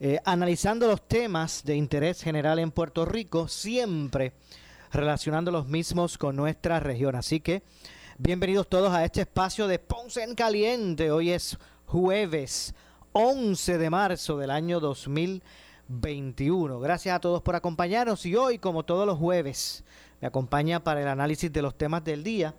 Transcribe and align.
Eh, 0.00 0.18
analizando 0.24 0.88
los 0.88 1.06
temas 1.06 1.62
de 1.64 1.76
interés 1.76 2.20
general 2.20 2.58
en 2.58 2.72
Puerto 2.72 3.04
Rico, 3.04 3.46
siempre 3.46 4.32
relacionando 4.92 5.52
los 5.52 5.68
mismos 5.68 6.18
con 6.18 6.34
nuestra 6.34 6.80
región. 6.80 7.14
Así 7.14 7.38
que 7.38 7.62
bienvenidos 8.18 8.68
todos 8.68 8.92
a 8.92 9.04
este 9.04 9.20
espacio 9.20 9.68
de 9.68 9.78
Ponce 9.78 10.24
en 10.24 10.34
Caliente. 10.34 11.12
Hoy 11.12 11.30
es 11.30 11.56
jueves 11.86 12.74
11 13.12 13.78
de 13.78 13.88
marzo 13.88 14.36
del 14.36 14.50
año 14.50 14.80
2021. 14.80 16.80
Gracias 16.80 17.14
a 17.14 17.20
todos 17.20 17.40
por 17.40 17.54
acompañarnos 17.54 18.26
y 18.26 18.34
hoy, 18.34 18.58
como 18.58 18.84
todos 18.84 19.06
los 19.06 19.16
jueves, 19.16 19.84
me 20.20 20.26
acompaña 20.26 20.82
para 20.82 21.02
el 21.02 21.08
análisis 21.08 21.52
de 21.52 21.62
los 21.62 21.78
temas 21.78 22.02
del 22.02 22.24
día 22.24 22.52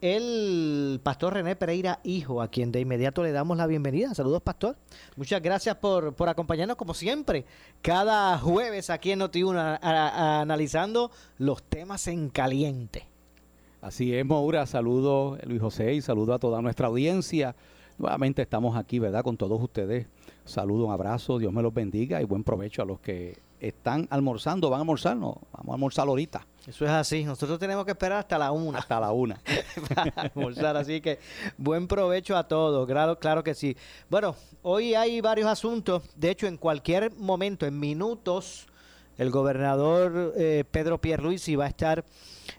el 0.00 1.00
pastor 1.02 1.34
René 1.34 1.56
Pereira, 1.56 2.00
hijo, 2.04 2.40
a 2.40 2.48
quien 2.48 2.70
de 2.70 2.80
inmediato 2.80 3.22
le 3.22 3.32
damos 3.32 3.56
la 3.56 3.66
bienvenida. 3.66 4.14
Saludos, 4.14 4.42
pastor. 4.42 4.76
Muchas 5.16 5.42
gracias 5.42 5.76
por, 5.76 6.14
por 6.14 6.28
acompañarnos, 6.28 6.76
como 6.76 6.94
siempre, 6.94 7.44
cada 7.82 8.38
jueves 8.38 8.90
aquí 8.90 9.10
en 9.10 9.20
Noti1, 9.20 9.78
analizando 9.82 11.10
los 11.38 11.62
temas 11.62 12.06
en 12.06 12.28
caliente. 12.28 13.08
Así 13.80 14.14
es, 14.14 14.24
Maura. 14.24 14.66
Saludo, 14.66 15.38
Luis 15.44 15.60
José, 15.60 15.94
y 15.94 16.00
saludo 16.00 16.34
a 16.34 16.38
toda 16.38 16.62
nuestra 16.62 16.86
audiencia. 16.88 17.56
Nuevamente 17.96 18.42
estamos 18.42 18.76
aquí, 18.76 18.98
¿verdad? 18.98 19.24
Con 19.24 19.36
todos 19.36 19.60
ustedes. 19.60 20.06
Saludo, 20.44 20.86
un 20.86 20.92
abrazo, 20.92 21.38
Dios 21.38 21.52
me 21.52 21.62
los 21.62 21.74
bendiga 21.74 22.22
y 22.22 22.24
buen 22.24 22.44
provecho 22.44 22.82
a 22.82 22.84
los 22.84 23.00
que 23.00 23.38
están 23.60 24.06
almorzando, 24.10 24.70
van 24.70 24.78
a 24.78 24.80
almorzar, 24.82 25.16
no, 25.16 25.40
vamos 25.52 25.70
a 25.70 25.74
almorzar 25.74 26.08
ahorita. 26.08 26.46
Eso 26.68 26.84
es 26.84 26.90
así, 26.90 27.24
nosotros 27.24 27.58
tenemos 27.58 27.86
que 27.86 27.92
esperar 27.92 28.18
hasta 28.18 28.36
la 28.36 28.52
una. 28.52 28.80
Hasta 28.80 29.00
la 29.00 29.10
una. 29.10 29.40
para 29.94 30.12
almorzar, 30.16 30.76
así 30.76 31.00
que 31.00 31.18
buen 31.56 31.88
provecho 31.88 32.36
a 32.36 32.46
todos, 32.46 32.86
claro, 32.86 33.18
claro 33.18 33.42
que 33.42 33.54
sí. 33.54 33.74
Bueno, 34.10 34.36
hoy 34.60 34.94
hay 34.94 35.22
varios 35.22 35.48
asuntos, 35.48 36.02
de 36.14 36.30
hecho 36.30 36.46
en 36.46 36.58
cualquier 36.58 37.10
momento, 37.14 37.64
en 37.64 37.80
minutos, 37.80 38.66
el 39.16 39.30
gobernador 39.30 40.34
eh, 40.36 40.64
Pedro 40.70 41.00
Pierluisi 41.00 41.56
va 41.56 41.64
a 41.64 41.68
estar 41.68 42.04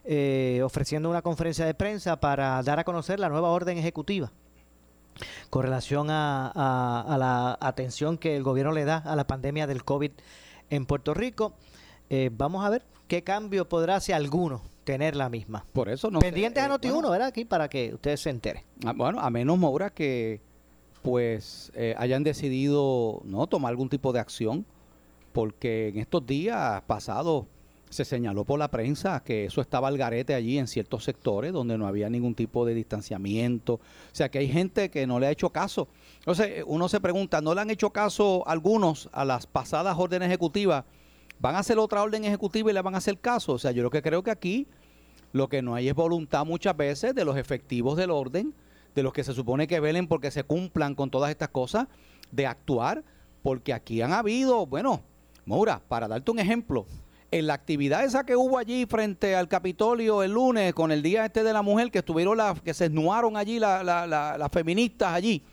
eh, 0.06 0.62
ofreciendo 0.64 1.08
una 1.12 1.22
conferencia 1.22 1.68
de 1.68 1.76
prensa 1.76 2.20
para 2.20 2.64
dar 2.64 2.80
a 2.80 2.84
conocer 2.84 3.20
la 3.20 3.30
nueva 3.30 3.50
orden 3.50 3.78
ejecutiva 3.78 4.32
con 5.52 5.64
relación 5.64 6.08
a, 6.10 7.16
la 7.20 7.58
atención 7.62 8.18
que 8.18 8.36
el 8.36 8.42
gobierno 8.42 8.72
le 8.72 8.86
da 8.86 8.98
a 8.98 9.16
la 9.16 9.28
pandemia 9.28 9.68
del 9.68 9.84
COVID 9.84 10.12
en 10.72 10.86
Puerto 10.88 11.14
Rico. 11.14 11.54
Eh, 12.10 12.30
vamos 12.34 12.66
a 12.66 12.70
ver 12.70 12.84
qué 13.08 13.24
cambio 13.24 13.68
podrá, 13.68 14.00
si 14.00 14.12
alguno, 14.12 14.62
tener 14.84 15.16
la 15.16 15.30
misma. 15.30 15.66
Por 15.74 15.90
eso 15.90 16.10
no 16.10 16.20
Pendientes 16.20 16.64
a 16.64 16.66
eh, 16.66 16.70
Noti 16.70 16.90
¿verdad? 16.90 17.28
Aquí 17.28 17.46
para 17.46 17.70
que 17.70 17.94
ustedes 17.94 18.22
se 18.22 18.30
enteren. 18.30 18.64
Ah, 18.86 18.94
bueno, 18.96 19.20
a 19.20 19.30
menos, 19.30 19.58
Maura, 19.58 19.92
que 19.92 20.42
pues 21.04 21.72
eh, 21.76 21.96
hayan 21.98 22.24
decidido 22.24 23.22
no 23.24 23.48
tomar 23.48 23.70
algún 23.70 23.90
tipo 23.90 24.12
de 24.12 24.20
acción, 24.20 24.66
porque 25.32 25.90
en 25.90 26.00
estos 26.00 26.26
días 26.26 26.82
pasados 26.88 27.46
se 27.90 28.06
señaló 28.06 28.44
por 28.44 28.60
la 28.60 28.70
prensa 28.70 29.22
que 29.24 29.46
eso 29.46 29.62
estaba 29.62 29.88
al 29.88 29.98
garete 29.98 30.36
allí 30.36 30.58
en 30.58 30.68
ciertos 30.68 31.04
sectores 31.04 31.52
donde 31.52 31.78
no 31.78 31.88
había 31.88 32.10
ningún 32.10 32.36
tipo 32.36 32.66
de 32.66 32.74
distanciamiento. 32.74 33.76
O 33.76 33.80
sea 34.12 34.30
que 34.30 34.40
hay 34.40 34.48
gente 34.48 34.90
que 34.90 35.08
no 35.08 35.20
le 35.20 35.28
ha 35.28 35.32
hecho 35.32 35.50
caso. 35.50 35.88
Entonces 36.20 36.64
uno 36.68 36.88
se 36.90 37.00
pregunta, 37.00 37.42
¿no 37.42 37.56
le 37.56 37.62
han 37.62 37.70
hecho 37.70 37.92
caso 37.92 38.44
algunos 38.48 39.10
a 39.12 39.26
las 39.26 39.48
pasadas 39.48 39.98
órdenes 39.98 40.28
ejecutivas? 40.28 40.86
¿Van 41.40 41.56
a 41.56 41.60
hacer 41.60 41.80
otra 41.80 42.04
orden 42.04 42.26
ejecutiva 42.26 42.70
y 42.70 42.74
le 42.74 42.82
van 42.82 42.96
a 42.96 42.98
hacer 42.98 43.18
caso? 43.18 43.54
O 43.54 43.60
sea, 43.60 43.72
yo 43.72 43.82
lo 43.82 43.90
que 43.90 44.02
creo 44.02 44.24
que 44.24 44.32
aquí 44.32 44.68
lo 45.32 45.48
que 45.48 45.62
no 45.62 45.76
hay 45.76 45.88
es 45.88 45.96
voluntad 45.96 46.46
muchas 46.46 46.76
veces 46.76 47.14
de 47.14 47.24
los 47.24 47.38
efectivos 47.38 47.96
del 47.98 48.12
orden, 48.12 48.54
de 48.96 49.04
los 49.04 49.14
que 49.14 49.24
se 49.24 49.34
supone 49.34 49.68
que 49.68 49.80
velen 49.80 50.08
porque 50.08 50.32
se 50.32 50.44
cumplan 50.44 50.96
con 50.96 51.10
todas 51.10 51.30
estas 51.30 51.50
cosas, 51.50 51.88
de 52.32 52.48
actuar, 52.48 53.04
porque 53.44 53.74
aquí 53.74 54.02
han 54.02 54.12
habido, 54.12 54.66
bueno, 54.66 55.02
Maura, 55.46 55.82
para 55.88 56.08
darte 56.08 56.32
un 56.32 56.40
ejemplo, 56.40 56.86
en 57.32 57.46
la 57.46 57.54
actividad 57.54 58.04
esa 58.04 58.26
que 58.26 58.36
hubo 58.36 58.58
allí 58.58 58.88
frente 58.88 59.36
al 59.36 59.48
Capitolio 59.48 60.24
el 60.24 60.32
lunes 60.32 60.74
con 60.74 60.92
el 60.92 61.04
Día 61.04 61.26
este 61.26 61.44
de 61.44 61.54
la 61.54 61.62
Mujer, 61.62 61.92
que 61.92 62.00
estuvieron 62.00 62.36
las, 62.36 62.60
que 62.62 62.74
se 62.74 62.86
esnuaron 62.86 63.38
allí 63.38 63.60
las 63.60 64.52
feministas 64.52 65.14
allí 65.14 65.44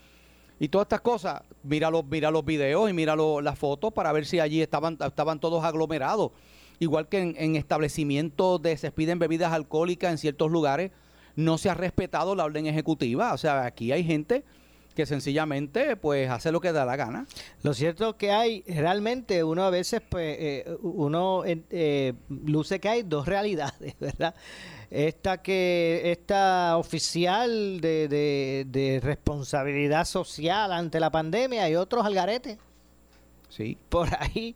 y 0.59 0.69
todas 0.69 0.85
estas 0.85 1.01
cosas, 1.01 1.41
mira 1.67 1.91
los, 1.91 2.05
mira 2.05 2.31
videos 2.41 2.89
y 2.89 2.93
mira 2.93 3.15
las 3.15 3.59
fotos 3.59 3.93
para 3.93 4.11
ver 4.11 4.25
si 4.25 4.39
allí 4.39 4.61
estaban, 4.61 4.97
estaban 5.05 5.39
todos 5.39 5.63
aglomerados. 5.63 6.31
Igual 6.79 7.07
que 7.07 7.19
en, 7.19 7.35
en 7.37 7.55
establecimientos 7.55 8.61
de 8.61 8.77
se 8.77 8.91
piden 8.91 9.19
bebidas 9.19 9.51
alcohólicas 9.51 10.11
en 10.11 10.17
ciertos 10.17 10.51
lugares, 10.51 10.91
no 11.35 11.57
se 11.57 11.69
ha 11.69 11.73
respetado 11.73 12.35
la 12.35 12.45
orden 12.45 12.67
ejecutiva. 12.67 13.33
O 13.33 13.37
sea, 13.37 13.65
aquí 13.65 13.91
hay 13.91 14.03
gente 14.03 14.43
que 14.97 15.05
sencillamente 15.05 15.95
pues 15.95 16.27
hace 16.27 16.51
lo 16.51 16.59
que 16.59 16.71
da 16.71 16.83
la 16.83 16.95
gana. 16.95 17.27
Lo 17.61 17.75
cierto 17.75 18.09
es 18.09 18.15
que 18.15 18.31
hay 18.31 18.63
realmente 18.63 19.43
uno 19.43 19.63
a 19.63 19.69
veces 19.69 20.01
pues 20.09 20.35
eh, 20.39 20.77
uno 20.81 21.43
eh, 21.45 22.13
luce 22.29 22.79
que 22.79 22.89
hay 22.89 23.03
dos 23.03 23.27
realidades, 23.27 23.93
¿verdad? 23.99 24.33
Esta 24.89 25.41
que 25.41 26.01
esta 26.05 26.77
oficial 26.77 27.81
de, 27.81 28.65
de, 28.67 28.99
responsabilidad 29.03 30.05
social 30.05 30.71
ante 30.71 30.99
la 30.99 31.11
pandemia 31.11 31.69
y 31.69 31.75
otros 31.75 32.05
al 32.05 32.13
garete. 32.13 32.57
Sí. 33.49 33.77
Por 33.89 34.09
ahí. 34.17 34.55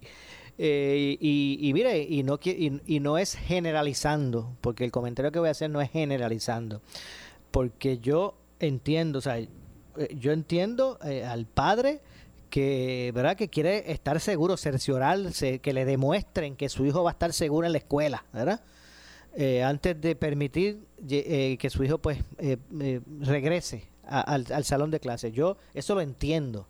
Eh, 0.57 1.17
y, 1.19 1.57
y, 1.61 1.73
mire, 1.73 2.01
y 2.03 2.23
no, 2.23 2.39
y, 2.43 2.81
y 2.85 2.99
no 2.99 3.17
es 3.17 3.35
generalizando, 3.35 4.55
porque 4.61 4.85
el 4.85 4.91
comentario 4.91 5.31
que 5.31 5.39
voy 5.39 5.47
a 5.47 5.51
hacer 5.51 5.69
no 5.69 5.81
es 5.81 5.89
generalizando, 5.89 6.81
porque 7.49 7.97
yo 7.97 8.35
entiendo, 8.59 9.19
o 9.19 9.21
sea, 9.21 9.39
eh, 9.39 9.49
yo 10.17 10.31
entiendo 10.31 10.99
eh, 11.03 11.25
al 11.25 11.45
padre 11.45 12.01
que 12.49 13.11
verdad 13.15 13.35
que 13.35 13.49
quiere 13.49 13.91
estar 13.91 14.19
seguro, 14.19 14.57
cerciorarse, 14.57 15.59
que 15.59 15.73
le 15.73 15.85
demuestren 15.85 16.55
que 16.55 16.69
su 16.69 16.85
hijo 16.85 17.03
va 17.03 17.11
a 17.11 17.13
estar 17.13 17.33
seguro 17.33 17.65
en 17.65 17.73
la 17.73 17.79
escuela, 17.79 18.25
¿verdad? 18.33 18.61
Eh, 19.35 19.63
antes 19.63 19.99
de 19.99 20.15
permitir 20.15 20.79
que 21.07 21.69
su 21.69 21.83
hijo 21.83 21.97
pues 21.97 22.19
regrese 23.21 23.91
al, 24.11 24.63
salón 24.65 24.91
de 24.91 24.99
clases. 24.99 25.31
Yo 25.31 25.57
eso 25.73 25.95
lo 25.95 26.01
entiendo, 26.01 26.67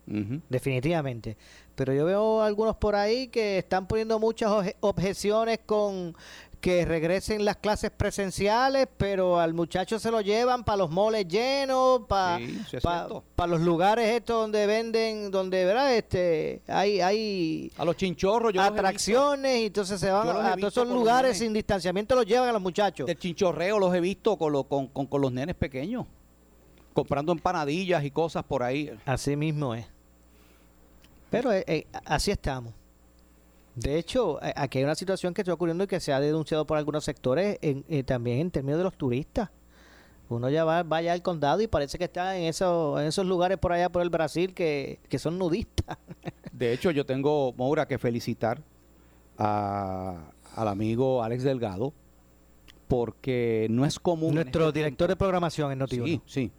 definitivamente. 0.48 1.36
Pero 1.74 1.92
yo 1.92 2.04
veo 2.04 2.42
algunos 2.42 2.76
por 2.76 2.94
ahí 2.94 3.28
que 3.28 3.58
están 3.58 3.86
poniendo 3.86 4.18
muchas 4.18 4.74
objeciones 4.80 5.60
con 5.66 6.14
que 6.62 6.84
regresen 6.84 7.44
las 7.44 7.56
clases 7.56 7.90
presenciales, 7.90 8.86
pero 8.96 9.40
al 9.40 9.52
muchacho 9.52 9.98
se 9.98 10.12
lo 10.12 10.20
llevan 10.20 10.62
para 10.62 10.76
los 10.76 10.90
moles 10.90 11.26
llenos, 11.26 12.02
para 12.06 12.38
los 13.48 13.60
lugares 13.60 14.08
estos 14.08 14.42
donde 14.42 14.64
venden, 14.66 15.32
donde 15.32 15.64
verdad 15.64 15.92
este 15.92 16.62
hay 16.68 17.00
hay 17.00 17.72
a 17.76 17.84
los 17.84 17.96
chinchorros, 17.96 18.56
atracciones 18.56 19.58
y 19.58 19.66
entonces 19.66 19.98
se 19.98 20.08
van 20.12 20.28
a, 20.28 20.56
todos 20.56 20.72
esos 20.72 20.88
lugares 20.88 21.38
sin 21.38 21.52
distanciamiento 21.52 22.14
los 22.14 22.26
llevan 22.26 22.48
a 22.48 22.52
los 22.52 22.62
muchachos. 22.62 23.08
El 23.08 23.18
chinchorreo 23.18 23.80
los 23.80 23.92
he 23.92 24.00
visto 24.00 24.36
con, 24.36 24.62
con, 24.62 24.86
con 24.86 25.20
los 25.20 25.32
nenes 25.32 25.56
pequeños, 25.56 26.06
comprando 26.94 27.32
empanadillas 27.32 28.04
y 28.04 28.12
cosas 28.12 28.44
por 28.44 28.62
ahí. 28.62 28.96
Así 29.04 29.34
mismo 29.34 29.74
es. 29.74 29.84
Pero 31.28 31.52
eh, 31.52 31.64
eh, 31.66 31.86
así 32.04 32.30
estamos. 32.30 32.72
De 33.74 33.98
hecho, 33.98 34.38
aquí 34.56 34.78
hay 34.78 34.84
una 34.84 34.94
situación 34.94 35.32
que 35.32 35.42
está 35.42 35.52
ocurriendo 35.54 35.84
y 35.84 35.86
que 35.86 36.00
se 36.00 36.12
ha 36.12 36.20
denunciado 36.20 36.66
por 36.66 36.76
algunos 36.76 37.04
sectores 37.04 37.58
eh, 37.62 38.02
también 38.04 38.40
en 38.40 38.50
términos 38.50 38.78
de 38.78 38.84
los 38.84 38.96
turistas. 38.96 39.50
Uno 40.28 40.48
ya 40.48 40.64
va, 40.64 40.82
vaya 40.82 41.12
al 41.12 41.22
condado 41.22 41.60
y 41.60 41.66
parece 41.66 41.98
que 41.98 42.04
está 42.04 42.36
en, 42.36 42.44
eso, 42.44 42.98
en 43.00 43.06
esos 43.06 43.26
lugares 43.26 43.58
por 43.58 43.72
allá 43.72 43.90
por 43.90 44.02
el 44.02 44.10
Brasil 44.10 44.54
que, 44.54 44.98
son 45.18 45.38
nudistas. 45.38 45.98
De 46.52 46.72
hecho, 46.72 46.90
yo 46.90 47.04
tengo, 47.04 47.52
Maura, 47.56 47.86
que 47.86 47.98
felicitar 47.98 48.62
a, 49.38 50.32
al 50.54 50.68
amigo 50.68 51.22
Alex 51.22 51.42
Delgado 51.42 51.92
porque 52.88 53.68
no 53.70 53.86
es 53.86 53.98
común... 53.98 54.34
Nuestro 54.34 54.70
director 54.70 55.08
de 55.08 55.16
programación 55.16 55.72
en 55.72 55.78
Noti 55.78 55.96
Sí, 55.96 56.20
sí. 56.26 56.50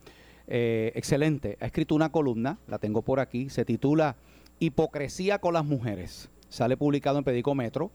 eh, 0.47 0.91
excelente. 0.95 1.57
Ha 1.61 1.67
escrito 1.67 1.93
una 1.93 2.11
columna, 2.11 2.57
la 2.67 2.79
tengo 2.79 3.03
por 3.03 3.19
aquí, 3.19 3.49
se 3.49 3.65
titula 3.65 4.15
Hipocresía 4.59 5.39
con 5.39 5.53
las 5.53 5.63
mujeres. 5.63 6.29
Sale 6.53 6.77
publicado 6.77 7.17
en 7.17 7.23
Periódico 7.23 7.55
Metro. 7.55 7.89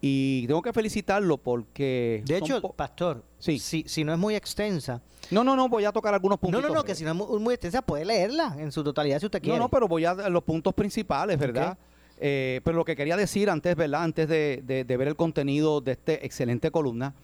Y 0.00 0.46
tengo 0.48 0.62
que 0.62 0.72
felicitarlo 0.72 1.38
porque... 1.38 2.24
De 2.26 2.38
hecho, 2.38 2.60
pastor, 2.72 3.22
Sí. 3.38 3.60
si, 3.60 3.84
si 3.86 4.02
no 4.02 4.12
es 4.12 4.18
muy 4.18 4.34
extensa, 4.34 5.00
no, 5.30 5.44
no, 5.44 5.54
no, 5.54 5.68
voy 5.68 5.84
a 5.84 5.92
tocar 5.92 6.12
algunos 6.12 6.40
puntos. 6.40 6.60
no, 6.60 6.68
no, 6.68 6.74
no, 6.74 6.82
que 6.82 6.96
si 6.96 7.04
no 7.04 7.10
es 7.10 7.16
muy, 7.16 7.38
muy 7.38 7.54
extensa, 7.54 7.82
puede 7.82 8.04
leerla 8.04 8.56
en 8.58 8.72
su 8.72 8.82
totalidad 8.82 9.20
si 9.20 9.26
usted 9.26 9.40
quiere. 9.40 9.56
No, 9.58 9.64
no, 9.64 9.68
pero 9.68 9.86
voy 9.86 10.04
a 10.04 10.14
los 10.28 10.42
puntos 10.42 10.74
principales, 10.74 11.38
¿verdad? 11.38 11.78
Eh, 12.18 12.60
pero 12.64 12.76
lo 12.78 12.84
que 12.84 12.96
quería 12.96 13.16
decir 13.16 13.48
antes, 13.48 13.76
¿verdad? 13.76 14.02
Antes 14.02 14.28
de, 14.28 14.62
de- 14.66 14.82
de 14.84 14.96
ver 14.96 15.06
el 15.06 15.14
contenido 15.16 15.80
de 15.80 15.92
este 15.92 16.26
excelente 16.26 16.72
columna 16.72 17.14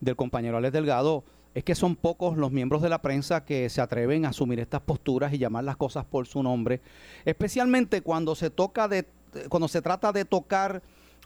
del 0.00 0.16
compañero 0.16 0.56
Alex 0.56 0.72
Delgado, 0.72 1.22
es 1.54 1.64
que 1.64 1.74
son 1.74 1.96
pocos 1.96 2.36
los 2.38 2.50
miembros 2.50 2.80
de 2.80 2.88
la 2.88 3.00
prensa 3.02 3.44
que 3.44 3.68
se 3.68 3.80
atreven 3.82 4.24
a 4.24 4.30
asumir 4.30 4.58
estas 4.60 4.80
posturas 4.80 5.32
y 5.34 5.38
llamar 5.38 5.64
las 5.64 5.76
cosas 5.76 6.04
por 6.06 6.26
su 6.26 6.42
nombre, 6.42 6.80
especialmente 7.26 8.00
cuando 8.02 8.34
se 8.34 8.50
toca 8.50 8.88
de, 8.88 9.06
cuando 9.48 9.68
se 9.68 9.82
trata 9.82 10.12
de 10.12 10.24
tocar 10.24 10.82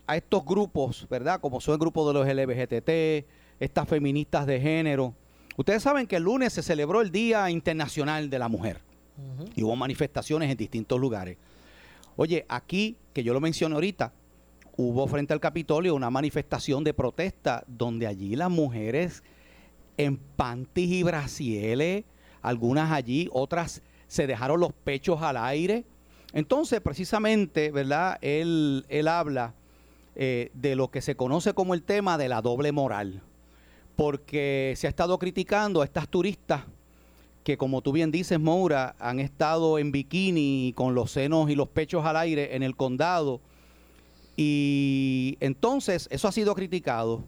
a 0.06 0.16
estos 0.16 0.44
grupos, 0.44 1.06
¿verdad? 1.08 1.40
Como 1.40 1.60
son 1.60 1.74
el 1.74 1.78
grupo 1.78 2.06
de 2.06 2.14
los 2.14 2.26
LBGTT, 2.26 3.26
estas 3.60 3.88
feministas 3.88 4.46
de 4.46 4.60
género. 4.60 5.14
Ustedes 5.56 5.82
saben 5.82 6.06
que 6.06 6.16
el 6.16 6.24
lunes 6.24 6.52
se 6.52 6.62
celebró 6.62 7.00
el 7.00 7.10
Día 7.10 7.50
Internacional 7.50 8.30
de 8.30 8.38
la 8.38 8.48
Mujer 8.48 8.80
y 9.54 9.62
hubo 9.62 9.76
manifestaciones 9.76 10.50
en 10.50 10.56
distintos 10.56 10.98
lugares. 10.98 11.36
Oye, 12.16 12.44
aquí, 12.48 12.96
que 13.12 13.22
yo 13.22 13.32
lo 13.32 13.40
mencioné 13.40 13.74
ahorita, 13.74 14.12
hubo 14.76 15.06
frente 15.06 15.32
al 15.32 15.40
Capitolio 15.40 15.94
una 15.94 16.10
manifestación 16.10 16.84
de 16.84 16.94
protesta 16.94 17.64
donde 17.66 18.06
allí 18.06 18.36
las 18.36 18.50
mujeres 18.50 19.22
en 19.96 20.16
panties 20.16 20.90
y 20.90 21.02
brasieles, 21.02 22.04
algunas 22.40 22.90
allí, 22.90 23.28
otras 23.32 23.82
se 24.06 24.26
dejaron 24.26 24.60
los 24.60 24.72
pechos 24.72 25.22
al 25.22 25.36
aire. 25.36 25.84
Entonces, 26.32 26.80
precisamente, 26.80 27.70
¿verdad? 27.70 28.18
Él, 28.20 28.84
él 28.88 29.08
habla 29.08 29.54
eh, 30.14 30.50
de 30.54 30.76
lo 30.76 30.90
que 30.90 31.02
se 31.02 31.16
conoce 31.16 31.54
como 31.54 31.74
el 31.74 31.82
tema 31.82 32.18
de 32.18 32.28
la 32.28 32.42
doble 32.42 32.72
moral, 32.72 33.22
porque 33.96 34.74
se 34.76 34.86
ha 34.86 34.90
estado 34.90 35.18
criticando 35.18 35.82
a 35.82 35.84
estas 35.84 36.08
turistas 36.08 36.62
que 37.44 37.56
como 37.56 37.80
tú 37.80 37.92
bien 37.92 38.10
dices, 38.10 38.38
Moura, 38.38 38.96
han 38.98 39.18
estado 39.18 39.78
en 39.78 39.92
bikini 39.92 40.72
con 40.76 40.94
los 40.94 41.12
senos 41.12 41.50
y 41.50 41.54
los 41.54 41.68
pechos 41.68 42.04
al 42.04 42.16
aire 42.16 42.54
en 42.54 42.62
el 42.62 42.76
condado. 42.76 43.40
Y 44.36 45.36
entonces 45.40 46.08
eso 46.10 46.28
ha 46.28 46.32
sido 46.32 46.54
criticado. 46.54 47.24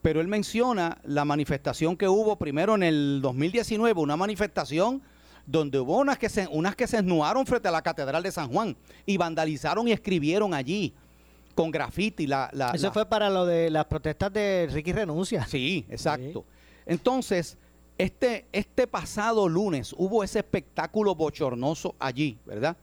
Pero 0.00 0.20
él 0.20 0.26
menciona 0.26 0.98
la 1.04 1.24
manifestación 1.24 1.96
que 1.96 2.08
hubo 2.08 2.36
primero 2.36 2.74
en 2.74 2.82
el 2.82 3.20
2019, 3.22 4.00
una 4.00 4.16
manifestación 4.16 5.00
donde 5.46 5.78
hubo 5.80 5.98
unas 5.98 6.18
que 6.18 6.28
se, 6.28 6.46
unas 6.48 6.76
que 6.76 6.86
se 6.86 7.02
frente 7.46 7.68
a 7.68 7.70
la 7.70 7.82
Catedral 7.82 8.22
de 8.22 8.30
San 8.32 8.48
Juan 8.50 8.76
y 9.06 9.16
vandalizaron 9.16 9.88
y 9.88 9.92
escribieron 9.92 10.54
allí 10.54 10.92
con 11.54 11.70
graffiti. 11.70 12.26
La, 12.26 12.48
la- 12.52 12.70
Eso 12.70 12.86
la- 12.86 12.92
fue 12.92 13.06
para 13.06 13.28
lo 13.30 13.44
de 13.46 13.70
las 13.70 13.84
protestas 13.86 14.32
de 14.32 14.68
Ricky 14.70 14.92
Renuncia. 14.92 15.44
Sí, 15.46 15.84
exacto. 15.90 16.44
Entonces, 16.86 17.58
este, 17.98 18.46
este 18.52 18.86
pasado 18.86 19.48
lunes 19.48 19.94
hubo 19.98 20.24
ese 20.24 20.38
espectáculo 20.40 21.14
bochornoso 21.14 21.94
allí, 21.98 22.38
¿verdad? 22.46 22.76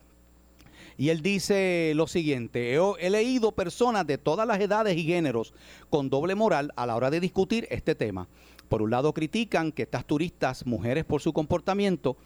Y 0.98 1.10
él 1.10 1.22
dice 1.22 1.94
lo 1.96 2.08
siguiente, 2.08 2.74
he 2.98 3.10
leído 3.10 3.54
personas 3.54 4.06
de 4.06 4.18
todas 4.18 4.46
las 4.46 4.60
edades 4.60 4.98
y 4.98 5.04
géneros 5.04 5.54
con 5.90 6.10
doble 6.10 6.36
moral 6.36 6.74
a 6.76 6.86
la 6.86 6.96
hora 6.98 7.10
de 7.10 7.22
discutir 7.22 7.66
este 7.72 7.96
tema. 7.96 8.28
Por 8.68 8.82
un 8.82 8.92
lado 8.92 9.14
critican 9.14 9.72
que 9.72 9.84
estas 9.84 10.06
turistas, 10.06 10.66
mujeres 10.66 11.06
por 11.06 11.22
su 11.22 11.32
comportamiento, 11.32 12.18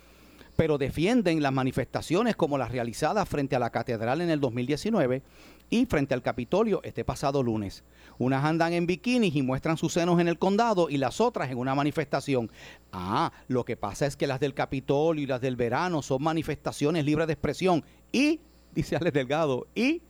pero 0.56 0.78
defienden 0.78 1.42
las 1.42 1.54
manifestaciones 1.54 2.36
como 2.36 2.58
las 2.58 2.72
realizadas 2.72 3.28
frente 3.28 3.56
a 3.56 3.60
la 3.60 3.72
catedral 3.72 4.22
en 4.22 4.30
el 4.30 4.40
2019 4.40 5.24
y 5.70 5.86
frente 5.86 6.14
al 6.14 6.22
Capitolio 6.22 6.82
este 6.84 7.04
pasado 7.04 7.42
lunes. 7.42 7.84
Unas 8.20 8.44
andan 8.46 8.74
en 8.74 8.86
bikinis 8.86 9.36
y 9.36 9.42
muestran 9.42 9.78
sus 9.78 9.94
senos 9.94 10.20
en 10.20 10.28
el 10.28 10.38
condado 10.38 10.90
y 10.90 10.98
las 10.98 11.20
otras 11.20 11.50
en 11.50 11.58
una 11.58 11.74
manifestación. 11.74 12.52
Ah, 12.92 13.32
lo 13.48 13.66
que 13.66 13.76
pasa 13.76 14.06
es 14.06 14.16
que 14.16 14.28
las 14.28 14.40
del 14.40 14.54
Capitolio 14.54 15.24
y 15.24 15.28
las 15.28 15.42
del 15.42 15.56
verano 15.56 16.02
son 16.02 16.22
manifestaciones 16.22 17.06
libres 17.06 17.28
de 17.28 17.34
expresión 17.34 17.84
y, 18.12 18.40
dice 18.76 18.96
Alex 18.96 19.14
Delgado, 19.14 19.66
y 19.74 20.02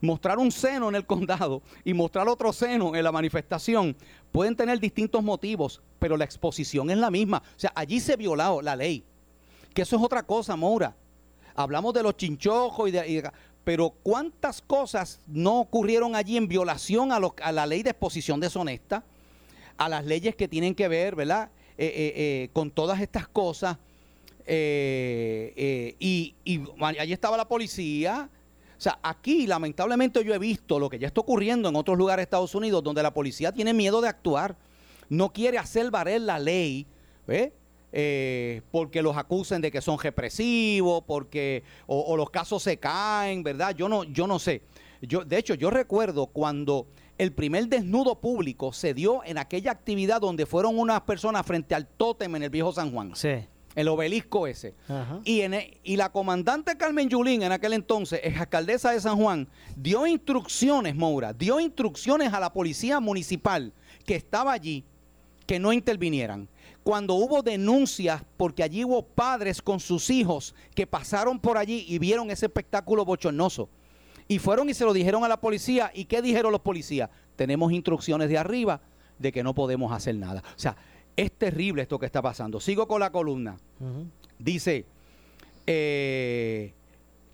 mostrar 0.00 0.38
un 0.38 0.52
seno 0.52 0.88
en 0.88 0.94
el 0.94 1.06
condado 1.06 1.62
y 1.84 1.92
mostrar 1.92 2.28
otro 2.28 2.52
seno 2.52 2.94
en 2.94 3.04
la 3.04 3.12
manifestación 3.12 3.96
pueden 4.32 4.56
tener 4.56 4.78
distintos 4.78 5.22
motivos, 5.22 5.82
pero 5.98 6.16
la 6.16 6.24
exposición 6.24 6.90
es 6.90 6.98
la 6.98 7.10
misma. 7.10 7.38
O 7.38 7.58
sea, 7.58 7.72
allí 7.74 8.00
se 8.00 8.16
violó 8.16 8.62
la 8.62 8.76
ley. 8.76 9.04
Que 9.74 9.82
eso 9.82 9.96
es 9.96 10.02
otra 10.02 10.22
cosa, 10.22 10.56
Moura. 10.56 10.96
Hablamos 11.54 11.94
de 11.94 12.02
los 12.02 12.16
chinchojos 12.16 12.88
y 12.88 12.92
de, 12.92 13.30
pero 13.64 13.90
¿cuántas 14.02 14.62
cosas 14.62 15.20
no 15.26 15.60
ocurrieron 15.60 16.16
allí 16.16 16.36
en 16.36 16.48
violación 16.48 17.10
a 17.12 17.52
la 17.52 17.66
ley 17.66 17.82
de 17.82 17.90
exposición 17.90 18.40
deshonesta? 18.40 19.04
A 19.76 19.88
las 19.88 20.04
leyes 20.04 20.34
que 20.36 20.48
tienen 20.48 20.74
que 20.74 20.88
ver, 20.88 21.14
¿verdad? 21.14 21.50
Eh, 21.76 21.86
eh, 21.86 22.12
eh, 22.16 22.50
con 22.52 22.70
todas 22.70 23.00
estas 23.00 23.28
cosas. 23.28 23.78
Eh, 24.46 25.52
eh, 25.56 25.96
y, 25.98 26.34
y 26.44 26.62
allí 26.80 27.12
estaba 27.12 27.36
la 27.36 27.46
policía. 27.46 28.28
O 28.76 28.80
sea, 28.80 28.98
aquí 29.02 29.46
lamentablemente 29.46 30.24
yo 30.24 30.34
he 30.34 30.38
visto 30.38 30.78
lo 30.78 30.88
que 30.88 30.98
ya 30.98 31.06
está 31.06 31.20
ocurriendo 31.20 31.68
en 31.68 31.76
otros 31.76 31.96
lugares 31.96 32.18
de 32.20 32.24
Estados 32.24 32.54
Unidos 32.54 32.82
donde 32.82 33.02
la 33.02 33.12
policía 33.12 33.52
tiene 33.52 33.72
miedo 33.74 34.00
de 34.00 34.08
actuar. 34.08 34.56
No 35.08 35.32
quiere 35.32 35.58
hacer 35.58 35.90
valer 35.90 36.22
la 36.22 36.38
ley. 36.38 36.86
¿Ves? 37.26 37.52
Eh, 37.92 38.62
porque 38.70 39.02
los 39.02 39.16
acusen 39.16 39.60
de 39.60 39.70
que 39.70 39.80
son 39.80 39.98
represivos, 39.98 41.02
porque 41.06 41.62
o, 41.86 42.00
o 42.00 42.16
los 42.16 42.30
casos 42.30 42.62
se 42.62 42.78
caen, 42.78 43.42
¿verdad? 43.42 43.74
Yo 43.74 43.88
no, 43.88 44.04
yo 44.04 44.26
no 44.26 44.38
sé. 44.38 44.62
Yo, 45.02 45.24
de 45.24 45.38
hecho, 45.38 45.54
yo 45.54 45.70
recuerdo 45.70 46.26
cuando 46.26 46.86
el 47.18 47.32
primer 47.32 47.68
desnudo 47.68 48.20
público 48.20 48.72
se 48.72 48.94
dio 48.94 49.24
en 49.24 49.38
aquella 49.38 49.70
actividad 49.72 50.20
donde 50.20 50.46
fueron 50.46 50.78
unas 50.78 51.00
personas 51.02 51.44
frente 51.46 51.74
al 51.74 51.86
tótem 51.86 52.34
en 52.36 52.42
el 52.44 52.50
viejo 52.50 52.72
San 52.72 52.92
Juan, 52.92 53.12
Sí. 53.16 53.30
el 53.74 53.88
obelisco 53.88 54.46
ese. 54.46 54.74
Ajá. 54.88 55.20
Y, 55.24 55.40
en 55.40 55.54
e- 55.54 55.80
y 55.82 55.96
la 55.96 56.12
comandante 56.12 56.76
Carmen 56.76 57.08
Yulín, 57.08 57.42
en 57.42 57.52
aquel 57.52 57.72
entonces, 57.72 58.20
ex 58.22 58.38
alcaldesa 58.40 58.90
de 58.92 59.00
San 59.00 59.16
Juan, 59.16 59.48
dio 59.76 60.06
instrucciones, 60.06 60.94
Moura, 60.94 61.32
dio 61.32 61.60
instrucciones 61.60 62.32
a 62.32 62.40
la 62.40 62.52
policía 62.52 63.00
municipal 63.00 63.72
que 64.04 64.16
estaba 64.16 64.52
allí 64.52 64.84
que 65.46 65.58
no 65.58 65.72
intervinieran. 65.72 66.48
Cuando 66.82 67.14
hubo 67.14 67.42
denuncias, 67.42 68.22
porque 68.36 68.62
allí 68.62 68.84
hubo 68.84 69.02
padres 69.02 69.60
con 69.60 69.80
sus 69.80 70.08
hijos 70.10 70.54
que 70.74 70.86
pasaron 70.86 71.38
por 71.38 71.58
allí 71.58 71.84
y 71.88 71.98
vieron 71.98 72.30
ese 72.30 72.46
espectáculo 72.46 73.04
bochornoso. 73.04 73.68
Y 74.28 74.38
fueron 74.38 74.70
y 74.70 74.74
se 74.74 74.84
lo 74.84 74.92
dijeron 74.92 75.22
a 75.24 75.28
la 75.28 75.40
policía. 75.40 75.90
¿Y 75.94 76.04
qué 76.06 76.22
dijeron 76.22 76.52
los 76.52 76.60
policías? 76.62 77.10
Tenemos 77.36 77.72
instrucciones 77.72 78.28
de 78.28 78.38
arriba 78.38 78.80
de 79.18 79.32
que 79.32 79.42
no 79.42 79.54
podemos 79.54 79.92
hacer 79.92 80.14
nada. 80.14 80.40
O 80.40 80.58
sea, 80.58 80.76
es 81.16 81.32
terrible 81.32 81.82
esto 81.82 81.98
que 81.98 82.06
está 82.06 82.22
pasando. 82.22 82.60
Sigo 82.60 82.86
con 82.88 83.00
la 83.00 83.10
columna. 83.10 83.56
Dice 84.38 84.86
eh, 85.66 86.72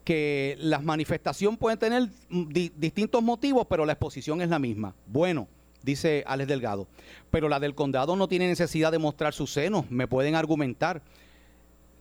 que 0.05 0.57
las 0.61 0.83
manifestaciones 0.83 1.59
pueden 1.59 1.79
tener 1.79 2.09
di- 2.31 2.73
distintos 2.77 3.23
motivos, 3.23 3.67
pero 3.69 3.85
la 3.87 3.93
exposición 3.93 4.41
es 4.41 4.49
la 4.49 4.59
misma. 4.59 4.95
Bueno, 5.07 5.49
dice 5.83 6.25
Alex 6.27 6.49
Delgado, 6.49 6.89
pero 7.31 7.49
la 7.49 7.61
del 7.61 7.75
condado 7.75 8.17
no 8.17 8.29
tiene 8.29 8.47
necesidad 8.49 8.93
de 8.93 8.99
mostrar 8.99 9.33
sus 9.33 9.53
senos, 9.53 9.91
me 9.91 10.09
pueden 10.09 10.35
argumentar. 10.35 11.03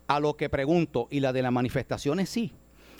A 0.07 0.19
lo 0.19 0.37
que 0.37 0.49
pregunto, 0.49 1.07
y 1.09 1.19
la 1.19 1.33
de 1.33 1.41
las 1.41 1.51
manifestaciones 1.51 2.29
sí. 2.29 2.53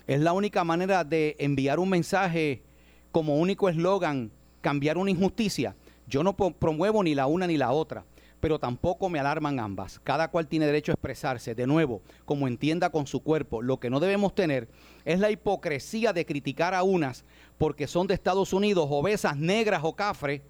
Es 0.08 0.22
la 0.22 0.34
única 0.34 0.64
manera 0.64 1.04
de 1.04 1.36
enviar 1.38 1.78
un 1.80 1.90
mensaje 1.90 2.64
como 3.12 3.38
único 3.38 3.70
eslogan, 3.70 4.32
cambiar 4.62 4.98
una 4.98 5.12
injusticia. 5.12 5.76
Yo 6.08 6.24
no 6.24 6.36
promuevo 6.36 7.04
ni 7.04 7.14
la 7.14 7.28
una 7.28 7.46
ni 7.46 7.58
la 7.58 7.72
otra, 7.72 8.06
pero 8.40 8.60
tampoco 8.60 9.10
me 9.10 9.20
alarman 9.20 9.60
ambas. 9.60 10.00
Cada 10.04 10.30
cual 10.30 10.48
tiene 10.48 10.66
derecho 10.66 10.92
a 10.92 10.96
expresarse, 10.96 11.56
de 11.56 11.66
nuevo, 11.66 12.02
como 12.26 12.48
entienda 12.48 12.90
con 12.90 13.08
su 13.08 13.22
cuerpo. 13.22 13.62
Lo 13.62 13.80
que 13.80 13.90
no 13.90 14.00
debemos 14.00 14.36
tener 14.36 14.68
es 15.06 15.20
la 15.20 15.32
hipocresía 15.32 16.14
de 16.14 16.26
criticar 16.26 16.74
a 16.74 16.84
unas 16.84 17.24
porque 17.58 17.88
son 17.88 18.08
de 18.08 18.16
Estados 18.16 18.54
Unidos, 18.54 18.88
obesas, 18.90 19.38
negras 19.38 19.82
o 19.84 19.96
cafres, 19.96 20.42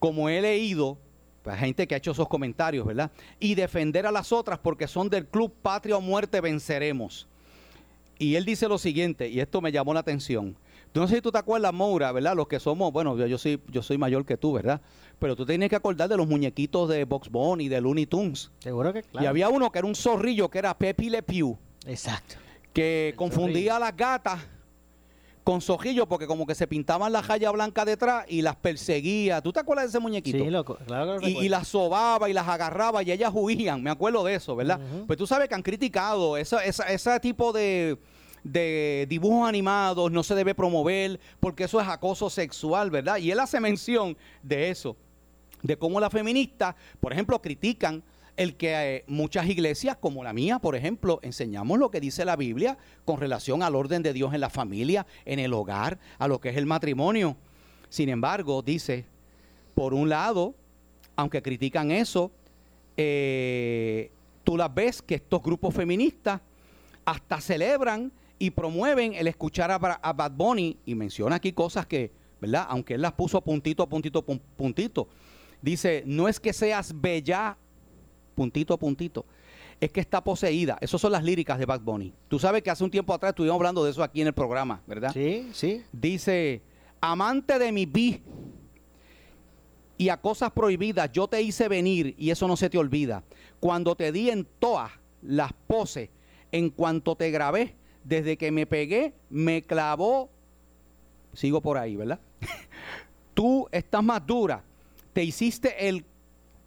como 0.00 0.28
he 0.28 0.40
leído, 0.40 0.98
pues, 1.44 1.56
gente 1.58 1.86
que 1.86 1.94
ha 1.94 1.98
hecho 1.98 2.10
esos 2.10 2.26
comentarios, 2.28 2.84
¿verdad? 2.84 3.12
Y 3.38 3.54
defender 3.54 4.06
a 4.06 4.10
las 4.10 4.32
otras 4.32 4.58
porque 4.58 4.88
son 4.88 5.08
del 5.08 5.26
club 5.26 5.52
Patria 5.62 5.96
o 5.96 6.00
Muerte 6.00 6.40
Venceremos. 6.40 7.28
Y 8.18 8.34
él 8.34 8.44
dice 8.44 8.68
lo 8.68 8.76
siguiente, 8.78 9.28
y 9.28 9.38
esto 9.40 9.60
me 9.60 9.70
llamó 9.72 9.94
la 9.94 10.00
atención. 10.00 10.56
Tú 10.92 11.00
no 11.00 11.06
sé 11.08 11.14
si 11.16 11.20
tú 11.22 11.30
te 11.30 11.38
acuerdas, 11.38 11.72
Moura, 11.72 12.10
¿verdad? 12.12 12.34
Los 12.34 12.48
que 12.48 12.58
somos, 12.58 12.92
bueno, 12.92 13.16
yo, 13.16 13.26
yo 13.26 13.38
soy, 13.38 13.60
yo 13.68 13.80
soy 13.82 13.96
mayor 13.96 14.26
que 14.26 14.36
tú, 14.36 14.52
¿verdad? 14.52 14.80
Pero 15.20 15.36
tú 15.36 15.46
tienes 15.46 15.70
que 15.70 15.76
acordar 15.76 16.08
de 16.08 16.16
los 16.16 16.26
muñequitos 16.26 16.88
de 16.88 17.04
Box 17.04 17.30
Bunny, 17.30 17.68
de 17.68 17.80
Looney 17.80 18.06
Tunes. 18.06 18.50
Seguro 18.58 18.92
que 18.92 19.02
claro. 19.04 19.24
Y 19.24 19.28
había 19.28 19.48
uno 19.48 19.70
que 19.70 19.78
era 19.78 19.86
un 19.86 19.94
zorrillo, 19.94 20.48
que 20.50 20.58
era 20.58 20.76
Pepe 20.76 21.04
Le 21.08 21.22
Pew, 21.22 21.56
Exacto. 21.86 22.34
que 22.72 23.10
El 23.10 23.16
confundía 23.16 23.52
zorrillo. 23.52 23.74
a 23.76 23.78
las 23.78 23.96
gatas 23.96 24.40
con 25.44 25.60
sojillo 25.60 26.06
porque 26.06 26.26
como 26.26 26.46
que 26.46 26.54
se 26.54 26.66
pintaban 26.66 27.12
la 27.12 27.22
jaya 27.22 27.50
blanca 27.50 27.84
detrás 27.84 28.24
y 28.28 28.42
las 28.42 28.56
perseguía. 28.56 29.40
¿Tú 29.40 29.52
te 29.52 29.60
acuerdas 29.60 29.86
de 29.86 29.88
ese 29.88 29.98
muñequito? 29.98 30.38
Sí, 30.44 30.50
loco, 30.50 30.76
claro 30.86 31.18
que 31.18 31.30
lo 31.30 31.42
y, 31.42 31.48
las 31.48 31.66
sobaba 31.68 32.28
y 32.28 32.32
las 32.32 32.46
agarraba 32.46 33.02
y 33.02 33.10
ellas 33.10 33.30
huían. 33.34 33.82
Me 33.82 33.90
acuerdo 33.90 34.22
de 34.24 34.34
eso, 34.34 34.54
¿verdad? 34.54 34.78
Pues 35.06 35.18
tú 35.18 35.26
sabes 35.26 35.48
que 35.48 35.54
han 35.54 35.62
criticado 35.62 36.36
esa, 36.36 36.62
esa- 36.64 36.84
ese 36.92 37.18
tipo 37.20 37.52
de, 37.52 37.96
de 38.44 39.06
dibujos 39.08 39.48
animados, 39.48 40.10
no 40.12 40.22
se 40.22 40.34
debe 40.34 40.54
promover 40.54 41.18
porque 41.40 41.64
eso 41.64 41.80
es 41.80 41.88
acoso 41.88 42.28
sexual, 42.30 42.90
¿verdad? 42.90 43.16
Y 43.16 43.30
él 43.30 43.40
hace 43.40 43.60
mención 43.60 44.16
de 44.42 44.70
eso, 44.70 44.96
de 45.62 45.76
cómo 45.76 46.00
las 46.00 46.12
feministas, 46.12 46.74
por 47.00 47.12
ejemplo, 47.12 47.40
critican 47.40 48.02
el 48.40 48.56
que 48.56 48.96
eh, 48.96 49.04
muchas 49.06 49.46
iglesias, 49.48 49.98
como 50.00 50.24
la 50.24 50.32
mía, 50.32 50.58
por 50.60 50.74
ejemplo, 50.74 51.20
enseñamos 51.22 51.78
lo 51.78 51.90
que 51.90 52.00
dice 52.00 52.24
la 52.24 52.36
Biblia 52.36 52.78
con 53.04 53.20
relación 53.20 53.62
al 53.62 53.74
orden 53.74 54.02
de 54.02 54.14
Dios 54.14 54.32
en 54.32 54.40
la 54.40 54.48
familia, 54.48 55.06
en 55.26 55.38
el 55.38 55.52
hogar, 55.52 55.98
a 56.18 56.26
lo 56.26 56.40
que 56.40 56.48
es 56.48 56.56
el 56.56 56.64
matrimonio. 56.64 57.36
Sin 57.90 58.08
embargo, 58.08 58.62
dice, 58.62 59.04
por 59.74 59.92
un 59.92 60.08
lado, 60.08 60.54
aunque 61.16 61.42
critican 61.42 61.90
eso, 61.90 62.30
eh, 62.96 64.10
tú 64.42 64.56
las 64.56 64.72
ves 64.72 65.02
que 65.02 65.16
estos 65.16 65.42
grupos 65.42 65.74
feministas 65.74 66.40
hasta 67.04 67.42
celebran 67.42 68.10
y 68.38 68.50
promueven 68.52 69.12
el 69.12 69.26
escuchar 69.26 69.70
a, 69.70 69.74
a 69.74 70.12
Bad 70.14 70.32
Bunny 70.32 70.78
y 70.86 70.94
menciona 70.94 71.36
aquí 71.36 71.52
cosas 71.52 71.86
que, 71.86 72.10
¿verdad? 72.40 72.64
Aunque 72.70 72.94
él 72.94 73.02
las 73.02 73.12
puso 73.12 73.42
puntito, 73.42 73.86
puntito, 73.86 74.24
pun- 74.24 74.40
puntito. 74.56 75.08
Dice, 75.60 76.04
no 76.06 76.26
es 76.26 76.40
que 76.40 76.54
seas 76.54 76.98
bella, 76.98 77.58
puntito, 78.34 78.78
puntito. 78.78 79.24
Es 79.80 79.90
que 79.90 80.00
está 80.00 80.22
poseída. 80.22 80.76
Esas 80.80 81.00
son 81.00 81.12
las 81.12 81.24
líricas 81.24 81.58
de 81.58 81.66
Bad 81.66 81.80
Bunny. 81.80 82.12
Tú 82.28 82.38
sabes 82.38 82.62
que 82.62 82.70
hace 82.70 82.84
un 82.84 82.90
tiempo 82.90 83.14
atrás 83.14 83.30
estuvimos 83.30 83.56
hablando 83.56 83.84
de 83.84 83.90
eso 83.90 84.02
aquí 84.02 84.20
en 84.20 84.26
el 84.26 84.32
programa, 84.34 84.82
¿verdad? 84.86 85.12
Sí, 85.12 85.48
sí. 85.52 85.82
Dice, 85.92 86.62
amante 87.00 87.58
de 87.58 87.72
mi 87.72 87.86
vi 87.86 88.22
y 89.96 90.08
a 90.08 90.16
cosas 90.18 90.50
prohibidas 90.52 91.12
yo 91.12 91.28
te 91.28 91.42
hice 91.42 91.68
venir 91.68 92.14
y 92.18 92.30
eso 92.30 92.48
no 92.48 92.56
se 92.56 92.70
te 92.70 92.78
olvida. 92.78 93.22
Cuando 93.58 93.94
te 93.94 94.12
di 94.12 94.30
en 94.30 94.46
todas 94.58 94.90
las 95.22 95.52
poses, 95.66 96.08
en 96.52 96.70
cuanto 96.70 97.16
te 97.16 97.30
grabé, 97.30 97.74
desde 98.04 98.36
que 98.36 98.50
me 98.50 98.66
pegué, 98.66 99.12
me 99.28 99.62
clavó, 99.62 100.30
sigo 101.34 101.60
por 101.60 101.78
ahí, 101.78 101.96
¿verdad? 101.96 102.18
Tú 103.34 103.68
estás 103.70 104.02
más 104.02 104.26
dura, 104.26 104.64
te 105.12 105.22
hiciste 105.22 105.88
el 105.88 106.04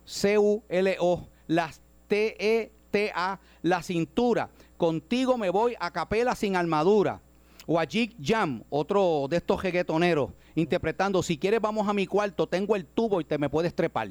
C-U-L-O, 0.05 1.27
las 1.47 1.81
T-E-T-A, 2.07 3.39
la 3.62 3.83
cintura. 3.83 4.50
Contigo 4.77 5.38
me 5.38 5.50
voy 5.50 5.75
a 5.79 5.91
capela 5.91 6.35
sin 6.35 6.55
armadura. 6.55 7.21
O 7.65 7.79
a 7.79 7.85
Jig 7.85 8.15
Jam, 8.21 8.62
otro 8.69 9.27
de 9.29 9.38
estos 9.38 9.63
reggaetoneros, 9.63 10.31
interpretando, 10.55 11.23
si 11.23 11.38
quieres 11.38 11.62
vamos 11.62 11.88
a 11.88 11.93
mi 11.93 12.05
cuarto, 12.05 12.45
tengo 12.45 12.75
el 12.75 12.85
tubo 12.85 13.21
y 13.21 13.23
te 13.23 13.38
me 13.38 13.50
puedes 13.50 13.73
trepar. 13.73 14.09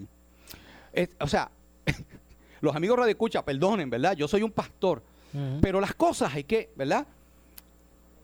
Es- 0.93 1.11
o 1.21 1.27
sea, 1.27 1.51
los 2.63 2.75
amigos 2.75 2.99
Radio 2.99 3.11
Escucha, 3.11 3.45
perdonen, 3.45 3.91
¿verdad? 3.91 4.15
Yo 4.17 4.27
soy 4.27 4.43
un 4.43 4.51
pastor, 4.51 5.03
pero 5.61 5.81
las 5.81 5.95
cosas 5.95 6.35
hay 6.35 6.45
que, 6.45 6.71
¿verdad? 6.77 7.07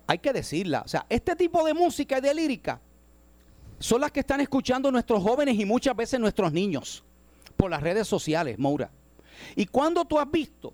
Hay 0.07 0.19
que 0.19 0.33
decirlas. 0.33 0.85
O 0.87 0.89
sea, 0.89 1.05
este 1.11 1.37
tipo 1.37 1.63
de 1.65 1.75
música 1.75 2.17
y 2.19 2.21
de 2.23 2.35
lírica 2.35 2.81
son 3.79 4.01
las 4.01 4.11
que 4.11 4.21
están 4.21 4.41
escuchando 4.41 4.91
nuestros 4.91 5.23
jóvenes 5.23 5.59
y 5.59 5.65
muchas 5.67 5.95
veces 5.95 6.19
nuestros 6.19 6.53
niños 6.53 7.05
por 7.59 7.71
las 7.71 7.83
redes 7.83 8.07
sociales, 8.07 8.59
Moura. 8.59 8.91
¿Y 9.55 9.67
cuando 9.67 10.05
tú 10.05 10.19
has 10.19 10.31
visto 10.31 10.73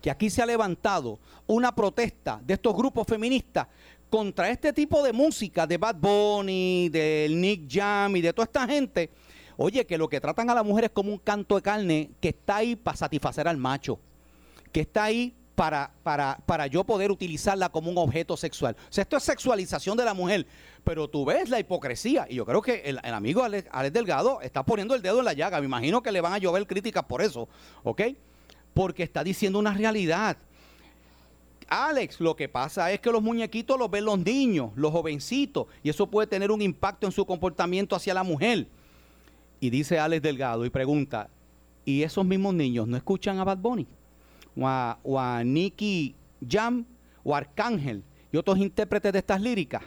que 0.00 0.10
aquí 0.10 0.30
se 0.30 0.40
ha 0.40 0.46
levantado 0.46 1.18
una 1.46 1.74
protesta 1.74 2.40
de 2.42 2.54
estos 2.54 2.74
grupos 2.74 3.06
feministas 3.06 3.66
contra 4.08 4.48
este 4.48 4.72
tipo 4.72 5.02
de 5.02 5.12
música 5.12 5.66
de 5.66 5.76
Bad 5.76 5.96
Bunny, 5.96 6.88
del 6.88 7.38
Nick 7.40 7.68
Jam 7.68 8.16
y 8.16 8.20
de 8.20 8.32
toda 8.32 8.44
esta 8.44 8.66
gente? 8.66 9.10
Oye, 9.56 9.84
que 9.84 9.98
lo 9.98 10.08
que 10.08 10.20
tratan 10.20 10.48
a 10.50 10.54
la 10.54 10.62
mujer 10.62 10.84
es 10.84 10.90
como 10.90 11.10
un 11.10 11.18
canto 11.18 11.56
de 11.56 11.62
carne 11.62 12.10
que 12.20 12.28
está 12.28 12.56
ahí 12.56 12.76
para 12.76 12.96
satisfacer 12.96 13.48
al 13.48 13.56
macho 13.56 13.98
que 14.72 14.80
está 14.80 15.04
ahí 15.04 15.34
para, 15.58 15.90
para, 16.04 16.38
para 16.46 16.68
yo 16.68 16.84
poder 16.84 17.10
utilizarla 17.10 17.68
como 17.68 17.90
un 17.90 17.98
objeto 17.98 18.36
sexual. 18.36 18.76
O 18.78 18.92
sea, 18.92 19.02
esto 19.02 19.16
es 19.16 19.24
sexualización 19.24 19.96
de 19.96 20.04
la 20.04 20.14
mujer. 20.14 20.46
Pero 20.84 21.08
tú 21.08 21.24
ves 21.24 21.48
la 21.50 21.58
hipocresía. 21.58 22.28
Y 22.30 22.36
yo 22.36 22.46
creo 22.46 22.62
que 22.62 22.82
el, 22.84 23.00
el 23.02 23.12
amigo 23.12 23.42
Alex, 23.42 23.68
Alex 23.72 23.92
Delgado 23.92 24.40
está 24.40 24.64
poniendo 24.64 24.94
el 24.94 25.02
dedo 25.02 25.18
en 25.18 25.24
la 25.24 25.32
llaga. 25.32 25.58
Me 25.58 25.66
imagino 25.66 26.00
que 26.00 26.12
le 26.12 26.20
van 26.20 26.32
a 26.32 26.38
llover 26.38 26.64
críticas 26.64 27.02
por 27.06 27.22
eso. 27.22 27.48
¿Ok? 27.82 28.02
Porque 28.72 29.02
está 29.02 29.24
diciendo 29.24 29.58
una 29.58 29.74
realidad. 29.74 30.36
Alex, 31.66 32.20
lo 32.20 32.36
que 32.36 32.48
pasa 32.48 32.92
es 32.92 33.00
que 33.00 33.10
los 33.10 33.20
muñequitos 33.20 33.76
los 33.76 33.90
ven 33.90 34.04
los 34.04 34.20
niños, 34.20 34.70
los 34.76 34.92
jovencitos, 34.92 35.66
y 35.82 35.90
eso 35.90 36.06
puede 36.06 36.28
tener 36.28 36.52
un 36.52 36.62
impacto 36.62 37.04
en 37.04 37.12
su 37.12 37.26
comportamiento 37.26 37.96
hacia 37.96 38.14
la 38.14 38.22
mujer. 38.22 38.68
Y 39.58 39.70
dice 39.70 39.98
Alex 39.98 40.22
Delgado 40.22 40.64
y 40.64 40.70
pregunta, 40.70 41.28
¿y 41.84 42.04
esos 42.04 42.24
mismos 42.24 42.54
niños 42.54 42.86
no 42.86 42.96
escuchan 42.96 43.40
a 43.40 43.44
Bad 43.44 43.58
Bunny? 43.58 43.88
O 44.60 45.18
a, 45.18 45.42
Nicky 45.44 46.14
Jam 46.46 46.84
o 47.24 47.34
Arcángel 47.34 48.02
y 48.32 48.36
otros 48.36 48.58
intérpretes 48.58 49.12
de 49.12 49.18
estas 49.18 49.40
líricas. 49.40 49.82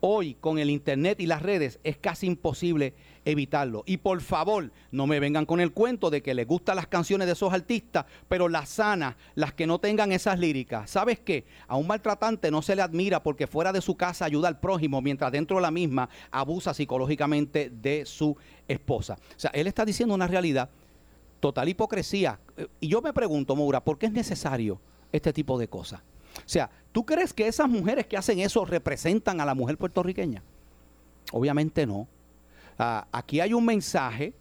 Hoy, 0.00 0.34
con 0.34 0.58
el 0.58 0.68
internet 0.68 1.20
y 1.20 1.26
las 1.26 1.42
redes, 1.42 1.80
es 1.82 1.96
casi 1.96 2.26
imposible 2.26 2.94
evitarlo. 3.24 3.82
Y 3.86 3.96
por 3.96 4.20
favor, 4.20 4.70
no 4.90 5.06
me 5.06 5.18
vengan 5.20 5.46
con 5.46 5.58
el 5.58 5.72
cuento 5.72 6.10
de 6.10 6.22
que 6.22 6.34
les 6.34 6.46
gustan 6.46 6.76
las 6.76 6.86
canciones 6.86 7.26
de 7.26 7.32
esos 7.32 7.52
artistas, 7.52 8.04
pero 8.28 8.48
las 8.48 8.68
sanas, 8.68 9.16
las 9.34 9.54
que 9.54 9.66
no 9.66 9.78
tengan 9.78 10.12
esas 10.12 10.38
líricas. 10.38 10.90
¿Sabes 10.90 11.18
qué? 11.20 11.46
A 11.66 11.76
un 11.76 11.86
maltratante 11.86 12.50
no 12.50 12.60
se 12.60 12.76
le 12.76 12.82
admira 12.82 13.22
porque 13.22 13.46
fuera 13.46 13.72
de 13.72 13.80
su 13.80 13.96
casa 13.96 14.26
ayuda 14.26 14.48
al 14.48 14.60
prójimo, 14.60 15.00
mientras 15.00 15.32
dentro 15.32 15.56
de 15.56 15.62
la 15.62 15.70
misma 15.70 16.08
abusa 16.30 16.74
psicológicamente 16.74 17.70
de 17.70 18.04
su 18.04 18.36
esposa. 18.68 19.14
O 19.14 19.40
sea, 19.40 19.50
él 19.54 19.66
está 19.66 19.84
diciendo 19.84 20.14
una 20.14 20.28
realidad 20.28 20.68
total 21.40 21.68
hipocresía. 21.68 22.38
Eh, 22.56 22.66
Y 22.80 22.88
yo 22.88 23.00
me 23.02 23.12
pregunto, 23.12 23.56
Moura, 23.56 23.82
¿por 23.84 23.98
qué 23.98 24.06
es 24.06 24.12
necesario 24.12 24.80
este 25.12 25.32
tipo 25.32 25.58
de 25.58 25.68
cosas? 25.68 26.00
O 26.38 26.48
sea, 26.48 26.70
¿tú 26.92 27.06
crees 27.06 27.32
que 27.32 27.46
esas 27.46 27.68
mujeres 27.68 28.06
que 28.06 28.16
hacen 28.16 28.40
eso 28.40 28.64
representan 28.64 29.40
a 29.40 29.44
la 29.44 29.54
mujer 29.54 29.78
puertorriqueña? 29.78 30.42
Obviamente 31.32 31.86
no. 31.86 32.08
Ah, 32.78 33.06
aquí 33.10 33.40
hay 33.40 33.54
un 33.54 33.64
mensaje 33.64 34.34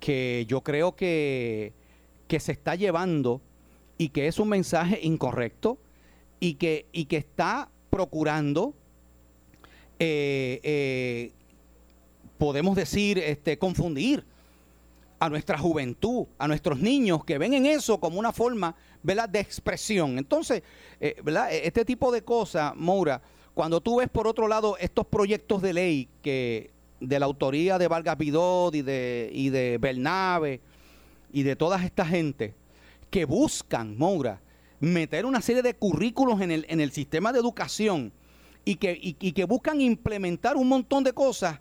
que 0.00 0.44
yo 0.48 0.62
creo 0.62 0.96
que, 0.96 1.72
que 2.26 2.40
se 2.40 2.52
está 2.52 2.74
llevando 2.74 3.40
y 3.98 4.08
que 4.08 4.26
es 4.26 4.40
un 4.40 4.48
mensaje 4.48 4.98
incorrecto 5.02 5.78
y 6.40 6.54
que, 6.54 6.86
y 6.92 7.04
que 7.04 7.18
está 7.18 7.70
procurando, 7.88 8.74
eh, 10.00 10.60
eh, 10.64 11.32
podemos 12.36 12.74
decir, 12.74 13.18
este, 13.18 13.58
confundir 13.58 14.24
a 15.22 15.28
nuestra 15.28 15.56
juventud, 15.56 16.26
a 16.36 16.48
nuestros 16.48 16.80
niños 16.80 17.24
que 17.24 17.38
ven 17.38 17.54
en 17.54 17.64
eso 17.64 18.00
como 18.00 18.18
una 18.18 18.32
forma 18.32 18.74
¿verdad? 19.04 19.28
de 19.28 19.38
expresión. 19.38 20.18
Entonces, 20.18 20.64
eh, 20.98 21.14
¿verdad? 21.22 21.52
este 21.52 21.84
tipo 21.84 22.10
de 22.10 22.22
cosas, 22.22 22.74
Moura, 22.74 23.22
cuando 23.54 23.80
tú 23.80 23.98
ves 23.98 24.08
por 24.08 24.26
otro 24.26 24.48
lado 24.48 24.76
estos 24.78 25.06
proyectos 25.06 25.62
de 25.62 25.74
ley 25.74 26.08
que 26.22 26.72
de 26.98 27.20
la 27.20 27.26
autoría 27.26 27.78
de 27.78 27.86
Vargas 27.86 28.18
Vidot 28.18 28.74
y 28.74 28.82
de, 28.82 29.30
y 29.32 29.50
de 29.50 29.78
Bernabe 29.78 30.60
y 31.32 31.44
de 31.44 31.54
toda 31.54 31.84
esta 31.84 32.04
gente 32.04 32.56
que 33.08 33.24
buscan, 33.24 33.96
Moura, 33.96 34.40
meter 34.80 35.24
una 35.24 35.40
serie 35.40 35.62
de 35.62 35.74
currículos 35.74 36.40
en 36.40 36.50
el, 36.50 36.66
en 36.68 36.80
el 36.80 36.90
sistema 36.90 37.32
de 37.32 37.38
educación 37.38 38.12
y 38.64 38.74
que, 38.74 38.98
y 39.00 39.32
que 39.32 39.44
buscan 39.44 39.80
implementar 39.80 40.56
un 40.56 40.66
montón 40.66 41.04
de 41.04 41.12
cosas. 41.12 41.60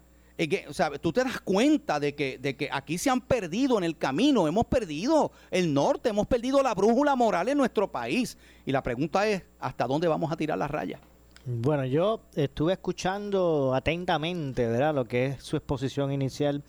Tú 1.02 1.14
te 1.14 1.24
das 1.24 1.40
cuenta 1.42 2.00
de 2.00 2.16
que, 2.16 2.70
aquí 2.72 2.98
se 2.98 3.10
han 3.10 3.22
perdido 3.22 3.78
en 3.78 3.84
el 3.84 3.98
camino, 3.98 4.48
hemos 4.48 4.66
perdido 4.66 5.32
el 5.50 5.74
norte, 5.74 6.10
hemos 6.10 6.28
perdido 6.28 6.62
la 6.62 6.74
brújula 6.74 7.16
moral 7.16 7.50
en 7.50 7.58
nuestro 7.58 7.92
país. 7.92 8.38
Y 8.66 8.72
la 8.72 8.82
pregunta 8.84 9.28
es, 9.28 9.44
¿hasta 9.60 9.88
dónde 9.88 10.08
vamos 10.08 10.32
a 10.32 10.38
tirar 10.38 10.58
la 10.58 10.68
raya? 10.68 11.00
Bueno, 11.46 11.86
yo 11.86 12.22
estuve 12.36 12.74
escuchando 12.74 13.74
atentamente, 13.74 14.68
¿verdad? 14.68 14.94
Lo 14.94 15.06
que 15.06 15.26
es 15.28 15.44
su 15.44 15.58
exposición 15.58 16.12
inicial 16.12 16.64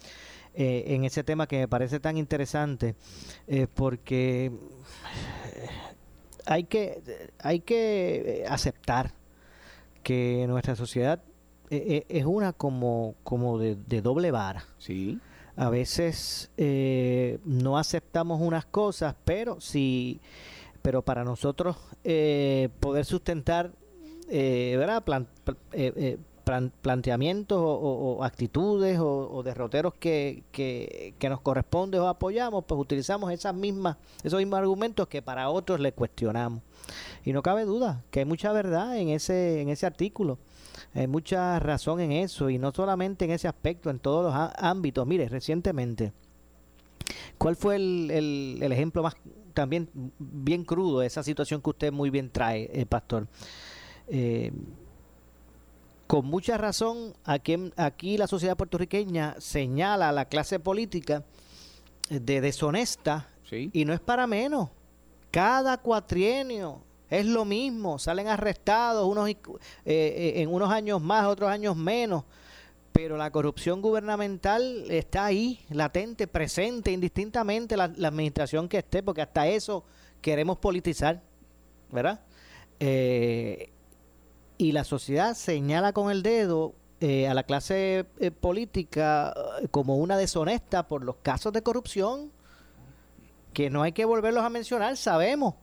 eh, 0.54 0.84
en 0.88 1.04
ese 1.04 1.24
tema 1.24 1.46
que 1.46 1.58
me 1.58 1.68
parece 1.68 2.00
tan 2.00 2.16
interesante, 2.16 2.94
eh, 3.46 3.66
porque 3.72 4.46
eh, 4.46 4.50
hay 6.46 6.64
que, 6.64 7.02
hay 7.38 7.60
que 7.60 8.44
aceptar 8.48 9.12
que 10.02 10.46
nuestra 10.48 10.74
sociedad 10.76 11.22
eh, 11.72 11.84
eh, 11.86 12.06
es 12.08 12.26
una 12.26 12.52
como, 12.52 13.14
como 13.24 13.58
de, 13.58 13.76
de 13.86 14.02
doble 14.02 14.30
vara. 14.30 14.64
Sí. 14.76 15.18
A 15.56 15.70
veces 15.70 16.50
eh, 16.58 17.38
no 17.44 17.78
aceptamos 17.78 18.40
unas 18.42 18.66
cosas, 18.66 19.14
pero 19.24 19.58
sí, 19.60 20.20
pero 20.82 21.00
para 21.02 21.24
nosotros 21.24 21.76
eh, 22.04 22.68
poder 22.78 23.06
sustentar, 23.06 23.72
eh, 24.28 24.74
¿verdad? 24.78 25.02
Plan- 25.02 25.26
pl- 25.44 26.18
planteamientos 26.82 27.58
o, 27.62 28.24
actitudes 28.24 28.98
o, 29.00 29.42
derroteros 29.42 29.94
que, 29.94 30.42
que, 30.52 31.14
que, 31.18 31.28
nos 31.28 31.40
corresponde 31.40 31.98
o 31.98 32.08
apoyamos, 32.08 32.64
pues 32.66 32.80
utilizamos 32.80 33.32
esas 33.32 33.54
mismas, 33.54 33.96
esos 34.22 34.40
mismos 34.40 34.58
argumentos 34.58 35.06
que 35.08 35.22
para 35.22 35.48
otros 35.48 35.80
le 35.80 35.92
cuestionamos. 35.92 36.60
Y 37.24 37.32
no 37.32 37.42
cabe 37.42 37.64
duda 37.64 38.02
que 38.10 38.20
hay 38.20 38.24
mucha 38.26 38.52
verdad 38.52 38.98
en 38.98 39.08
ese, 39.08 39.62
en 39.62 39.68
ese 39.68 39.86
artículo. 39.86 40.38
Hay 40.94 41.06
mucha 41.06 41.58
razón 41.58 42.00
en 42.00 42.12
eso 42.12 42.50
y 42.50 42.58
no 42.58 42.72
solamente 42.72 43.24
en 43.24 43.32
ese 43.32 43.48
aspecto, 43.48 43.90
en 43.90 43.98
todos 43.98 44.24
los 44.24 44.52
ámbitos. 44.58 45.06
Mire, 45.06 45.28
recientemente, 45.28 46.12
¿cuál 47.38 47.56
fue 47.56 47.76
el, 47.76 48.58
el, 48.60 48.72
ejemplo 48.72 49.02
más 49.02 49.14
también 49.54 49.88
bien 50.18 50.64
crudo 50.64 51.00
de 51.00 51.06
esa 51.06 51.22
situación 51.22 51.60
que 51.60 51.70
usted 51.70 51.92
muy 51.92 52.10
bien 52.10 52.30
trae, 52.30 52.70
eh, 52.72 52.86
Pastor? 52.86 53.26
Eh, 54.08 54.52
con 56.06 56.26
mucha 56.26 56.58
razón, 56.58 57.14
aquí, 57.24 57.72
aquí 57.76 58.18
la 58.18 58.26
sociedad 58.26 58.56
puertorriqueña 58.56 59.34
señala 59.38 60.10
a 60.10 60.12
la 60.12 60.26
clase 60.26 60.60
política 60.60 61.24
de 62.10 62.40
deshonesta 62.42 63.28
y 63.50 63.84
no 63.84 63.92
es 63.92 64.00
para 64.00 64.26
menos. 64.26 64.68
Cada 65.30 65.78
cuatrienio 65.78 66.82
es 67.12 67.26
lo 67.26 67.44
mismo, 67.44 67.98
salen 67.98 68.26
arrestados 68.26 69.06
unos 69.06 69.28
eh, 69.28 69.36
eh, 69.84 70.32
en 70.36 70.52
unos 70.52 70.70
años 70.70 71.02
más, 71.02 71.26
otros 71.26 71.50
años 71.50 71.76
menos, 71.76 72.24
pero 72.90 73.18
la 73.18 73.30
corrupción 73.30 73.82
gubernamental 73.82 74.90
está 74.90 75.26
ahí, 75.26 75.60
latente, 75.68 76.26
presente, 76.26 76.90
indistintamente 76.90 77.76
la, 77.76 77.84
administración 77.84 78.66
que 78.66 78.78
esté, 78.78 79.02
porque 79.02 79.20
hasta 79.20 79.46
eso 79.46 79.84
queremos 80.22 80.56
politizar, 80.56 81.20
¿verdad? 81.90 82.20
Eh, 82.80 83.70
y 84.56 84.72
la 84.72 84.84
sociedad 84.84 85.34
señala 85.34 85.92
con 85.92 86.10
el 86.10 86.22
dedo 86.22 86.74
a 87.28 87.34
la 87.34 87.42
clase 87.42 88.06
política 88.40 89.34
como 89.72 89.96
una 89.96 90.16
deshonesta 90.16 90.86
por 90.86 91.02
los 91.02 91.16
casos 91.16 91.52
de 91.52 91.60
corrupción 91.60 92.30
que 93.52 93.70
no 93.70 93.82
hay 93.82 93.90
que 93.90 94.04
volverlos 94.04 94.44
a 94.44 94.48
mencionar, 94.50 94.96
sabemos 94.96 95.56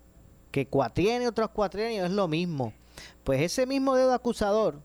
que 0.52 0.68
cuatrienio 0.68 1.30
otros 1.30 1.50
cuatrienio 1.52 2.06
es 2.06 2.12
lo 2.12 2.28
mismo. 2.28 2.74
Pues 3.24 3.42
ese 3.42 3.66
mismo 3.66 3.96
dedo 3.96 4.14
acusador 4.14 4.82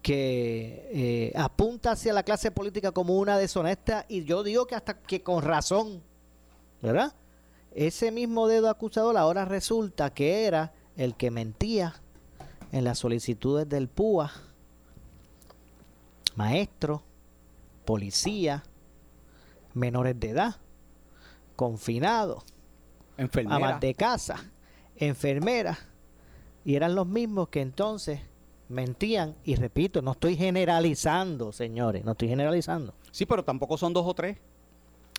que 0.00 0.88
eh, 0.92 1.32
apunta 1.36 1.92
hacia 1.92 2.12
la 2.12 2.24
clase 2.24 2.50
política 2.50 2.90
como 2.92 3.16
una 3.18 3.38
deshonesta 3.38 4.04
y 4.08 4.24
yo 4.24 4.42
digo 4.42 4.66
que 4.66 4.74
hasta 4.74 4.94
que 4.94 5.22
con 5.22 5.42
razón, 5.42 6.02
¿verdad? 6.80 7.14
Ese 7.74 8.10
mismo 8.10 8.48
dedo 8.48 8.68
acusador 8.68 9.16
ahora 9.16 9.44
resulta 9.44 10.12
que 10.12 10.44
era 10.44 10.72
el 10.96 11.14
que 11.14 11.30
mentía 11.30 11.94
en 12.72 12.84
las 12.84 12.98
solicitudes 12.98 13.68
del 13.68 13.88
PUA, 13.88 14.32
maestro, 16.34 17.02
policía, 17.84 18.64
menores 19.74 20.18
de 20.18 20.30
edad 20.30 20.56
confinados, 21.56 22.42
amas 23.48 23.80
de 23.80 23.94
casa, 23.94 24.50
enfermeras, 24.96 25.78
y 26.64 26.76
eran 26.76 26.94
los 26.94 27.06
mismos 27.06 27.48
que 27.48 27.60
entonces 27.60 28.20
mentían, 28.68 29.34
y 29.44 29.56
repito, 29.56 30.00
no 30.02 30.12
estoy 30.12 30.36
generalizando, 30.36 31.52
señores, 31.52 32.04
no 32.04 32.12
estoy 32.12 32.28
generalizando. 32.28 32.94
Sí, 33.10 33.26
pero 33.26 33.44
tampoco 33.44 33.76
son 33.76 33.92
dos 33.92 34.06
o 34.06 34.14
tres. 34.14 34.38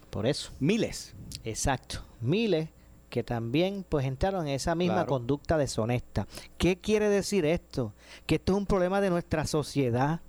Por 0.10 0.25
eso. 0.25 0.51
Miles. 0.60 1.15
Exacto, 1.44 2.03
miles 2.22 2.70
que 3.13 3.24
también 3.24 3.86
pues 3.88 4.08
entraron 4.08 4.48
en 4.48 4.56
esa 4.56 4.74
misma 4.74 5.06
conducta 5.06 5.56
deshonesta. 5.56 6.27
¿Qué 6.58 6.80
quiere 6.80 7.10
decir 7.10 7.46
esto? 7.46 7.94
Que 8.25 8.36
esto 8.36 8.53
es 8.53 8.58
un 8.58 8.65
problema 8.65 9.01
de 9.01 9.12
nuestra 9.12 9.46
sociedad, 9.46 10.22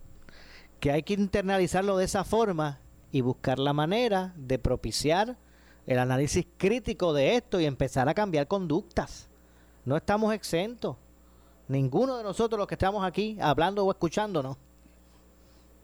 que 0.80 0.92
hay 0.92 1.02
que 1.02 1.14
internalizarlo 1.14 1.96
de 1.96 2.04
esa 2.04 2.24
forma 2.24 2.80
y 3.10 3.22
buscar 3.22 3.58
la 3.58 3.72
manera 3.72 4.34
de 4.36 4.58
propiciar 4.58 5.38
el 5.86 5.98
análisis 5.98 6.46
crítico 6.58 7.14
de 7.14 7.36
esto 7.36 7.58
y 7.58 7.64
empezar 7.64 8.06
a 8.10 8.14
cambiar 8.14 8.48
conductas. 8.48 9.30
No 9.84 9.96
estamos 9.96 10.32
exentos. 10.34 10.96
Ninguno 11.68 12.16
de 12.16 12.22
nosotros 12.22 12.58
los 12.58 12.66
que 12.66 12.74
estamos 12.74 13.04
aquí 13.04 13.38
hablando 13.40 13.84
o 13.84 13.90
escuchándonos, 13.90 14.56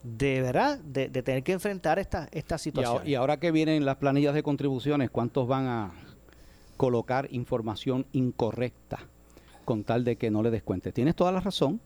de 0.03 0.41
verdad, 0.41 0.79
de, 0.79 1.09
tener 1.09 1.43
que 1.43 1.53
enfrentar 1.53 1.99
esta, 1.99 2.29
esta 2.33 2.59
situación. 2.59 3.07
Y, 3.07 3.15
ahora 3.15 3.39
que 3.39 3.51
vienen 3.51 3.85
las 3.85 3.97
planillas 3.97 4.35
de 4.35 4.43
contribuciones, 4.43 5.11
¿cuántos 5.11 5.47
van 5.47 5.67
a 5.67 5.93
colocar 6.77 7.29
información 7.31 8.07
incorrecta 8.13 9.01
con 9.65 9.85
tal 9.85 10.05
de 10.05 10.17
que 10.17 10.31
no 10.31 10.43
le 10.43 10.51
descuente? 10.51 10.93
Tienes 10.93 11.15
toda 11.15 11.33
la 11.33 11.41
razón. 11.41 11.81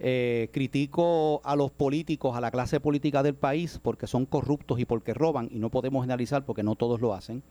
Eh, 0.00 0.48
critico 0.52 1.40
a 1.42 1.56
los 1.56 1.72
políticos, 1.72 2.36
a 2.36 2.40
la 2.40 2.52
clase 2.52 2.78
política 2.78 3.24
del 3.24 3.34
país, 3.34 3.80
porque 3.82 4.06
son 4.06 4.26
corruptos 4.26 4.78
y 4.78 4.84
porque 4.84 5.12
roban, 5.12 5.48
y 5.50 5.58
no 5.58 5.70
podemos 5.70 6.04
generalizar 6.04 6.44
porque 6.44 6.62
no 6.62 6.76
todos 6.76 7.00
lo 7.00 7.14
hacen. 7.14 7.42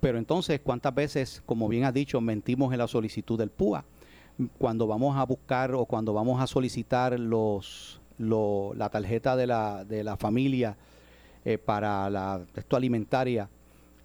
Pero 0.00 0.18
entonces, 0.18 0.60
¿cuántas 0.62 0.94
veces, 0.94 1.42
como 1.46 1.68
bien 1.68 1.84
has 1.84 1.94
dicho, 1.94 2.20
mentimos 2.20 2.72
en 2.72 2.78
la 2.78 2.88
solicitud 2.88 3.38
del 3.38 3.50
PUA? 3.50 3.84
Cuando 4.58 4.86
vamos 4.86 5.16
a 5.16 5.24
buscar 5.24 5.74
o 5.74 5.84
cuando 5.84 6.14
vamos 6.14 6.40
a 6.40 6.46
solicitar 6.46 7.18
los, 7.18 8.00
la 8.18 8.88
tarjeta 8.88 9.36
de 9.36 9.46
la, 9.46 9.84
de 9.84 10.02
la 10.02 10.16
familia 10.16 10.76
eh, 11.44 11.58
para 11.58 12.08
la 12.08 12.42
texto 12.52 12.76
alimentaria, 12.76 13.50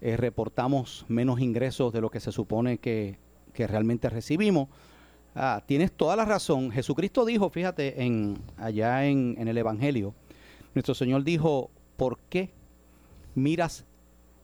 eh, 0.00 0.16
reportamos 0.16 1.06
menos 1.08 1.40
ingresos 1.40 1.92
de 1.92 2.02
lo 2.02 2.10
que 2.10 2.20
se 2.20 2.32
supone 2.32 2.78
que, 2.78 3.18
que 3.54 3.66
realmente 3.66 4.10
recibimos 4.10 4.68
Ah, 5.38 5.62
tienes 5.66 5.92
toda 5.92 6.16
la 6.16 6.24
razón. 6.24 6.70
Jesucristo 6.70 7.26
dijo, 7.26 7.50
fíjate, 7.50 8.02
en, 8.02 8.38
allá 8.56 9.04
en, 9.04 9.36
en 9.38 9.48
el 9.48 9.58
Evangelio, 9.58 10.14
nuestro 10.74 10.94
Señor 10.94 11.24
dijo, 11.24 11.70
¿por 11.98 12.18
qué 12.30 12.54
miras 13.34 13.84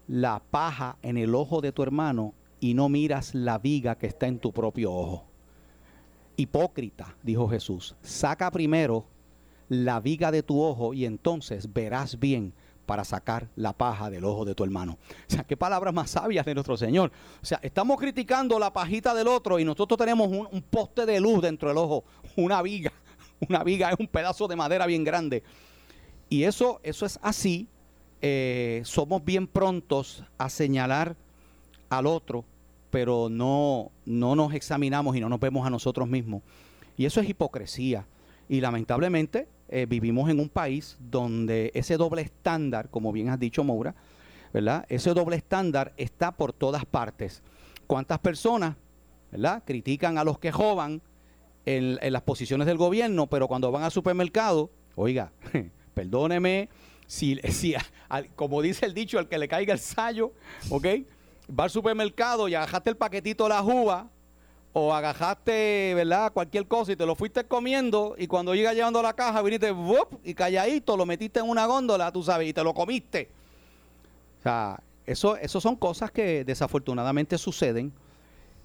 la 0.09 0.43
paja 0.51 0.97
en 1.03 1.17
el 1.17 1.35
ojo 1.35 1.61
de 1.61 1.73
tu 1.73 1.83
hermano 1.83 2.35
y 2.61 2.75
no 2.75 2.89
miras 2.89 3.35
la 3.35 3.59
viga 3.59 3.97
que 3.97 4.07
está 4.07 4.27
en 4.27 4.39
tu 4.39 4.53
propio 4.53 4.93
ojo? 4.93 5.25
Hipócrita, 6.37 7.17
dijo 7.23 7.49
Jesús, 7.49 7.95
saca 8.03 8.51
primero 8.51 9.05
la 9.69 10.01
viga 10.01 10.31
de 10.31 10.43
tu 10.43 10.61
ojo 10.61 10.93
y 10.93 11.05
entonces 11.05 11.73
verás 11.73 12.19
bien 12.19 12.53
para 12.87 13.05
sacar 13.05 13.49
la 13.57 13.73
paja 13.73 14.11
del 14.11 14.25
ojo 14.25 14.45
de 14.45 14.55
tu 14.55 14.65
hermano. 14.65 14.99
O 15.29 15.31
sea, 15.33 15.45
qué 15.45 15.57
palabras 15.57 15.95
más 15.95 16.11
sabias 16.11 16.45
de 16.45 16.55
nuestro 16.55 16.77
Señor. 16.77 17.11
O 17.43 17.47
sea, 17.47 17.59
estamos 17.63 17.99
criticando 17.99 18.59
la 18.59 18.73
pajita 18.73 19.15
del 19.15 19.29
otro 19.29 19.59
y 19.59 19.65
nosotros 19.65 19.97
tenemos 19.99 20.29
un, 20.29 20.63
poste 20.63 21.07
de 21.07 21.21
luz 21.21 21.43
dentro 21.43 21.69
del 21.69 21.79
ojo, 21.79 22.05
una 22.37 22.61
viga. 22.63 22.93
Una 23.49 23.65
viga 23.65 23.91
es 23.91 23.99
un 23.99 24.07
pedazo 24.07 24.47
de 24.47 24.55
madera 24.55 24.87
bien 24.87 25.03
grande. 25.03 25.43
Y 26.29 26.45
eso, 26.45 26.81
eso 26.85 27.05
es 27.05 27.19
así. 27.23 27.67
Eh, 28.23 28.83
somos 28.85 29.25
bien 29.25 29.47
prontos 29.47 30.25
a 30.39 30.49
señalar 30.49 31.17
al 31.91 32.07
otro, 32.07 32.45
pero 32.91 33.29
no, 33.29 33.91
no 34.07 34.37
nos 34.37 34.55
examinamos 34.55 35.17
y 35.17 35.21
no 35.21 35.29
nos 35.29 35.41
vemos 35.41 35.67
a 35.67 35.71
nosotros 35.71 36.09
mismos. 36.09 36.43
Y 36.97 37.05
eso 37.05 37.21
es 37.21 37.29
hipocresía. 37.29 38.07
Y 38.49 38.61
lamentablemente 38.61 39.49
eh, 39.69 39.87
vivimos 39.87 40.31
en 40.31 40.39
un 40.39 40.49
país 40.49 40.97
donde 41.01 41.71
ese 41.75 41.97
doble 41.97 42.23
estándar, 42.23 42.91
como 42.91 43.13
bien 43.13 43.29
has 43.29 43.41
dicho, 43.41 43.65
Moura, 43.65 43.95
¿verdad? 44.53 44.85
Ese 44.89 45.15
doble 45.15 45.37
estándar 45.37 45.93
está 45.97 46.33
por 46.33 46.53
todas 46.53 46.85
partes. 46.85 47.43
¿Cuántas 47.87 48.19
personas, 48.19 48.77
¿verdad? 49.31 49.63
Critican 49.67 50.19
a 50.19 50.25
los 50.25 50.39
que 50.39 50.53
joban 50.53 51.03
en, 51.65 51.99
las 52.13 52.23
posiciones 52.23 52.67
del 52.67 52.77
gobierno, 52.77 53.27
pero 53.27 53.49
cuando 53.49 53.73
van 53.73 53.85
al 53.85 53.91
supermercado, 53.91 54.71
oiga, 54.95 55.33
perdóneme, 55.95 56.69
si, 57.13 57.39
si 57.51 57.75
como 58.37 58.63
dice 58.63 58.87
el 58.87 58.95
dicho, 58.95 59.19
al 59.19 59.29
que 59.29 59.37
le 59.37 59.47
caiga 59.47 59.75
el 59.75 59.79
sallo, 59.79 60.33
¿ok? 60.71 60.87
Va 61.51 61.65
al 61.65 61.71
supermercado 61.71 62.49
y 62.49 62.55
agajaste 62.55 62.89
el 62.89 62.97
paquetito 62.97 63.45
de 63.45 63.51
la 63.51 63.63
uva 63.63 64.09
o 64.73 64.95
agajaste, 64.95 65.93
¿verdad? 65.95 66.33
Cualquier 66.33 66.67
cosa 66.67 66.93
y 66.93 66.97
te 66.97 67.05
lo 67.05 67.15
fuiste 67.15 67.45
comiendo 67.45 68.15
y 68.17 68.29
cuando 68.29 68.55
llega 68.55 68.73
llevando 68.73 69.03
la 69.03 69.13
caja 69.13 69.43
viniste 69.43 69.75
y 70.25 70.33
calladito, 70.33 70.97
lo 70.97 71.05
metiste 71.05 71.41
en 71.41 71.51
una 71.51 71.67
góndola, 71.67 72.11
tú 72.13 72.23
sabes, 72.23 72.49
y 72.49 72.55
te 72.55 72.65
lo 72.65 72.73
comiste. 72.73 73.29
O 74.39 74.43
sea, 74.43 74.83
eso, 75.05 75.37
eso 75.37 75.61
son 75.61 75.77
cosas 75.77 76.11
que 76.11 76.47
desafortunadamente 76.47 77.37
suceden 77.37 77.93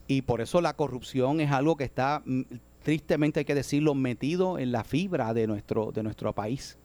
y 0.07 0.21
por 0.21 0.39
eso 0.39 0.61
la 0.61 0.73
corrupción 0.73 1.41
es 1.41 1.51
algo 1.51 1.75
que 1.75 1.83
está, 1.83 2.21
mm, 2.23 2.43
tristemente 2.81 3.41
hay 3.41 3.45
que 3.45 3.55
decirlo, 3.55 3.93
metido 3.93 4.57
en 4.57 4.71
la 4.71 4.85
fibra 4.85 5.33
de 5.33 5.47
nuestro, 5.47 5.91
de 5.91 6.01
nuestro 6.01 6.31
país 6.31 6.77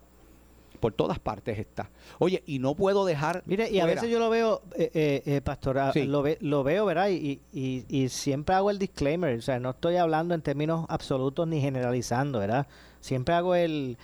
por 0.83 0.93
todas 0.95 1.21
partes 1.21 1.61
está. 1.61 1.91
Oye, 2.19 2.43
y 2.45 2.59
no 2.59 2.75
puedo 2.75 3.05
dejar. 3.05 3.45
Mire, 3.47 3.71
y 3.71 3.79
a 3.79 3.87
veces 3.87 4.11
yo 4.11 4.19
lo 4.19 4.29
veo, 4.29 4.63
eh, 4.77 4.91
eh, 4.93 5.23
eh 5.25 5.41
pastor, 5.41 5.79
ah, 5.79 5.93
lo, 5.95 6.25
lo, 6.41 6.65
veo, 6.65 6.85
¿verdad? 6.85 7.09
Y, 7.09 7.41
y, 7.53 8.09
siempre 8.09 8.57
hago 8.57 8.69
el 8.69 8.81
disclaimer, 8.81 9.39
o 9.39 9.43
sea, 9.43 9.61
no 9.61 9.71
estoy 9.71 9.95
hablando 9.95 10.35
en 10.35 10.43
términos 10.43 10.85
absolutos 10.89 11.47
ni 11.47 11.61
generalizando, 11.61 12.41
¿verdad? 12.41 12.67
Siempre 13.01 13.33
hago 13.33 13.55
el, 13.55 13.97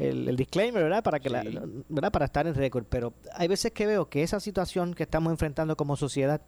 el, 0.00 0.34
disclaimer, 0.34 0.82
¿verdad? 0.82 1.04
Para 1.04 1.20
que 1.20 1.30
la, 1.30 1.44
¿verdad? 1.88 2.10
Para 2.10 2.24
estar 2.24 2.48
en 2.48 2.54
récord. 2.56 2.84
Pero 2.88 3.14
hay 3.32 3.46
veces 3.46 3.70
que 3.70 3.86
veo 3.86 4.08
que 4.08 4.24
esa 4.24 4.40
situación 4.40 4.92
que 4.94 5.04
estamos 5.04 5.30
enfrentando 5.30 5.76
como 5.76 5.96
sociedad 5.96 6.40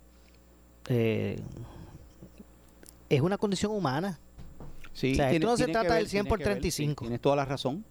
eh, 0.89 1.41
es 3.09 3.21
una 3.21 3.39
condición 3.39 3.71
humana. 3.71 4.19
Sí, 4.93 5.13
o 5.13 5.15
sea, 5.15 5.31
esto 5.31 5.47
no 5.47 5.57
se 5.57 5.69
trata 5.69 5.95
del 5.95 6.09
100 6.09 6.27
por 6.27 6.41
35. 6.41 7.05
tienes 7.05 7.21
toda 7.21 7.37
la 7.37 7.45
razón. 7.45 7.85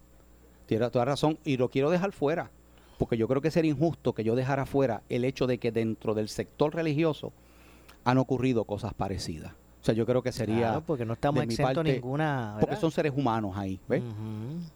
Tienes 0.66 0.90
toda 0.90 1.04
razón. 1.04 1.38
Y 1.44 1.56
lo 1.56 1.68
quiero 1.68 1.90
dejar 1.90 2.12
fuera, 2.12 2.50
porque 2.98 3.16
yo 3.16 3.28
creo 3.28 3.40
que 3.40 3.50
sería 3.50 3.70
injusto 3.70 4.12
que 4.12 4.24
yo 4.24 4.34
dejara 4.34 4.66
fuera 4.66 5.02
el 5.08 5.24
hecho 5.24 5.46
de 5.46 5.58
que 5.58 5.72
dentro 5.72 6.14
del 6.14 6.28
sector 6.28 6.74
religioso 6.74 7.32
han 8.04 8.18
ocurrido 8.18 8.64
cosas 8.64 8.94
parecidas. 8.94 9.52
O 9.52 9.84
sea, 9.86 9.94
yo 9.94 10.04
creo 10.04 10.20
que 10.20 10.32
sería... 10.32 10.56
Claro, 10.56 10.82
porque 10.84 11.04
no 11.04 11.12
estamos 11.12 11.44
exentos 11.44 11.84
ninguna. 11.84 12.56
Porque 12.58 12.74
son 12.74 12.90
seres 12.90 13.12
humanos 13.14 13.56
ahí. 13.56 13.78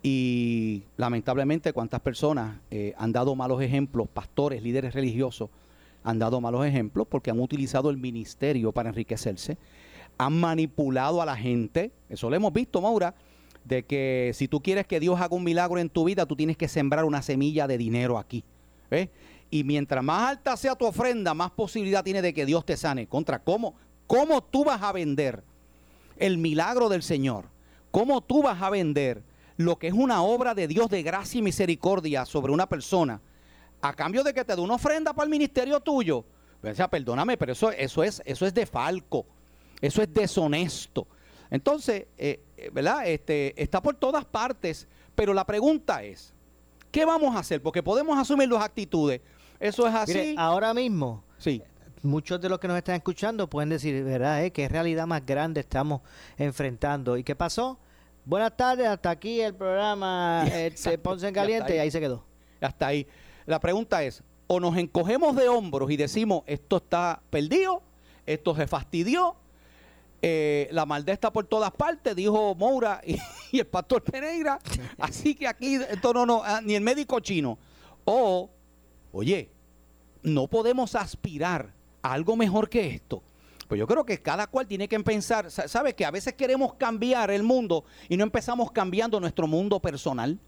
Y 0.04 0.84
lamentablemente 0.96 1.72
cuántas 1.72 2.00
personas 2.00 2.58
eh, 2.70 2.94
han 2.96 3.10
dado 3.10 3.34
malos 3.34 3.60
ejemplos, 3.60 4.08
pastores, 4.08 4.62
líderes 4.62 4.94
religiosos, 4.94 5.50
han 6.04 6.18
dado 6.18 6.40
malos 6.40 6.64
ejemplos 6.64 7.06
porque 7.08 7.30
han 7.30 7.40
utilizado 7.40 7.90
el 7.90 7.96
ministerio 7.96 8.72
para 8.72 8.90
enriquecerse, 8.90 9.58
han 10.16 10.38
manipulado 10.38 11.20
a 11.20 11.26
la 11.26 11.36
gente, 11.36 11.90
eso 12.08 12.30
lo 12.30 12.36
hemos 12.36 12.52
visto, 12.52 12.80
Maura, 12.80 13.14
de 13.64 13.84
que 13.84 14.32
si 14.34 14.48
tú 14.48 14.62
quieres 14.62 14.86
que 14.86 15.00
Dios 15.00 15.20
haga 15.20 15.36
un 15.36 15.44
milagro 15.44 15.78
en 15.78 15.88
tu 15.88 16.04
vida, 16.04 16.26
tú 16.26 16.36
tienes 16.36 16.56
que 16.56 16.68
sembrar 16.68 17.04
una 17.04 17.22
semilla 17.22 17.66
de 17.66 17.78
dinero 17.78 18.18
aquí. 18.18 18.44
¿ves? 18.90 19.08
Y 19.50 19.64
mientras 19.64 20.02
más 20.02 20.30
alta 20.30 20.56
sea 20.56 20.74
tu 20.74 20.86
ofrenda, 20.86 21.34
más 21.34 21.50
posibilidad 21.50 22.04
tiene 22.04 22.22
de 22.22 22.32
que 22.32 22.46
Dios 22.46 22.64
te 22.64 22.76
sane. 22.76 23.06
Contra, 23.06 23.40
¿cómo, 23.40 23.74
cómo 24.06 24.42
tú 24.42 24.64
vas 24.64 24.82
a 24.82 24.92
vender 24.92 25.42
el 26.16 26.38
milagro 26.38 26.88
del 26.88 27.02
Señor? 27.02 27.46
¿Cómo 27.90 28.20
tú 28.20 28.42
vas 28.42 28.62
a 28.62 28.70
vender 28.70 29.22
lo 29.56 29.78
que 29.78 29.88
es 29.88 29.94
una 29.94 30.22
obra 30.22 30.54
de 30.54 30.68
Dios 30.68 30.88
de 30.88 31.02
gracia 31.02 31.38
y 31.38 31.42
misericordia 31.42 32.24
sobre 32.24 32.52
una 32.52 32.68
persona 32.68 33.20
a 33.82 33.92
cambio 33.94 34.22
de 34.22 34.32
que 34.32 34.44
te 34.44 34.54
dé 34.54 34.60
una 34.60 34.74
ofrenda 34.74 35.12
para 35.12 35.24
el 35.24 35.30
ministerio 35.30 35.80
tuyo? 35.80 36.24
O 36.62 36.74
sea, 36.74 36.88
perdóname, 36.88 37.36
pero 37.36 37.52
eso, 37.52 37.70
eso, 37.70 38.04
es, 38.04 38.22
eso 38.24 38.46
es 38.46 38.54
de 38.54 38.66
falco, 38.66 39.26
eso 39.80 40.02
es 40.02 40.12
deshonesto. 40.12 41.06
Entonces, 41.50 42.06
eh, 42.16 42.40
¿verdad? 42.72 43.06
Este, 43.06 43.60
está 43.60 43.82
por 43.82 43.94
todas 43.96 44.24
partes, 44.24 44.86
pero 45.14 45.32
la 45.32 45.46
pregunta 45.46 46.02
es, 46.02 46.34
¿qué 46.90 47.04
vamos 47.04 47.34
a 47.34 47.38
hacer? 47.40 47.62
Porque 47.62 47.82
podemos 47.82 48.18
asumir 48.18 48.48
las 48.48 48.62
actitudes. 48.62 49.20
Eso 49.58 49.86
es 49.86 49.94
así. 49.94 50.12
Mire, 50.12 50.34
ahora 50.38 50.74
mismo, 50.74 51.24
sí. 51.38 51.62
muchos 52.02 52.40
de 52.40 52.48
los 52.48 52.58
que 52.58 52.68
nos 52.68 52.76
están 52.76 52.96
escuchando 52.96 53.48
pueden 53.48 53.68
decir, 53.70 54.02
¿verdad? 54.04 54.44
eh? 54.44 54.50
¿Qué 54.50 54.68
realidad 54.68 55.06
más 55.06 55.24
grande 55.24 55.60
estamos 55.60 56.02
enfrentando? 56.36 57.16
¿Y 57.16 57.24
qué 57.24 57.34
pasó? 57.34 57.78
Buenas 58.24 58.56
tardes, 58.56 58.86
hasta 58.86 59.10
aquí 59.10 59.40
el 59.40 59.54
programa 59.54 60.44
este, 60.54 60.98
Ponce 60.98 61.28
en 61.28 61.34
Caliente 61.34 61.72
ahí. 61.72 61.78
y 61.78 61.80
ahí 61.80 61.90
se 61.90 62.00
quedó. 62.00 62.24
Hasta 62.60 62.86
ahí. 62.86 63.06
La 63.46 63.58
pregunta 63.58 64.02
es, 64.02 64.22
o 64.46 64.60
nos 64.60 64.76
encogemos 64.76 65.36
de 65.36 65.48
hombros 65.48 65.90
y 65.90 65.96
decimos, 65.96 66.42
esto 66.46 66.78
está 66.78 67.22
perdido, 67.30 67.82
esto 68.26 68.54
se 68.54 68.66
fastidió, 68.66 69.36
eh, 70.22 70.68
la 70.70 70.84
maldad 70.86 71.14
está 71.14 71.32
por 71.32 71.46
todas 71.46 71.70
partes, 71.70 72.14
dijo 72.14 72.54
Moura 72.54 73.00
y, 73.52 73.58
el 73.58 73.66
pastor 73.66 74.02
Pereira, 74.02 74.58
así 74.98 75.34
que 75.34 75.46
aquí 75.48 75.74
esto 75.76 76.12
no, 76.12 76.26
no, 76.26 76.42
ah, 76.44 76.60
ni 76.62 76.74
el 76.74 76.82
médico 76.82 77.20
chino. 77.20 77.58
O, 78.04 78.50
oye, 79.12 79.50
no 80.22 80.46
podemos 80.46 80.94
aspirar 80.94 81.72
a 82.02 82.12
algo 82.12 82.36
mejor 82.36 82.68
que 82.68 82.86
esto. 82.88 83.22
Pues 83.68 83.78
yo 83.78 83.86
creo 83.86 84.04
que 84.04 84.20
cada 84.20 84.48
cual 84.48 84.66
tiene 84.66 84.88
que 84.88 84.98
pensar, 85.00 85.50
sa- 85.50 85.68
¿sabe 85.68 85.94
que 85.94 86.04
a 86.04 86.10
veces 86.10 86.34
queremos 86.34 86.74
cambiar 86.74 87.30
el 87.30 87.42
mundo 87.44 87.84
y 88.08 88.16
no 88.16 88.24
empezamos 88.24 88.72
cambiando 88.72 89.20
nuestro 89.20 89.46
mundo 89.46 89.80
personal? 89.80 90.38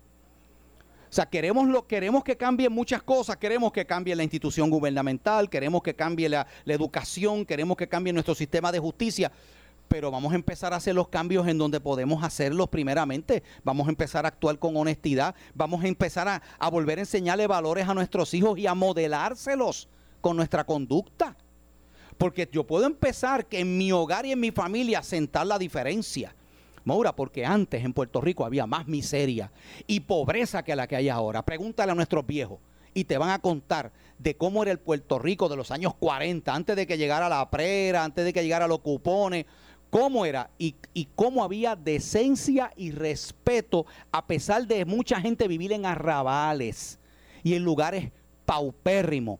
O 1.08 1.14
sea, 1.14 1.26
queremos, 1.26 1.68
lo, 1.68 1.86
queremos 1.86 2.24
que 2.24 2.36
cambien 2.36 2.72
muchas 2.72 3.02
cosas, 3.02 3.36
queremos 3.36 3.70
que 3.70 3.84
cambie 3.84 4.16
la 4.16 4.22
institución 4.22 4.70
gubernamental, 4.70 5.50
queremos 5.50 5.82
que 5.82 5.94
cambie 5.94 6.28
la, 6.28 6.46
la 6.64 6.74
educación, 6.74 7.44
queremos 7.44 7.76
que 7.76 7.86
cambie 7.86 8.14
nuestro 8.14 8.34
sistema 8.34 8.72
de 8.72 8.78
justicia, 8.78 9.30
pero 9.92 10.10
vamos 10.10 10.32
a 10.32 10.36
empezar 10.36 10.72
a 10.72 10.76
hacer 10.76 10.94
los 10.94 11.08
cambios 11.08 11.46
en 11.46 11.58
donde 11.58 11.78
podemos 11.78 12.24
hacerlos 12.24 12.70
primeramente, 12.70 13.42
vamos 13.62 13.86
a 13.86 13.90
empezar 13.90 14.24
a 14.24 14.28
actuar 14.28 14.58
con 14.58 14.74
honestidad, 14.74 15.34
vamos 15.52 15.84
a 15.84 15.86
empezar 15.86 16.26
a, 16.26 16.70
volver 16.70 16.96
a 16.96 17.02
enseñarle 17.02 17.46
valores 17.46 17.86
a 17.86 17.92
nuestros 17.92 18.32
hijos 18.32 18.58
y 18.58 18.66
a 18.66 18.74
modelárselos 18.74 19.90
con 20.22 20.38
nuestra 20.38 20.64
conducta. 20.64 21.36
Porque 22.16 22.48
yo 22.50 22.66
puedo 22.66 22.86
empezar 22.86 23.44
que 23.44 23.60
en 23.60 23.76
mi 23.76 23.92
hogar 23.92 24.24
y 24.24 24.32
en 24.32 24.40
mi 24.40 24.50
familia 24.50 25.00
a 25.00 25.02
sentar 25.02 25.46
la 25.46 25.58
diferencia. 25.58 26.34
Maura, 26.84 27.14
porque 27.14 27.44
antes 27.44 27.84
en 27.84 27.92
Puerto 27.92 28.22
Rico 28.22 28.46
había 28.46 28.66
más 28.66 28.88
miseria 28.88 29.52
y 29.86 30.00
pobreza 30.00 30.62
que 30.62 30.74
la 30.74 30.86
que 30.86 30.96
hay 30.96 31.10
ahora. 31.10 31.42
Pregúntale 31.42 31.92
a 31.92 31.94
nuestros 31.94 32.26
viejos 32.26 32.60
y 32.94 33.04
te 33.04 33.18
van 33.18 33.28
a 33.28 33.40
contar 33.40 33.92
de 34.18 34.38
cómo 34.38 34.62
era 34.62 34.72
el 34.72 34.78
Puerto 34.78 35.18
Rico 35.18 35.50
de 35.50 35.56
los 35.56 35.70
años 35.70 35.92
40, 35.96 36.54
antes 36.54 36.76
de 36.76 36.86
que 36.86 36.96
llegara 36.96 37.28
la 37.28 37.50
prera, 37.50 38.04
antes 38.04 38.24
de 38.24 38.32
que 38.32 38.42
llegara 38.42 38.66
los 38.66 38.78
cupones, 38.78 39.44
cómo 39.92 40.24
era 40.24 40.48
y, 40.56 40.74
cómo 41.14 41.44
había 41.44 41.76
decencia 41.76 42.72
y 42.76 42.92
respeto 42.92 43.84
a 44.10 44.26
pesar 44.26 44.66
de 44.66 44.86
mucha 44.86 45.20
gente 45.20 45.46
vivir 45.46 45.70
en 45.70 45.84
arrabales 45.84 46.98
y 47.42 47.52
en 47.52 47.62
lugares 47.62 48.10
paupérrimos. 48.46 49.38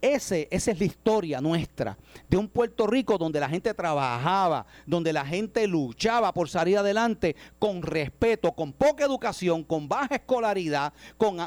Ese, 0.00 0.48
esa 0.50 0.70
es 0.70 0.78
la 0.78 0.86
historia 0.86 1.40
nuestra, 1.42 1.98
de 2.28 2.38
un 2.38 2.48
Puerto 2.48 2.86
Rico 2.86 3.18
donde 3.18 3.38
la 3.38 3.50
gente 3.50 3.74
trabajaba, 3.74 4.64
donde 4.86 5.12
la 5.12 5.26
gente 5.26 5.66
luchaba 5.66 6.32
por 6.32 6.48
salir 6.48 6.78
adelante 6.78 7.36
con 7.58 7.82
respeto, 7.82 8.52
con 8.52 8.72
poca 8.72 9.04
educación, 9.04 9.62
con 9.62 9.88
baja 9.88 10.14
escolaridad, 10.14 10.94
con, 11.18 11.38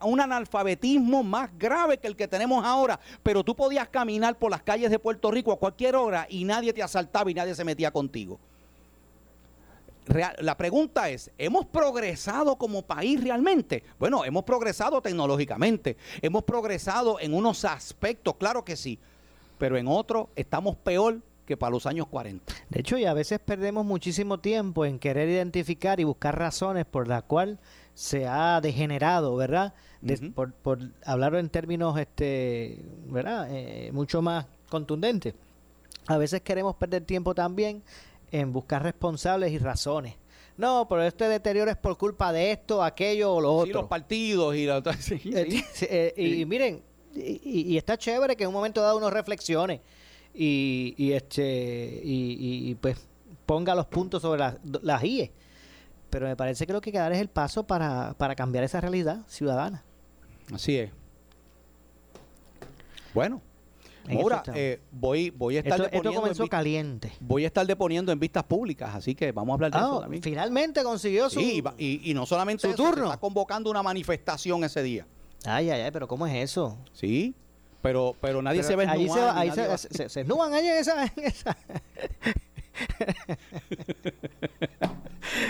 un 0.00 0.20
analfabetismo 0.20 1.22
más 1.22 1.50
grave 1.56 1.98
que 1.98 2.08
el 2.08 2.16
que 2.16 2.26
tenemos 2.26 2.64
ahora. 2.64 2.98
Pero 3.22 3.44
tú 3.44 3.54
podías 3.54 3.88
caminar 3.88 4.36
por 4.36 4.50
las 4.50 4.62
calles 4.62 4.90
de 4.90 4.98
Puerto 4.98 5.30
Rico 5.30 5.52
a 5.52 5.58
cualquier 5.58 5.94
hora 5.94 6.26
y 6.28 6.42
nadie 6.44 6.72
te 6.72 6.82
asaltaba 6.82 7.30
y 7.30 7.34
nadie 7.34 7.54
se 7.54 7.64
metía 7.64 7.92
contigo. 7.92 8.40
Real- 10.06 10.34
la 10.40 10.56
pregunta 10.56 11.08
es, 11.10 11.30
¿hemos 11.38 11.66
progresado 11.66 12.56
como 12.56 12.82
país 12.82 13.22
realmente? 13.22 13.84
Bueno, 13.98 14.24
hemos 14.24 14.42
progresado 14.44 15.00
tecnológicamente, 15.00 15.96
hemos 16.20 16.42
progresado 16.42 17.20
en 17.20 17.32
unos 17.34 17.64
aspectos, 17.64 18.34
claro 18.36 18.64
que 18.64 18.76
sí, 18.76 18.98
pero 19.58 19.76
en 19.76 19.86
otros 19.86 20.26
estamos 20.34 20.74
peor 20.76 21.20
que 21.46 21.56
para 21.56 21.70
los 21.70 21.86
años 21.86 22.06
40. 22.08 22.52
De 22.68 22.80
hecho, 22.80 22.98
y 22.98 23.04
a 23.04 23.14
veces 23.14 23.38
perdemos 23.38 23.84
muchísimo 23.84 24.38
tiempo 24.38 24.84
en 24.84 24.98
querer 24.98 25.28
identificar 25.28 26.00
y 26.00 26.04
buscar 26.04 26.36
razones 26.36 26.84
por 26.84 27.06
las 27.06 27.22
cuales 27.24 27.58
se 27.94 28.26
ha 28.26 28.60
degenerado, 28.60 29.36
¿verdad? 29.36 29.72
De- 30.00 30.16
por, 30.30 30.52
por 30.52 30.78
hablar 31.04 31.34
en 31.36 31.48
términos, 31.48 31.96
este, 31.98 32.80
¿verdad? 33.06 33.48
Eh, 33.52 33.90
mucho 33.92 34.20
más 34.20 34.46
contundentes. 34.68 35.34
A 36.08 36.16
veces 36.16 36.40
queremos 36.40 36.74
perder 36.74 37.04
tiempo 37.04 37.34
también 37.34 37.82
en 38.32 38.52
buscar 38.52 38.82
responsables 38.82 39.52
y 39.52 39.58
razones. 39.58 40.16
No, 40.56 40.86
pero 40.88 41.02
este 41.04 41.28
deterioro 41.28 41.70
es 41.70 41.76
por 41.76 41.96
culpa 41.96 42.32
de 42.32 42.52
esto, 42.52 42.82
aquello 42.82 43.34
o 43.34 43.40
lo 43.40 43.62
Sí, 43.64 43.70
otro. 43.70 43.82
los 43.82 43.88
partidos 43.88 44.56
y 44.56 44.66
la, 44.66 44.82
sí, 45.00 45.18
sí. 45.18 45.30
Eh, 45.34 45.64
sí, 45.72 45.86
eh, 45.88 46.14
y, 46.16 46.42
y 46.42 46.46
miren, 46.46 46.82
y, 47.14 47.76
está 47.76 47.96
chévere 47.96 48.36
que 48.36 48.44
en 48.44 48.48
un 48.48 48.54
momento 48.54 48.80
dado 48.80 48.96
uno 48.96 49.10
reflexione 49.10 49.80
y, 50.34 50.94
y 50.96 51.12
este 51.12 52.00
y, 52.02 52.74
pues 52.76 53.06
ponga 53.46 53.74
los 53.74 53.86
puntos 53.86 54.22
sobre 54.22 54.40
las, 54.40 54.56
las 54.82 55.04
IE. 55.04 55.32
Pero 56.10 56.26
me 56.26 56.36
parece 56.36 56.66
que 56.66 56.72
lo 56.72 56.80
que 56.80 56.90
hay 56.90 56.92
que 56.92 56.98
dar 56.98 57.12
es 57.12 57.20
el 57.20 57.28
paso 57.28 57.66
para, 57.66 58.14
para 58.18 58.34
cambiar 58.34 58.64
esa 58.64 58.80
realidad 58.80 59.22
ciudadana. 59.28 59.84
Así 60.52 60.76
es. 60.76 60.90
Bueno, 63.14 63.40
ahora 64.10 64.42
eh, 64.54 64.80
voy, 64.90 65.30
voy 65.30 65.56
a 65.56 65.60
estar 65.60 65.72
Esto, 65.74 65.84
esto 65.84 65.96
deponiendo 65.96 66.10
en 66.10 66.22
comenzó 66.34 66.48
caliente. 66.48 67.12
voy 67.20 67.44
a 67.44 67.46
estar 67.46 67.66
deponiendo 67.66 68.12
en 68.12 68.18
vistas 68.18 68.44
públicas, 68.44 68.94
así 68.94 69.14
que 69.14 69.32
vamos 69.32 69.52
a 69.52 69.54
hablar 69.54 69.70
de 69.72 69.78
eso 69.78 69.98
Ah, 69.98 70.00
también. 70.02 70.22
finalmente 70.22 70.82
consiguió 70.82 71.28
su... 71.30 71.40
Sí, 71.40 71.62
y 71.78 72.14
no 72.14 72.26
solamente 72.26 72.62
su 72.62 72.68
eso, 72.74 72.76
turno. 72.82 73.04
está 73.04 73.18
convocando 73.18 73.70
una 73.70 73.82
manifestación 73.82 74.64
ese 74.64 74.82
día. 74.82 75.06
Ay, 75.44 75.70
ay, 75.70 75.80
ay, 75.82 75.90
pero 75.90 76.06
¿cómo 76.08 76.26
es 76.26 76.34
eso? 76.34 76.78
Sí, 76.92 77.34
pero, 77.80 78.14
pero 78.20 78.42
nadie 78.42 78.58
Pero 78.60 78.68
se 78.68 78.76
ve 78.76 78.86
ahí 78.86 79.08
se, 79.08 79.20
ahí 79.20 79.50
se, 79.50 79.66
va- 79.66 79.76
se, 79.78 79.88
se- 79.92 80.08
se 80.08 80.20
esnuban 80.20 80.52
ahí 80.54 80.66
en 80.68 80.76
esa... 80.76 81.04
en 81.04 81.12
esa- 81.24 81.56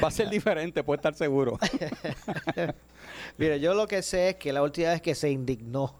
Va 0.02 0.08
a 0.08 0.10
ser 0.10 0.28
diferente, 0.30 0.82
puede 0.84 0.96
estar 0.96 1.14
seguro. 1.14 1.58
Mira, 3.38 3.56
yo 3.56 3.74
lo 3.74 3.86
que 3.86 4.02
sé 4.02 4.30
es 4.30 4.36
que 4.36 4.52
la 4.52 4.62
última 4.62 4.90
vez 4.90 5.00
que 5.02 5.14
se 5.14 5.30
indignó, 5.30 5.94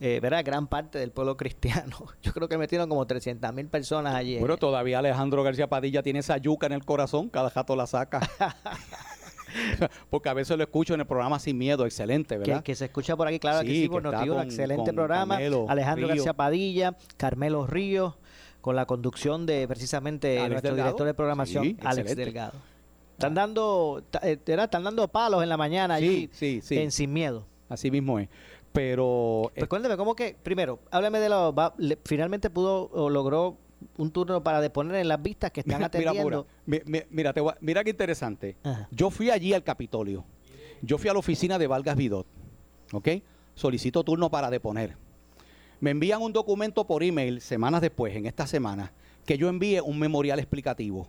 eh, 0.00 0.18
¿verdad? 0.20 0.44
Gran 0.44 0.66
parte 0.66 0.98
del 0.98 1.10
pueblo 1.10 1.36
cristiano. 1.38 1.96
Yo 2.22 2.32
creo 2.32 2.48
que 2.48 2.58
metieron 2.58 2.88
como 2.88 3.06
300 3.06 3.52
mil 3.54 3.68
personas 3.68 4.14
allí. 4.14 4.34
en- 4.34 4.40
Bueno, 4.40 4.56
todavía 4.56 4.98
Alejandro 4.98 5.42
García 5.42 5.68
Padilla 5.68 6.02
tiene 6.02 6.18
esa 6.20 6.36
yuca 6.38 6.66
en 6.66 6.72
el 6.72 6.84
corazón, 6.84 7.28
cada 7.28 7.50
jato 7.50 7.74
la 7.76 7.86
saca. 7.86 8.20
Porque 10.10 10.28
a 10.28 10.34
veces 10.34 10.56
lo 10.56 10.64
escucho 10.64 10.92
en 10.94 11.00
el 11.00 11.06
programa 11.06 11.38
Sin 11.38 11.56
Miedo, 11.56 11.86
excelente, 11.86 12.34
que, 12.34 12.38
¿verdad? 12.40 12.62
que 12.62 12.74
se 12.74 12.86
escucha 12.86 13.16
por 13.16 13.26
aquí, 13.26 13.38
claro 13.38 13.60
que 13.62 13.68
Sí, 13.68 13.82
sí, 13.82 13.88
por 13.88 14.02
que 14.02 14.08
Noti1, 14.08 14.28
con- 14.34 14.42
excelente 14.44 14.84
con 14.84 14.94
programa. 14.96 15.36
Alejandro. 15.68 16.08
García 16.08 16.32
Padilla, 16.34 16.96
Carmelo 17.16 17.66
Ríos, 17.66 18.14
con 18.60 18.76
la 18.76 18.84
conducción 18.86 19.46
de 19.46 19.66
precisamente 19.68 20.38
Alex 20.38 20.50
nuestro 20.50 20.70
Delgado. 20.72 20.88
director 20.88 21.06
de 21.06 21.14
programación, 21.14 21.64
Sí, 21.64 21.76
Alex 21.80 21.98
excelente. 22.10 22.24
Delgado. 22.24 22.52
Están 23.12 23.34
dando, 23.34 24.02
eh. 24.22 24.38
Están 24.44 24.84
dando 24.84 25.08
palos 25.08 25.42
en 25.42 25.48
la 25.48 25.56
mañana 25.56 25.94
allí 25.94 26.28
Sí, 26.32 26.60
sí, 26.60 26.60
sí. 26.62 26.78
en 26.78 26.90
Sin 26.90 27.12
Miedo. 27.14 27.46
Así 27.68 27.90
mismo 27.90 28.18
es. 28.18 28.28
Pero 28.76 29.50
eh, 29.54 29.60
Pues 29.60 29.68
cuénteme, 29.70 29.96
¿cómo 29.96 30.14
que, 30.14 30.36
primero, 30.42 30.80
háblame 30.90 31.18
de 31.18 31.30
lo, 31.30 31.54
va- 31.54 31.74
le- 31.78 31.98
finalmente 32.04 32.50
pudo 32.50 32.90
o 32.92 33.08
logró 33.08 33.56
un 33.96 34.10
turno 34.10 34.42
para 34.42 34.60
deponer 34.60 34.96
en 34.96 35.08
las 35.08 35.22
vistas 35.22 35.50
que 35.50 35.60
están 35.60 35.78
mira, 35.78 35.90
mira, 35.94 36.10
atendiendo? 36.10 36.46
Mira, 37.10 37.32
te 37.32 37.40
voy 37.40 37.52
a- 37.52 37.58
mira 37.62 37.82
qué 37.84 37.90
interesante. 37.90 38.56
Ajá. 38.62 38.86
Yo 38.90 39.08
fui 39.10 39.30
allí 39.30 39.54
al 39.54 39.62
Capitolio 39.64 40.24
Yo 40.82 40.98
fui 40.98 41.08
a 41.08 41.14
la 41.14 41.18
oficina 41.20 41.58
de 41.58 41.66
Vargas 41.66 41.96
Vidot, 41.96 42.26
¿ok? 42.92 43.08
Solicito 43.54 44.04
turno 44.04 44.30
para 44.30 44.50
deponer. 44.50 44.98
Me 45.80 45.90
envían 45.90 46.20
un 46.20 46.34
documento 46.34 46.86
por 46.86 47.02
email 47.02 47.40
semanas 47.40 47.80
después, 47.80 48.14
en 48.14 48.26
esta 48.26 48.46
semana, 48.46 48.92
que 49.24 49.38
yo 49.38 49.48
envíe 49.48 49.80
un 49.80 49.98
memorial 49.98 50.38
explicativo 50.38 51.08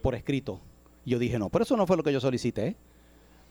por 0.00 0.14
escrito. 0.14 0.60
Yo 1.04 1.18
dije, 1.18 1.38
no, 1.38 1.50
pero 1.50 1.64
eso 1.64 1.76
no 1.76 1.86
fue 1.86 1.98
lo 1.98 2.02
que 2.02 2.12
yo 2.12 2.20
solicité. 2.20 2.74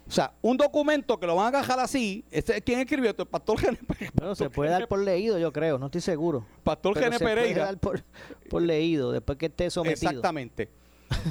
O 0.08 0.12
sea, 0.12 0.34
un 0.42 0.58
documento 0.58 1.20
que 1.20 1.26
lo 1.26 1.36
van 1.36 1.46
a 1.46 1.60
agarrar 1.60 1.80
así, 1.80 2.26
este, 2.30 2.62
¿quién 2.62 2.80
escribió 2.80 3.10
esto? 3.10 3.24
El 3.24 3.30
pastor 3.30 3.58
Gene 3.60 3.80
Bueno, 4.14 4.36
se 4.36 4.50
puede 4.50 4.70
dar 4.70 4.88
por 4.88 5.00
leído, 5.00 5.40
yo 5.40 5.52
creo, 5.54 5.80
no 5.80 5.86
estoy 5.86 6.02
seguro. 6.02 6.46
Pastor 6.64 6.96
Gene 6.96 7.18
se 7.18 7.24
puede 7.24 7.36
Pereira. 7.36 7.66
dar 7.66 7.78
por, 7.78 8.04
por 8.50 8.62
leído, 8.62 9.12
después 9.12 9.38
que 9.38 9.46
esté 9.48 9.70
sometido. 9.70 10.10
Exactamente. 10.10 10.70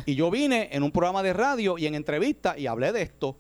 Y 0.06 0.14
yo 0.14 0.30
vine 0.30 0.68
en 0.72 0.82
un 0.82 0.90
programa 0.90 1.22
de 1.22 1.32
radio 1.32 1.76
y 1.76 1.87
en 1.87 1.94
entrevista 1.94 2.58
y 2.58 2.66
hablé 2.66 2.92
de 2.92 3.02
esto. 3.02 3.37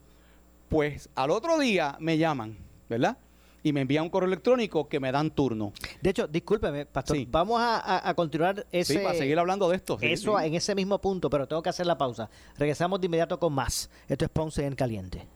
Pues 0.68 1.08
al 1.14 1.30
otro 1.30 1.58
día 1.58 1.96
me 2.00 2.18
llaman, 2.18 2.56
¿verdad? 2.88 3.16
Y 3.62 3.72
me 3.72 3.82
envían 3.82 4.04
un 4.04 4.10
correo 4.10 4.26
electrónico 4.26 4.88
que 4.88 4.98
me 4.98 5.12
dan 5.12 5.30
turno. 5.30 5.72
De 6.00 6.10
hecho, 6.10 6.26
discúlpeme, 6.26 6.86
pastor, 6.86 7.16
Sí. 7.16 7.28
vamos 7.30 7.60
a, 7.60 7.76
a- 7.78 8.08
a 8.08 8.14
continuar 8.14 8.66
ese, 8.72 8.94
Sí, 8.94 8.98
para 9.00 9.14
seguir 9.16 9.38
hablando 9.38 9.68
de 9.68 9.76
esto. 9.76 9.98
sí, 10.00 10.06
eso 10.06 10.36
sí. 10.38 10.44
en 10.46 10.54
ese 10.54 10.74
mismo 10.74 11.00
punto, 11.00 11.30
pero 11.30 11.46
tengo 11.46 11.62
que 11.62 11.68
hacer 11.70 11.86
la 11.86 11.96
pausa. 11.96 12.28
Regresamos 12.58 13.00
de 13.00 13.06
inmediato 13.06 13.38
con 13.38 13.52
más. 13.52 13.88
Esto 14.08 14.24
es 14.24 14.30
Ponce 14.30 14.66
en 14.66 14.74
Caliente. 14.74 15.26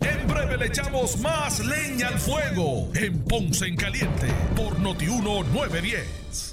En 0.00 0.26
breve 0.26 0.56
le 0.58 0.66
echamos 0.66 1.18
más 1.20 1.60
leña 1.64 2.08
al 2.08 2.18
fuego 2.18 2.88
en 2.94 3.22
Ponce 3.24 3.66
en 3.66 3.76
Caliente 3.76 4.26
por 4.56 4.78
Notiuno 4.80 5.42
910. 5.44 6.52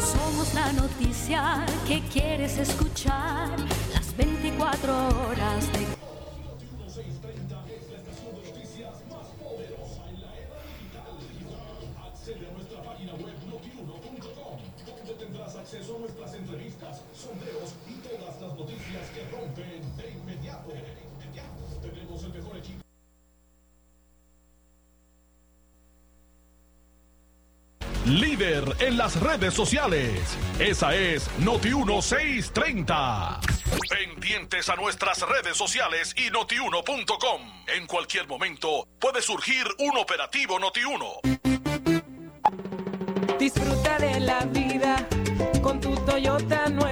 Somos 0.00 0.54
la 0.54 0.72
noticia 0.72 1.64
que 1.86 2.00
quieres 2.12 2.58
escuchar 2.58 3.48
las 3.94 4.16
24 4.16 4.92
horas 5.28 5.72
de 5.72 5.86
Líder 28.12 28.76
en 28.80 28.98
las 28.98 29.18
redes 29.18 29.54
sociales. 29.54 30.36
Esa 30.58 30.94
es 30.94 31.30
Noti 31.38 31.74
1630. 31.74 33.40
Pendientes 33.88 34.68
a 34.68 34.76
nuestras 34.76 35.22
redes 35.22 35.56
sociales 35.56 36.14
y 36.18 36.30
notiuno.com. 36.30 37.40
En 37.74 37.86
cualquier 37.86 38.28
momento 38.28 38.86
puede 39.00 39.22
surgir 39.22 39.64
un 39.78 39.96
operativo 39.96 40.58
Noti 40.58 40.80
1. 40.84 41.06
Disfruta 43.38 43.98
de 43.98 44.20
la 44.20 44.40
vida 44.44 45.08
con 45.62 45.80
tu 45.80 45.94
Toyota 45.94 46.68
nuevo, 46.68 46.91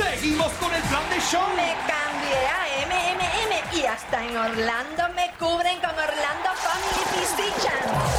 Seguimos 0.00 0.50
con 0.52 0.72
el 0.72 0.82
plan 0.84 1.10
de 1.10 1.20
show. 1.20 1.42
Me 1.56 1.76
cambié 1.86 2.40
a 2.48 2.62
MMM 2.88 3.78
y 3.78 3.84
hasta 3.84 4.24
en 4.24 4.34
Orlando 4.34 5.02
me 5.14 5.30
cubren 5.38 5.78
con 5.80 5.90
Orlando 5.90 6.48
Family 6.56 7.04
Physician. 7.12 8.09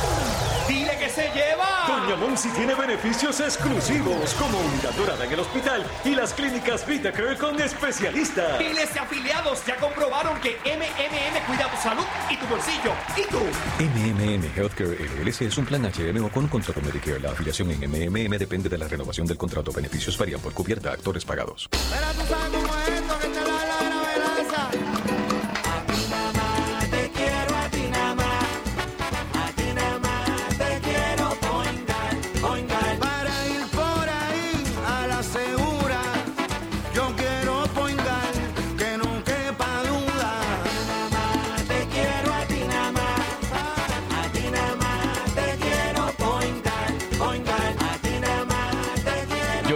Se 1.13 1.29
lleva. 1.33 1.87
Doña 1.87 2.15
Monsi 2.15 2.47
tiene 2.51 2.73
beneficios 2.73 3.41
exclusivos 3.41 4.33
como 4.35 4.57
unidad 4.59 4.91
dorada 4.93 5.25
en 5.25 5.33
el 5.33 5.39
hospital 5.41 5.85
y 6.05 6.15
las 6.15 6.33
clínicas 6.33 6.87
VitaCare 6.87 7.37
con 7.37 7.59
especialistas. 7.61 8.57
Miles 8.59 8.93
de 8.93 8.99
afiliados 8.99 9.65
ya 9.65 9.75
comprobaron 9.75 10.39
que 10.39 10.57
MMM 10.63 11.45
cuida 11.47 11.69
tu 11.69 11.77
salud 11.81 12.05
y 12.29 12.37
tu 12.37 12.45
bolsillo. 12.45 12.93
¿Y 13.17 13.23
tú? 13.29 13.39
MMM 13.79 14.57
Healthcare 14.57 14.97
LLC 15.21 15.41
es 15.41 15.57
un 15.57 15.65
plan 15.65 15.83
HMO 15.83 16.29
con 16.29 16.45
un 16.45 16.49
contrato 16.49 16.79
Medicare. 16.79 17.19
La 17.19 17.31
afiliación 17.31 17.71
en 17.71 17.81
MMM 17.89 18.37
depende 18.37 18.69
de 18.69 18.77
la 18.77 18.87
renovación 18.87 19.27
del 19.27 19.37
contrato. 19.37 19.73
Beneficios 19.73 20.17
varían 20.17 20.39
por 20.39 20.53
cubierta, 20.53 20.93
actores 20.93 21.25
pagados. 21.25 21.69
Te 21.71 23.00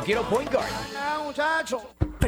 quiero. 0.06 0.22
Yo 0.22 0.24
quiero 0.24 0.30
point 0.30 0.52
guard. 0.52 0.95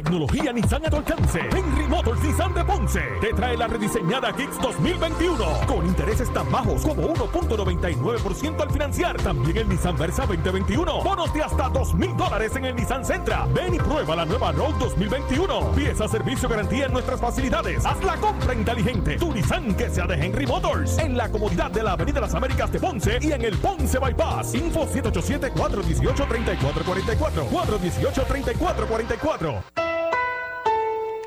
Tecnología 0.07 0.53
Nissan 0.53 0.85
a 0.85 0.89
tu 0.89 0.95
alcance. 0.95 1.41
Henry 1.51 1.85
Motors 1.85 2.23
Nissan 2.23 2.53
de 2.53 2.63
Ponce 2.63 3.01
te 3.19 3.33
trae 3.33 3.57
la 3.57 3.67
rediseñada 3.67 4.31
Kicks 4.31 4.57
2021 4.61 5.45
con 5.67 5.85
intereses 5.85 6.31
tan 6.31 6.49
bajos 6.49 6.81
como 6.81 7.13
1.99% 7.13 8.61
al 8.61 8.71
financiar. 8.71 9.17
También 9.17 9.57
el 9.57 9.67
Nissan 9.67 9.97
Versa 9.97 10.25
2021. 10.25 11.03
Bonos 11.03 11.33
de 11.33 11.43
hasta 11.43 11.67
2 11.67 11.95
mil 11.95 12.15
dólares 12.15 12.55
en 12.55 12.63
el 12.63 12.77
Nissan 12.77 13.03
Sentra. 13.03 13.47
Ven 13.53 13.75
y 13.75 13.79
prueba 13.79 14.15
la 14.15 14.23
nueva 14.23 14.53
Road 14.53 14.75
2021. 14.79 15.73
Pieza, 15.73 16.07
servicio, 16.07 16.47
garantía 16.47 16.85
en 16.85 16.93
nuestras 16.93 17.19
facilidades. 17.19 17.85
Haz 17.85 18.01
la 18.01 18.15
compra 18.15 18.53
inteligente. 18.53 19.17
Tu 19.17 19.33
Nissan 19.33 19.75
que 19.75 19.89
sea 19.89 20.07
de 20.07 20.25
Henry 20.25 20.47
Motors. 20.47 20.99
En 20.99 21.17
la 21.17 21.29
comodidad 21.29 21.69
de 21.69 21.83
la 21.83 21.91
Avenida 21.91 22.21
Las 22.21 22.33
Américas 22.33 22.71
de 22.71 22.79
Ponce 22.79 23.19
y 23.21 23.33
en 23.33 23.41
el 23.41 23.57
Ponce 23.57 23.99
Bypass. 23.99 24.55
Info 24.55 24.87
787-418-3444. 24.87 27.49
418-3444. 27.49 29.86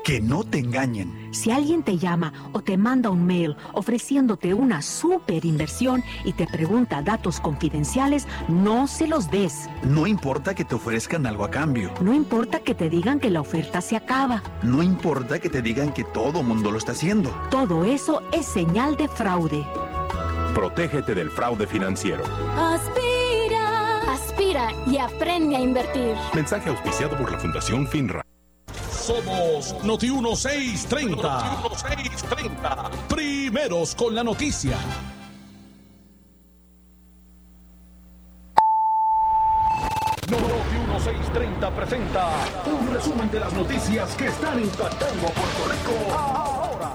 Que 0.03 0.21
no 0.21 0.43
te 0.43 0.59
engañen. 0.59 1.29
Si 1.31 1.51
alguien 1.51 1.83
te 1.83 1.97
llama 1.97 2.33
o 2.53 2.61
te 2.61 2.77
manda 2.77 3.09
un 3.09 3.25
mail 3.25 3.55
ofreciéndote 3.73 4.53
una 4.53 4.81
super 4.81 5.45
inversión 5.45 6.03
y 6.25 6.33
te 6.33 6.47
pregunta 6.47 7.01
datos 7.01 7.39
confidenciales, 7.39 8.27
no 8.47 8.87
se 8.87 9.07
los 9.07 9.29
des. 9.29 9.69
No 9.83 10.07
importa 10.07 10.55
que 10.55 10.65
te 10.65 10.75
ofrezcan 10.75 11.25
algo 11.25 11.45
a 11.45 11.51
cambio. 11.51 11.93
No 12.01 12.13
importa 12.13 12.59
que 12.59 12.75
te 12.75 12.89
digan 12.89 13.19
que 13.19 13.29
la 13.29 13.41
oferta 13.41 13.81
se 13.81 13.95
acaba. 13.95 14.43
No 14.63 14.83
importa 14.83 15.39
que 15.39 15.49
te 15.49 15.61
digan 15.61 15.93
que 15.93 16.03
todo 16.03 16.43
mundo 16.43 16.71
lo 16.71 16.77
está 16.77 16.91
haciendo. 16.91 17.29
Todo 17.49 17.85
eso 17.85 18.21
es 18.31 18.45
señal 18.45 18.95
de 18.97 19.07
fraude. 19.07 19.65
Protégete 20.53 21.15
del 21.15 21.29
fraude 21.29 21.65
financiero. 21.65 22.23
Aspira, 22.57 24.13
aspira 24.13 24.69
y 24.85 24.97
aprende 24.97 25.55
a 25.55 25.61
invertir. 25.61 26.15
Mensaje 26.33 26.69
auspiciado 26.69 27.17
por 27.17 27.31
la 27.31 27.39
Fundación 27.39 27.87
FINRA. 27.87 28.21
Somos 29.11 29.75
Noti 29.83 30.09
1630. 30.09 31.19
Noti 31.19 31.67
1630. 31.67 32.91
Primeros 33.09 33.93
con 33.93 34.15
la 34.15 34.23
noticia. 34.23 34.77
Noti 40.29 40.43
1630 40.87 41.71
presenta 41.71 42.29
un 42.65 42.93
resumen 42.93 43.29
de 43.29 43.39
las 43.41 43.51
noticias 43.51 44.15
que 44.15 44.27
están 44.27 44.61
impactando 44.61 45.27
a 45.27 45.31
Puerto 45.31 45.63
Rico 45.67 46.15
ahora. 46.15 46.91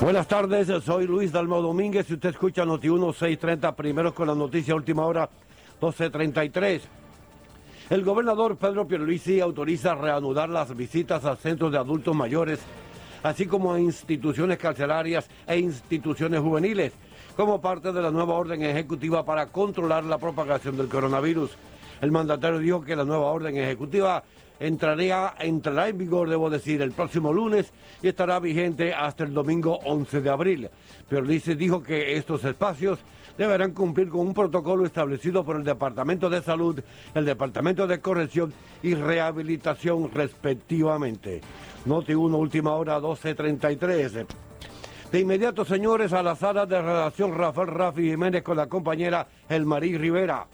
Buenas 0.00 0.26
tardes, 0.26 0.66
soy 0.82 1.06
Luis 1.06 1.30
Dalmau 1.30 1.62
Domínguez 1.62 2.10
y 2.10 2.14
usted 2.14 2.30
escucha 2.30 2.64
Noti 2.64 2.88
1630 2.88 3.76
primeros 3.76 4.14
con 4.14 4.26
la 4.26 4.34
noticia 4.34 4.74
última 4.74 5.06
hora 5.06 5.30
1233. 5.80 6.99
El 7.90 8.04
gobernador 8.04 8.56
Pedro 8.56 8.86
Pierluisi 8.86 9.40
autoriza 9.40 9.96
reanudar 9.96 10.48
las 10.48 10.76
visitas 10.76 11.24
a 11.24 11.34
centros 11.34 11.72
de 11.72 11.78
adultos 11.78 12.14
mayores, 12.14 12.60
así 13.24 13.46
como 13.46 13.72
a 13.72 13.80
instituciones 13.80 14.58
carcelarias 14.58 15.28
e 15.44 15.58
instituciones 15.58 16.38
juveniles, 16.38 16.92
como 17.34 17.60
parte 17.60 17.92
de 17.92 18.00
la 18.00 18.12
nueva 18.12 18.34
orden 18.34 18.62
ejecutiva 18.62 19.24
para 19.24 19.46
controlar 19.46 20.04
la 20.04 20.18
propagación 20.18 20.76
del 20.76 20.86
coronavirus. 20.86 21.50
El 22.00 22.12
mandatario 22.12 22.60
dijo 22.60 22.80
que 22.80 22.94
la 22.94 23.04
nueva 23.04 23.32
orden 23.32 23.56
ejecutiva 23.56 24.22
entraría, 24.60 25.34
entrará 25.40 25.88
en 25.88 25.98
vigor, 25.98 26.30
debo 26.30 26.48
decir, 26.48 26.82
el 26.82 26.92
próximo 26.92 27.32
lunes 27.32 27.72
y 28.02 28.06
estará 28.06 28.38
vigente 28.38 28.94
hasta 28.94 29.24
el 29.24 29.34
domingo 29.34 29.80
11 29.84 30.20
de 30.20 30.30
abril. 30.30 30.70
Pierluisi 31.08 31.54
dijo 31.54 31.82
que 31.82 32.14
estos 32.16 32.44
espacios 32.44 33.00
deberán 33.40 33.72
cumplir 33.72 34.10
con 34.10 34.20
un 34.20 34.34
protocolo 34.34 34.84
establecido 34.84 35.42
por 35.42 35.56
el 35.56 35.64
Departamento 35.64 36.28
de 36.28 36.42
Salud, 36.42 36.78
el 37.14 37.24
Departamento 37.24 37.86
de 37.86 37.98
Corrección 37.98 38.52
y 38.82 38.92
Rehabilitación 38.92 40.10
respectivamente. 40.12 41.40
Noti 41.86 42.12
1, 42.12 42.36
última 42.36 42.72
hora 42.74 43.00
12.33. 43.00 44.26
De 45.10 45.20
inmediato, 45.20 45.64
señores, 45.64 46.12
a 46.12 46.22
la 46.22 46.36
sala 46.36 46.66
de 46.66 46.82
redacción 46.82 47.34
Rafael 47.34 47.68
Rafi 47.68 48.10
Jiménez 48.10 48.42
con 48.42 48.58
la 48.58 48.66
compañera 48.66 49.26
Elmarí 49.48 49.96
Rivera. 49.96 50.46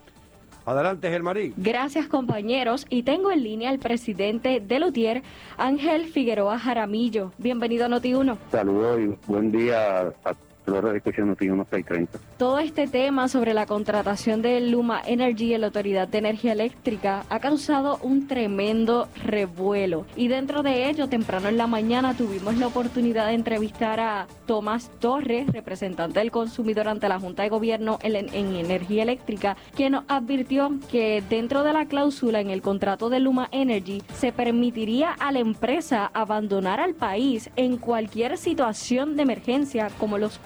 Adelante, 0.64 1.10
Gelmarí. 1.10 1.54
Gracias, 1.56 2.06
compañeros. 2.06 2.86
Y 2.88 3.02
tengo 3.02 3.32
en 3.32 3.42
línea 3.42 3.70
al 3.70 3.80
presidente 3.80 4.60
de 4.60 4.78
Lutier, 4.78 5.24
Ángel 5.58 6.06
Figueroa 6.06 6.60
Jaramillo. 6.60 7.32
Bienvenido 7.38 7.86
a 7.86 7.88
Noti1. 7.88 8.36
Saludos 8.52 9.00
y 9.00 9.30
buen 9.30 9.50
día 9.50 10.12
a 10.24 10.34
todos 10.66 10.82
los 10.82 10.96
escuchando 10.96 11.30
Noti 11.30 11.48
1630. 11.48 12.18
Todo 12.38 12.58
este 12.58 12.88
tema 12.88 13.28
sobre 13.28 13.54
la 13.54 13.66
contratación 13.66 14.42
de 14.42 14.60
Luma 14.60 15.00
Energy 15.06 15.54
en 15.54 15.60
la 15.60 15.68
Autoridad 15.68 16.08
de 16.08 16.18
Energía 16.18 16.52
Eléctrica 16.52 17.24
ha 17.30 17.38
causado 17.38 17.98
un 18.02 18.26
tremendo 18.26 19.08
revuelo. 19.24 20.04
Y 20.16 20.28
dentro 20.28 20.62
de 20.62 20.90
ello, 20.90 21.08
temprano 21.08 21.48
en 21.48 21.56
la 21.56 21.68
mañana 21.68 22.14
tuvimos 22.14 22.56
la 22.56 22.66
oportunidad 22.66 23.28
de 23.28 23.34
entrevistar 23.34 24.00
a 24.00 24.26
Tomás 24.46 24.90
Torres, 24.98 25.46
representante 25.52 26.18
del 26.18 26.32
consumidor 26.32 26.88
ante 26.88 27.08
la 27.08 27.20
Junta 27.20 27.44
de 27.44 27.48
Gobierno 27.48 27.98
en, 28.02 28.16
en 28.16 28.56
Energía 28.56 29.04
Eléctrica, 29.04 29.56
quien 29.74 29.92
nos 29.92 30.04
advirtió 30.08 30.72
que 30.90 31.22
dentro 31.30 31.62
de 31.62 31.72
la 31.72 31.86
cláusula 31.86 32.40
en 32.40 32.50
el 32.50 32.60
contrato 32.60 33.08
de 33.08 33.20
Luma 33.20 33.48
Energy 33.52 34.02
se 34.14 34.32
permitiría 34.32 35.12
a 35.12 35.30
la 35.30 35.38
empresa 35.38 36.10
abandonar 36.12 36.80
al 36.80 36.94
país 36.94 37.50
en 37.54 37.76
cualquier 37.76 38.36
situación 38.36 39.16
de 39.16 39.22
emergencia 39.22 39.90
como 39.98 40.18
los. 40.18 40.40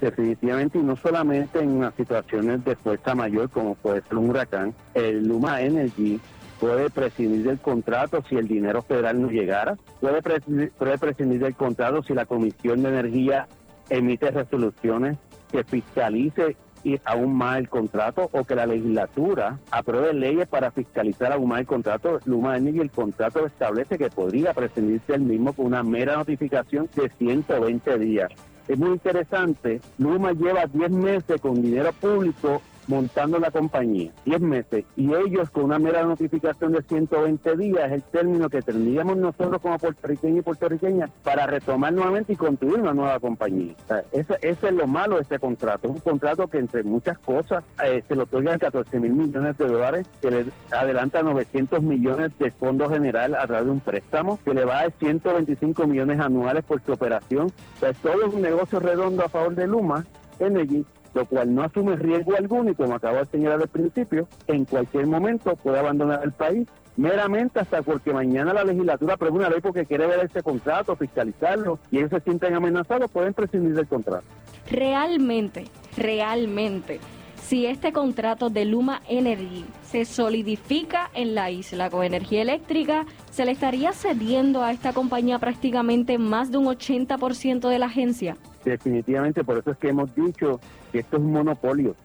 Definitivamente, 0.00 0.78
y 0.78 0.82
no 0.82 0.96
solamente 0.96 1.60
en 1.60 1.80
las 1.80 1.94
situaciones 1.94 2.64
de 2.64 2.74
fuerza 2.76 3.14
mayor 3.14 3.50
como 3.50 3.74
puede 3.74 4.02
ser 4.02 4.16
un 4.16 4.30
huracán, 4.30 4.74
el 4.94 5.26
Luma 5.28 5.60
Energy 5.60 6.18
puede 6.58 6.90
prescindir 6.90 7.44
del 7.44 7.58
contrato 7.58 8.22
si 8.28 8.36
el 8.36 8.46
dinero 8.46 8.82
federal 8.82 9.20
no 9.20 9.28
llegara, 9.28 9.76
puede 10.00 10.22
prescindir, 10.22 10.70
puede 10.72 10.98
prescindir 10.98 11.40
del 11.40 11.54
contrato 11.54 12.02
si 12.02 12.14
la 12.14 12.26
Comisión 12.26 12.82
de 12.82 12.90
Energía 12.90 13.48
emite 13.88 14.30
resoluciones 14.30 15.18
que 15.50 15.64
fiscalice 15.64 16.56
y 16.82 16.98
aún 17.04 17.34
más 17.34 17.58
el 17.58 17.68
contrato 17.68 18.30
o 18.32 18.44
que 18.44 18.54
la 18.54 18.66
legislatura 18.66 19.58
apruebe 19.70 20.14
leyes 20.14 20.48
para 20.48 20.70
fiscalizar 20.70 21.32
aún 21.32 21.48
más 21.48 21.60
el 21.60 21.66
contrato. 21.66 22.20
Luma 22.24 22.56
Energy 22.56 22.80
el 22.80 22.90
contrato 22.90 23.44
establece 23.46 23.98
que 23.98 24.08
podría 24.08 24.54
prescindirse 24.54 25.14
el 25.14 25.22
mismo 25.22 25.52
con 25.52 25.66
una 25.66 25.82
mera 25.82 26.16
notificación 26.16 26.88
de 26.94 27.10
120 27.18 27.98
días. 27.98 28.30
Es 28.68 28.78
muy 28.78 28.90
interesante, 28.90 29.80
Luma 29.98 30.32
lleva 30.32 30.66
10 30.66 30.90
meses 30.90 31.40
con 31.40 31.60
dinero 31.60 31.92
público 31.92 32.62
montando 32.86 33.38
la 33.38 33.50
compañía, 33.50 34.12
10 34.24 34.40
meses, 34.40 34.84
y 34.96 35.14
ellos 35.14 35.50
con 35.50 35.64
una 35.64 35.78
mera 35.78 36.02
notificación 36.02 36.72
de 36.72 36.82
120 36.82 37.56
días 37.56 37.86
es 37.86 37.92
el 37.92 38.02
término 38.02 38.48
que 38.48 38.62
tendríamos 38.62 39.16
nosotros 39.16 39.60
como 39.60 39.78
puertorriqueños 39.78 40.38
y 40.38 40.42
puertorriqueñas 40.42 41.10
para 41.22 41.46
retomar 41.46 41.92
nuevamente 41.92 42.32
y 42.32 42.36
construir 42.36 42.80
una 42.80 42.94
nueva 42.94 43.18
compañía. 43.20 43.74
O 43.84 43.86
sea, 43.86 44.04
ese 44.12 44.68
es 44.68 44.74
lo 44.74 44.86
malo 44.86 45.16
de 45.16 45.22
este 45.22 45.38
contrato, 45.38 45.88
un 45.88 46.00
contrato 46.00 46.48
que 46.48 46.58
entre 46.58 46.82
muchas 46.82 47.18
cosas 47.18 47.64
eh, 47.84 48.02
se 48.06 48.16
le 48.16 48.22
otorgan 48.22 48.58
14 48.58 48.98
mil 49.00 49.12
millones 49.12 49.56
de 49.58 49.66
dólares, 49.66 50.06
que 50.20 50.30
le 50.30 50.44
adelanta 50.70 51.22
900 51.22 51.82
millones 51.82 52.32
de 52.38 52.50
fondo 52.50 52.88
general 52.88 53.34
a 53.34 53.46
través 53.46 53.66
de 53.66 53.72
un 53.72 53.80
préstamo, 53.80 54.38
que 54.44 54.54
le 54.54 54.64
va 54.64 54.78
a 54.78 54.82
dar 54.82 54.92
125 54.98 55.86
millones 55.86 56.20
anuales 56.20 56.64
por 56.64 56.82
su 56.82 56.92
operación. 56.92 57.46
O 57.76 57.78
sea, 57.78 57.92
todo 57.92 58.30
un 58.30 58.42
negocio 58.42 58.80
redondo 58.80 59.24
a 59.24 59.28
favor 59.28 59.54
de 59.54 59.66
Luma 59.66 60.04
Energy 60.38 60.84
lo 61.14 61.26
cual 61.26 61.54
no 61.54 61.62
asume 61.62 61.96
riesgo 61.96 62.36
alguno 62.36 62.70
y 62.70 62.74
como 62.74 62.94
acabo 62.94 63.18
de 63.18 63.26
señalar 63.26 63.60
al 63.60 63.68
principio, 63.68 64.28
en 64.46 64.64
cualquier 64.64 65.06
momento 65.06 65.56
puede 65.56 65.78
abandonar 65.78 66.20
el 66.24 66.32
país 66.32 66.68
meramente 66.96 67.60
hasta 67.60 67.82
porque 67.82 68.12
mañana 68.12 68.52
la 68.52 68.64
legislatura 68.64 69.14
apruebe 69.14 69.38
una 69.38 69.48
ley 69.48 69.60
porque 69.60 69.86
quiere 69.86 70.06
ver 70.06 70.20
ese 70.24 70.42
contrato, 70.42 70.96
fiscalizarlo 70.96 71.78
y 71.90 71.98
ellos 71.98 72.10
se 72.10 72.20
sienten 72.20 72.54
amenazados, 72.54 73.10
pueden 73.10 73.32
prescindir 73.32 73.74
del 73.74 73.86
contrato. 73.86 74.24
Realmente, 74.70 75.64
realmente, 75.96 77.00
si 77.50 77.66
este 77.66 77.92
contrato 77.92 78.48
de 78.48 78.64
Luma 78.64 79.02
Energy 79.08 79.64
se 79.82 80.04
solidifica 80.04 81.10
en 81.14 81.34
la 81.34 81.50
isla 81.50 81.90
con 81.90 82.04
energía 82.04 82.42
eléctrica, 82.42 83.06
se 83.32 83.44
le 83.44 83.50
estaría 83.50 83.92
cediendo 83.92 84.62
a 84.62 84.70
esta 84.70 84.92
compañía 84.92 85.40
prácticamente 85.40 86.16
más 86.16 86.52
de 86.52 86.58
un 86.58 86.66
80% 86.66 87.68
de 87.68 87.78
la 87.80 87.86
agencia. 87.86 88.36
Definitivamente, 88.64 89.42
por 89.42 89.58
eso 89.58 89.72
es 89.72 89.78
que 89.78 89.88
hemos 89.88 90.14
dicho 90.14 90.60
que 90.92 91.00
esto 91.00 91.16
es 91.16 91.22
un 91.24 91.32
monopolio. 91.32 91.96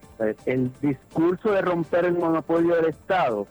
El 0.48 0.72
discurso 0.82 1.52
de 1.52 1.62
romper 1.62 2.06
el 2.06 2.18
monopolio 2.18 2.76
del 2.78 2.86
Estado 2.86 3.46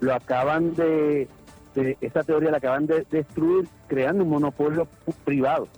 lo 0.00 0.14
acaban 0.14 0.74
de, 0.74 1.28
de 1.76 1.96
esa 2.00 2.24
teoría 2.24 2.50
la 2.50 2.56
acaban 2.56 2.88
de 2.88 3.06
destruir 3.08 3.68
creando 3.86 4.24
un 4.24 4.30
monopolio 4.30 4.88
privado. 5.24 5.68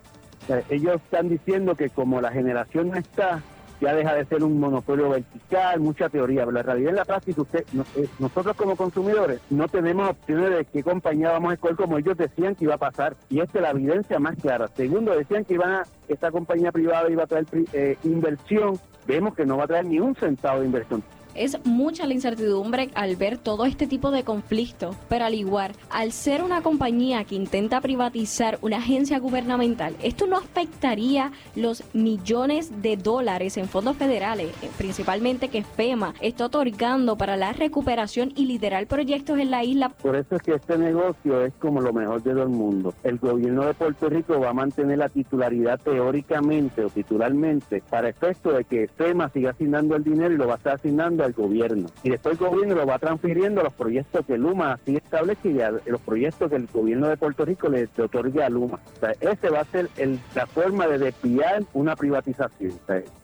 Ellos 0.70 0.94
están 0.94 1.28
diciendo 1.28 1.74
que 1.74 1.90
como 1.90 2.22
la 2.22 2.33
generación 2.33 2.88
no 2.88 2.96
está, 2.96 3.42
ya 3.81 3.95
deja 3.95 4.14
de 4.14 4.25
ser 4.25 4.43
un 4.43 4.59
monopolio 4.59 5.11
vertical, 5.11 5.81
mucha 5.81 6.09
teoría, 6.09 6.41
pero 6.41 6.53
la 6.53 6.62
realidad 6.62 6.91
en 6.91 6.97
la 6.97 7.05
práctica, 7.05 7.43
usted, 7.43 7.64
eh, 7.97 8.09
nosotros 8.19 8.57
como 8.57 8.77
consumidores 8.77 9.41
no 9.51 9.69
tenemos 9.69 10.11
opciones 10.11 10.51
de 10.51 10.64
qué 10.64 10.83
compañía 10.83 11.31
vamos 11.31 11.51
a 11.51 11.55
escoger 11.55 11.77
como 11.77 11.99
ellos 11.99 12.17
decían 12.17 12.55
que 12.55 12.64
iba 12.64 12.75
a 12.75 12.79
pasar. 12.79 13.17
Y 13.29 13.41
esta 13.41 13.59
es 13.59 13.62
la 13.62 13.71
evidencia 13.71 14.19
más 14.19 14.37
clara. 14.37 14.69
Segundo, 14.69 15.17
decían 15.17 15.45
que 15.45 15.55
iban 15.55 15.71
a, 15.71 15.83
esta 16.09 16.31
compañía 16.31 16.73
privada 16.73 17.11
iba 17.11 17.25
a 17.25 17.27
traer 17.27 17.47
eh, 17.73 17.97
inversión. 18.05 18.79
Vemos 19.07 19.35
que 19.35 19.47
no 19.47 19.57
va 19.57 19.64
a 19.64 19.69
traer 19.69 19.87
ni 19.87 20.01
un 20.01 20.14
centavo 20.14 20.61
de 20.61 20.67
inversión. 20.67 21.03
Es 21.35 21.64
mucha 21.64 22.07
la 22.07 22.14
incertidumbre 22.14 22.91
al 22.95 23.17
ver 23.17 23.38
todo 23.38 23.64
este 23.64 23.87
tipo 23.87 24.11
de 24.11 24.25
conflictos, 24.25 24.97
pero 25.09 25.25
al 25.25 25.35
igual, 25.35 25.73
al 25.91 26.12
ser 26.12 26.43
una 26.43 26.62
compañía 26.62 27.25
que 27.25 27.35
intenta 27.35 27.81
privatizar 27.81 28.59
una 28.62 28.79
agencia 28.79 29.19
gubernamental, 29.19 29.97
esto 30.03 30.27
no 30.27 30.37
afectaría 30.37 31.33
los 31.55 31.85
millones 31.95 32.83
de 32.83 32.97
dólares 32.97 33.57
en 33.57 33.69
fondos 33.69 33.97
federales, 33.97 34.49
eh, 34.62 34.71
principalmente 34.77 35.49
que 35.49 35.62
FEMA 35.62 36.14
está 36.21 36.47
otorgando 36.47 37.17
para 37.17 37.37
la 37.37 37.53
recuperación 37.53 38.33
y 38.35 38.47
liderar 38.47 38.87
proyectos 38.87 39.38
en 39.38 39.51
la 39.51 39.64
isla. 39.64 39.91
Por 39.91 40.17
eso 40.17 40.37
es 40.37 40.43
que 40.43 40.55
este 40.55 40.79
negocio 40.79 41.45
es 41.45 41.53
como 41.59 41.81
lo 41.81 41.93
mejor 41.93 42.23
de 42.23 42.33
todo 42.33 42.43
el 42.43 42.49
mundo. 42.49 42.95
El 43.03 43.19
gobierno 43.19 43.64
de 43.64 43.75
Puerto 43.75 44.09
Rico 44.09 44.41
va 44.41 44.51
a 44.51 44.55
mantener 44.55 44.99
la 44.99 45.09
titularidad 45.09 45.81
teóricamente 45.81 46.85
o 46.85 46.90
titularmente 46.90 47.83
para 47.88 48.09
efecto 48.09 48.52
de 48.52 48.65
que 48.65 48.88
FEMA 48.88 49.29
siga 49.31 49.50
asignando 49.50 49.96
el 49.96 50.05
dinero 50.05 50.35
y 50.35 50.37
lo 50.37 50.46
va 50.46 50.55
a 50.55 50.57
estar 50.57 50.75
asignando 50.75 51.17
al 51.25 51.33
gobierno. 51.33 51.88
Y 52.02 52.10
después 52.10 52.40
el 52.40 52.46
gobierno 52.48 52.75
lo 52.75 52.87
va 52.87 52.98
transfiriendo 52.98 53.60
a 53.60 53.64
los 53.64 53.73
proyectos 53.75 54.25
que 54.27 54.37
Luma 54.38 54.73
así 54.75 54.96
establece 54.96 55.50
y 55.50 55.60
a 55.60 55.71
los 55.71 56.00
proyectos 56.00 56.50
que 56.50 56.56
el 56.56 56.66
gobierno 56.73 57.08
de 57.08 57.16
Puerto 57.16 57.44
Rico 57.44 57.69
le 57.69 57.88
otorgue 57.98 58.42
a 58.42 58.48
Luma. 58.48 58.79
O 58.96 59.00
sea, 59.00 59.12
ese 59.21 59.50
va 59.50 59.60
a 59.60 59.64
ser 59.64 59.88
el- 59.96 60.19
la 60.35 60.46
forma 60.46 60.87
de 60.87 60.98
desviar 60.98 61.62
una 61.73 61.96
privatización. 61.96 62.73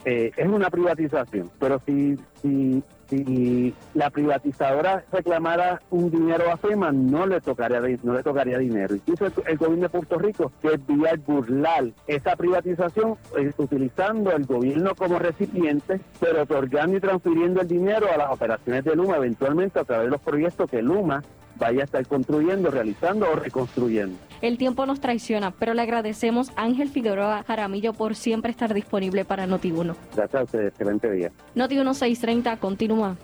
Eh, 0.05 0.31
es 0.37 0.47
una 0.47 0.71
privatización, 0.71 1.51
pero 1.59 1.81
si, 1.87 2.17
si, 2.43 2.83
si 3.09 3.75
la 3.95 4.11
privatizadora 4.11 5.05
reclamara 5.13 5.81
un 5.91 6.11
dinero 6.11 6.51
a 6.51 6.57
FEMA, 6.57 6.93
no 6.93 7.27
le 7.27 7.41
tocaría, 7.41 7.81
no 8.03 8.15
le 8.15 8.23
tocaría 8.23 8.59
dinero. 8.59 8.95
Incluso 8.95 9.27
el, 9.27 9.33
el 9.47 9.57
gobierno 9.59 9.85
de 9.85 9.89
Puerto 9.89 10.19
Rico 10.19 10.53
desviar, 10.63 11.19
burlar 11.19 11.85
esa 12.07 12.37
privatización 12.37 13.17
eh, 13.39 13.53
utilizando 13.57 14.33
el 14.33 14.45
gobierno 14.47 14.95
como 14.95 15.19
recipiente, 15.19 16.01
pero 16.21 16.43
otorgando 16.43 16.97
y 16.97 17.01
transfiriendo 17.01 17.61
el 17.61 17.69
dinero 17.69 18.07
a 18.13 18.17
las 18.17 18.31
operaciones 18.31 18.85
de 18.85 18.97
Luma, 18.97 19.17
eventualmente 19.17 19.79
a 19.79 19.85
través 19.85 20.07
de 20.07 20.11
los 20.11 20.21
proyectos 20.21 20.71
que 20.71 20.83
Luma 20.83 21.23
vaya 21.57 21.83
a 21.83 21.85
estar 21.85 22.07
construyendo, 22.07 22.71
realizando 22.71 23.31
o 23.31 23.37
reconstruyendo. 23.37 24.17
El 24.41 24.59
tiempo 24.59 24.85
nos 24.87 25.01
traiciona, 25.01 25.53
pero 25.53 25.75
le 25.75 25.83
agradecemos 25.83 26.51
a 26.57 26.63
Ángel 26.65 26.91
Figueroa 26.91 27.45
Jaramillo 27.45 27.93
por 27.93 28.15
siempre 28.15 28.51
estar 28.51 28.75
disponible 28.75 29.25
para 29.25 29.47
Noti1. 29.47 29.95
Gracias 30.15 30.41
a 30.41 30.45
ustedes, 30.45 30.69
excelente 30.69 31.11
día. 31.11 31.31
Noti1 31.55 31.95
630 31.95 32.57
continúa. 32.59 33.17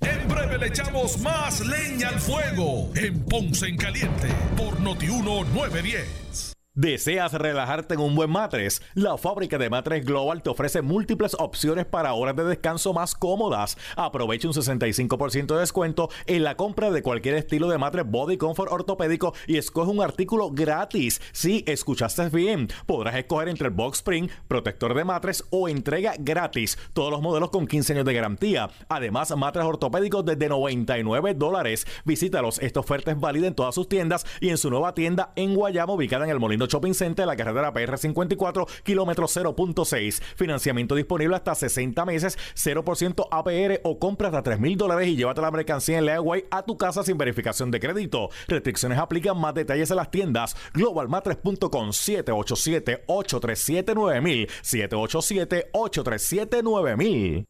En 0.00 0.28
breve 0.28 0.58
le 0.58 0.66
echamos 0.68 1.20
más 1.20 1.60
leña 1.66 2.08
al 2.08 2.20
fuego 2.20 2.90
en 2.94 3.22
Ponce 3.24 3.66
en 3.66 3.76
Caliente 3.76 4.28
por 4.56 4.80
Notiuno 4.80 5.44
910. 5.52 6.49
¿Deseas 6.80 7.34
relajarte 7.34 7.92
en 7.92 8.00
un 8.00 8.14
buen 8.14 8.30
matres? 8.30 8.80
La 8.94 9.18
fábrica 9.18 9.58
de 9.58 9.68
matres 9.68 10.02
Global 10.02 10.42
te 10.42 10.48
ofrece 10.48 10.80
múltiples 10.80 11.36
opciones 11.38 11.84
para 11.84 12.14
horas 12.14 12.36
de 12.36 12.44
descanso 12.44 12.94
más 12.94 13.14
cómodas. 13.14 13.76
Aprovecha 13.96 14.48
un 14.48 14.54
65% 14.54 15.52
de 15.52 15.60
descuento 15.60 16.08
en 16.24 16.42
la 16.42 16.56
compra 16.56 16.90
de 16.90 17.02
cualquier 17.02 17.34
estilo 17.34 17.68
de 17.68 17.76
matres 17.76 18.06
Body 18.06 18.38
Comfort 18.38 18.72
ortopédico 18.72 19.34
y 19.46 19.58
escoge 19.58 19.90
un 19.90 20.00
artículo 20.00 20.52
gratis. 20.52 21.20
Si 21.32 21.64
escuchaste 21.66 22.30
bien, 22.30 22.68
podrás 22.86 23.14
escoger 23.16 23.50
entre 23.50 23.68
el 23.68 23.74
Box 23.74 24.02
protector 24.48 24.94
de 24.94 25.04
matres 25.04 25.44
o 25.50 25.68
entrega 25.68 26.14
gratis. 26.18 26.78
Todos 26.94 27.10
los 27.10 27.20
modelos 27.20 27.50
con 27.50 27.66
15 27.66 27.92
años 27.92 28.06
de 28.06 28.14
garantía. 28.14 28.70
Además, 28.88 29.36
matres 29.36 29.66
ortopédicos 29.66 30.24
desde 30.24 30.48
99 30.48 31.34
dólares. 31.34 31.86
Visítalos. 32.06 32.58
Esta 32.58 32.80
oferta 32.80 33.10
es 33.10 33.20
válida 33.20 33.48
en 33.48 33.54
todas 33.54 33.74
sus 33.74 33.86
tiendas 33.86 34.24
y 34.40 34.48
en 34.48 34.56
su 34.56 34.70
nueva 34.70 34.94
tienda 34.94 35.34
en 35.36 35.54
Guayama, 35.54 35.92
ubicada 35.92 36.24
en 36.24 36.30
el 36.30 36.40
Molino 36.40 36.69
Shopping 36.70 36.94
Center, 36.94 37.26
la 37.26 37.36
carretera 37.36 37.70
PR54, 37.72 38.66
kilómetro 38.82 39.26
0.6. 39.26 40.22
Financiamiento 40.36 40.94
disponible 40.94 41.36
hasta 41.36 41.54
60 41.54 42.04
meses, 42.06 42.38
0% 42.54 43.28
APR 43.30 43.80
o 43.84 43.98
compra 43.98 44.28
hasta 44.28 44.42
3 44.42 44.60
mil 44.60 44.76
dólares 44.76 45.08
y 45.08 45.16
llévate 45.16 45.40
la 45.40 45.50
mercancía 45.50 45.98
en 45.98 46.04
Leaway 46.06 46.44
a 46.50 46.62
tu 46.62 46.76
casa 46.78 47.02
sin 47.02 47.18
verificación 47.18 47.70
de 47.70 47.80
crédito. 47.80 48.30
Restricciones 48.48 48.98
aplican, 48.98 49.38
más 49.38 49.54
detalles 49.54 49.90
en 49.90 49.96
las 49.96 50.10
tiendas. 50.10 50.56
Globalmatres.com 50.74 51.90
787-837-9000. 51.90 54.48
787-837-9000. 54.62 57.49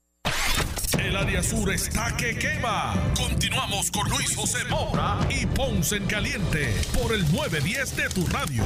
El 1.03 1.15
área 1.15 1.41
sur 1.41 1.71
está 1.71 2.15
que 2.15 2.37
quema. 2.37 2.93
Continuamos 3.17 3.89
con 3.89 4.07
Luis 4.07 4.35
José 4.35 4.59
Moura 4.69 5.17
y 5.31 5.47
Ponce 5.47 5.95
en 5.95 6.05
Caliente 6.05 6.75
por 6.93 7.11
el 7.11 7.23
910 7.31 7.95
de 7.95 8.09
tu 8.09 8.27
radio. 8.27 8.63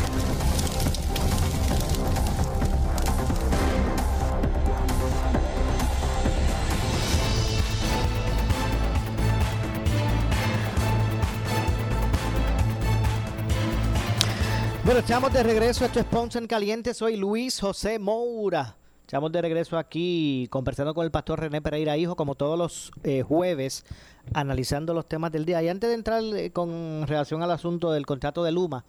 Bueno, 14.84 15.00
estamos 15.00 15.32
de 15.32 15.42
regreso. 15.42 15.86
Esto 15.86 16.02
es 16.02 16.06
Ponce 16.06 16.38
en 16.38 16.48
Caliente. 16.48 16.94
Soy 16.94 17.16
Luis 17.16 17.62
José 17.62 17.98
Moura. 17.98 18.76
Estamos 19.06 19.32
de 19.32 19.40
regreso 19.40 19.78
aquí 19.78 20.48
conversando 20.50 20.96
con 20.96 21.06
el 21.06 21.12
pastor 21.12 21.40
René 21.40 21.62
Pereira 21.62 21.96
Hijo, 21.96 22.16
como 22.16 22.34
todos 22.34 22.58
los 22.58 22.92
eh, 23.04 23.22
jueves, 23.22 23.86
analizando 24.34 24.96
los 24.96 25.08
temas 25.08 25.32
del 25.32 25.46
día. 25.46 25.62
Y 25.62 25.70
antes 25.70 25.88
de 25.92 25.94
entrar 25.94 26.24
eh, 26.24 26.50
con 26.50 27.06
relación 27.06 27.44
al 27.44 27.52
asunto 27.52 27.92
del 27.92 28.08
contrato 28.08 28.44
de 28.44 28.52
Luma, 28.52 28.84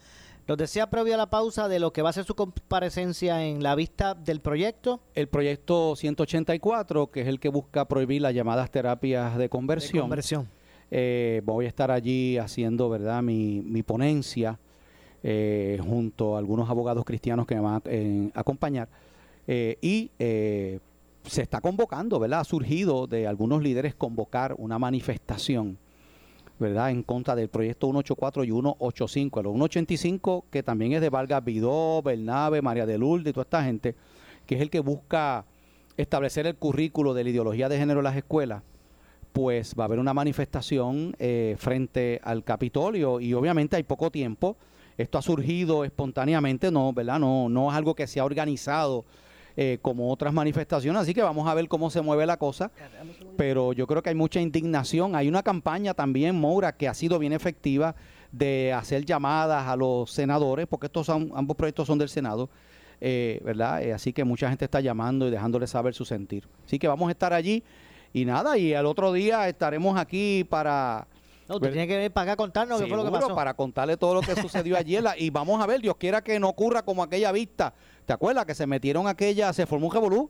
nos 0.47 0.57
decía 0.57 0.89
previo 0.89 1.13
a 1.13 1.17
la 1.17 1.29
pausa 1.29 1.67
de 1.67 1.77
lo 1.77 1.93
que 1.93 2.01
va 2.01 2.09
a 2.09 2.13
ser 2.13 2.25
su 2.25 2.33
comparecencia 2.33 3.45
en 3.45 3.61
la 3.61 3.75
vista 3.75 4.15
del 4.15 4.39
proyecto. 4.39 5.01
El 5.13 5.27
proyecto 5.27 5.95
184, 5.95 7.11
que 7.11 7.21
es 7.21 7.27
el 7.27 7.39
que 7.39 7.49
busca 7.49 7.85
prohibir 7.87 8.23
las 8.23 8.33
llamadas 8.33 8.71
terapias 8.71 9.37
de 9.37 9.49
conversión. 9.49 10.01
conversión. 10.01 10.49
Eh, 10.89 11.43
voy 11.45 11.65
a 11.65 11.67
estar 11.67 11.91
allí 11.91 12.39
haciendo, 12.39 12.89
¿verdad?, 12.89 13.21
mi, 13.21 13.61
mi 13.61 13.83
ponencia 13.83 14.57
eh, 15.21 15.79
junto 15.79 16.35
a 16.35 16.39
algunos 16.39 16.71
abogados 16.71 17.05
cristianos 17.05 17.45
que 17.45 17.53
me 17.53 17.61
van 17.61 17.83
a 18.33 18.39
acompañar. 18.39 18.89
Eh, 19.47 19.77
y 19.81 20.11
eh, 20.19 20.79
se 21.25 21.41
está 21.41 21.61
convocando, 21.61 22.19
¿verdad? 22.19 22.41
Ha 22.41 22.45
surgido 22.45 23.07
de 23.07 23.27
algunos 23.27 23.63
líderes 23.63 23.95
convocar 23.95 24.53
una 24.57 24.77
manifestación, 24.77 25.77
¿verdad? 26.59 26.91
En 26.91 27.03
contra 27.03 27.35
del 27.35 27.49
proyecto 27.49 27.87
184 27.87 28.43
y 28.43 28.51
185. 28.51 29.39
El 29.39 29.45
185, 29.45 30.45
que 30.51 30.63
también 30.63 30.93
es 30.93 31.01
de 31.01 31.09
Vargas 31.09 31.43
Vidó, 31.43 32.01
Bernabe, 32.01 32.61
María 32.61 32.85
de 32.85 32.97
Lourdes 32.97 33.31
y 33.31 33.33
toda 33.33 33.43
esta 33.43 33.63
gente, 33.63 33.95
que 34.45 34.55
es 34.55 34.61
el 34.61 34.69
que 34.69 34.81
busca 34.81 35.45
establecer 35.95 36.45
el 36.45 36.55
currículo 36.55 37.13
de 37.13 37.23
la 37.23 37.29
ideología 37.29 37.69
de 37.69 37.77
género 37.77 38.01
en 38.01 38.05
las 38.05 38.15
escuelas, 38.17 38.63
pues 39.33 39.75
va 39.77 39.83
a 39.83 39.85
haber 39.85 39.99
una 39.99 40.13
manifestación 40.13 41.15
eh, 41.19 41.55
frente 41.57 42.19
al 42.23 42.43
Capitolio 42.43 43.19
y 43.19 43.33
obviamente 43.33 43.75
hay 43.75 43.83
poco 43.83 44.11
tiempo. 44.11 44.57
Esto 44.97 45.19
ha 45.19 45.21
surgido 45.21 45.83
espontáneamente, 45.83 46.71
no, 46.71 46.91
¿verdad? 46.91 47.19
No, 47.19 47.47
no 47.49 47.69
es 47.69 47.77
algo 47.77 47.93
que 47.93 48.07
se 48.07 48.19
ha 48.19 48.25
organizado 48.25 49.05
eh, 49.59 49.79
como 49.81 50.11
otras 50.11 50.31
manifestaciones, 50.35 51.01
así 51.01 51.15
que 51.15 51.23
vamos 51.23 51.47
a 51.47 51.53
ver 51.55 51.67
cómo 51.67 51.89
se 51.89 52.01
mueve 52.01 52.27
la 52.27 52.37
cosa. 52.37 52.69
Pero 53.37 53.73
yo 53.73 53.87
creo 53.87 54.03
que 54.03 54.09
hay 54.09 54.15
mucha 54.15 54.39
indignación. 54.39 55.15
Hay 55.15 55.27
una 55.27 55.41
campaña 55.41 55.95
también, 55.95 56.39
Moura, 56.39 56.77
que 56.77 56.87
ha 56.87 56.93
sido 56.93 57.17
bien 57.17 57.33
efectiva 57.33 57.95
de 58.31 58.71
hacer 58.71 59.03
llamadas 59.03 59.67
a 59.67 59.75
los 59.75 60.11
senadores, 60.11 60.67
porque 60.67 60.85
estos 60.85 61.07
son, 61.07 61.31
ambos 61.33 61.57
proyectos 61.57 61.87
son 61.87 61.97
del 61.97 62.09
Senado, 62.09 62.51
eh, 63.01 63.41
¿verdad? 63.43 63.81
Eh, 63.81 63.93
así 63.93 64.13
que 64.13 64.23
mucha 64.23 64.47
gente 64.47 64.65
está 64.65 64.79
llamando 64.79 65.27
y 65.27 65.31
dejándoles 65.31 65.71
saber 65.71 65.95
su 65.95 66.05
sentir. 66.05 66.47
Así 66.63 66.77
que 66.77 66.87
vamos 66.87 67.07
a 67.07 67.11
estar 67.13 67.33
allí 67.33 67.63
y 68.13 68.25
nada, 68.25 68.59
y 68.59 68.75
al 68.75 68.85
otro 68.85 69.11
día 69.11 69.49
estaremos 69.49 69.97
aquí 69.97 70.45
para... 70.47 71.07
No, 71.47 71.55
usted 71.55 71.71
tiene 71.71 71.87
que 71.87 71.95
venir 71.95 72.11
para 72.11 72.23
acá 72.23 72.31
a 72.33 72.35
contarnos 72.35 72.79
qué 72.81 72.87
fue 72.87 72.97
lo 72.97 73.03
que 73.03 73.07
Seguro, 73.07 73.21
pasó. 73.27 73.35
para 73.35 73.53
contarle 73.53 73.95
todo 73.95 74.15
lo 74.15 74.21
que 74.21 74.35
sucedió 74.35 74.75
ayer 74.77 75.03
y 75.17 75.29
vamos 75.29 75.61
a 75.61 75.65
ver, 75.65 75.81
Dios 75.81 75.95
quiera 75.97 76.21
que 76.21 76.39
no 76.39 76.49
ocurra 76.49 76.81
como 76.83 77.03
aquella 77.03 77.31
vista. 77.31 77.73
¿Te 78.05 78.13
acuerdas 78.13 78.45
que 78.45 78.53
se 78.55 78.67
metieron 78.67 79.07
aquella, 79.07 79.53
se 79.53 79.65
formó 79.65 79.87
un 79.87 79.93
revolú? 79.93 80.29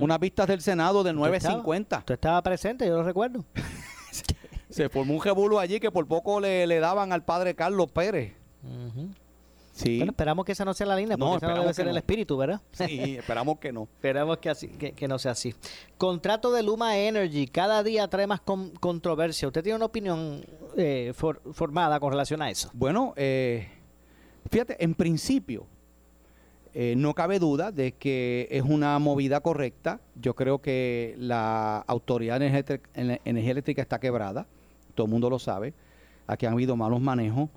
Unas 0.00 0.18
vistas 0.20 0.46
del 0.46 0.60
Senado 0.60 1.02
del 1.02 1.16
¿Usted 1.18 1.34
estaba? 1.34 1.54
950. 1.54 1.98
Usted 1.98 2.14
estaba 2.14 2.42
presente, 2.42 2.86
yo 2.86 2.96
lo 2.96 3.02
recuerdo. 3.04 3.44
Se 4.70 4.88
formó 4.88 5.14
un 5.14 5.22
revolú 5.22 5.58
allí 5.58 5.78
que 5.80 5.90
por 5.90 6.06
poco 6.06 6.40
le, 6.40 6.66
le 6.66 6.80
daban 6.80 7.12
al 7.12 7.22
padre 7.24 7.54
Carlos 7.54 7.90
Pérez. 7.92 8.32
Sí. 9.82 9.96
Bueno, 9.98 10.12
esperamos 10.12 10.44
que 10.44 10.52
esa 10.52 10.64
no 10.64 10.74
sea 10.74 10.86
la 10.86 10.96
línea, 10.96 11.16
No, 11.16 11.26
porque 11.26 11.38
esa 11.38 11.46
no 11.48 11.60
debe 11.60 11.70
esperamos 11.70 11.76
ser 11.76 11.86
el 11.88 11.92
no. 11.94 11.98
espíritu, 11.98 12.36
¿verdad? 12.36 12.60
Sí, 12.72 13.16
esperamos 13.18 13.58
que 13.58 13.72
no. 13.72 13.82
Esperamos 13.94 14.38
que, 14.38 14.50
así, 14.50 14.68
que, 14.68 14.92
que 14.92 15.08
no 15.08 15.18
sea 15.18 15.32
así. 15.32 15.54
Contrato 15.98 16.52
de 16.52 16.62
Luma 16.62 16.96
Energy, 16.98 17.46
cada 17.48 17.82
día 17.82 18.06
trae 18.08 18.26
más 18.26 18.40
con- 18.40 18.70
controversia. 18.70 19.48
¿Usted 19.48 19.62
tiene 19.62 19.76
una 19.76 19.86
opinión 19.86 20.44
eh, 20.76 21.12
for- 21.14 21.40
formada 21.52 21.98
con 22.00 22.10
relación 22.12 22.42
a 22.42 22.50
eso? 22.50 22.70
Bueno, 22.74 23.12
eh, 23.16 23.68
fíjate, 24.50 24.82
en 24.84 24.94
principio, 24.94 25.66
eh, 26.74 26.94
no 26.96 27.12
cabe 27.14 27.38
duda 27.38 27.70
de 27.72 27.92
que 27.92 28.48
es 28.50 28.62
una 28.62 28.98
movida 28.98 29.40
correcta. 29.40 30.00
Yo 30.14 30.34
creo 30.34 30.60
que 30.60 31.14
la 31.18 31.78
Autoridad 31.86 32.40
de 32.40 32.80
Energía 33.24 33.50
Eléctrica 33.50 33.82
está 33.82 33.98
quebrada, 34.00 34.46
todo 34.94 35.06
el 35.06 35.10
mundo 35.12 35.28
lo 35.28 35.38
sabe. 35.38 35.74
Aquí 36.26 36.46
han 36.46 36.52
habido 36.54 36.76
malos 36.76 37.00
manejos. 37.00 37.50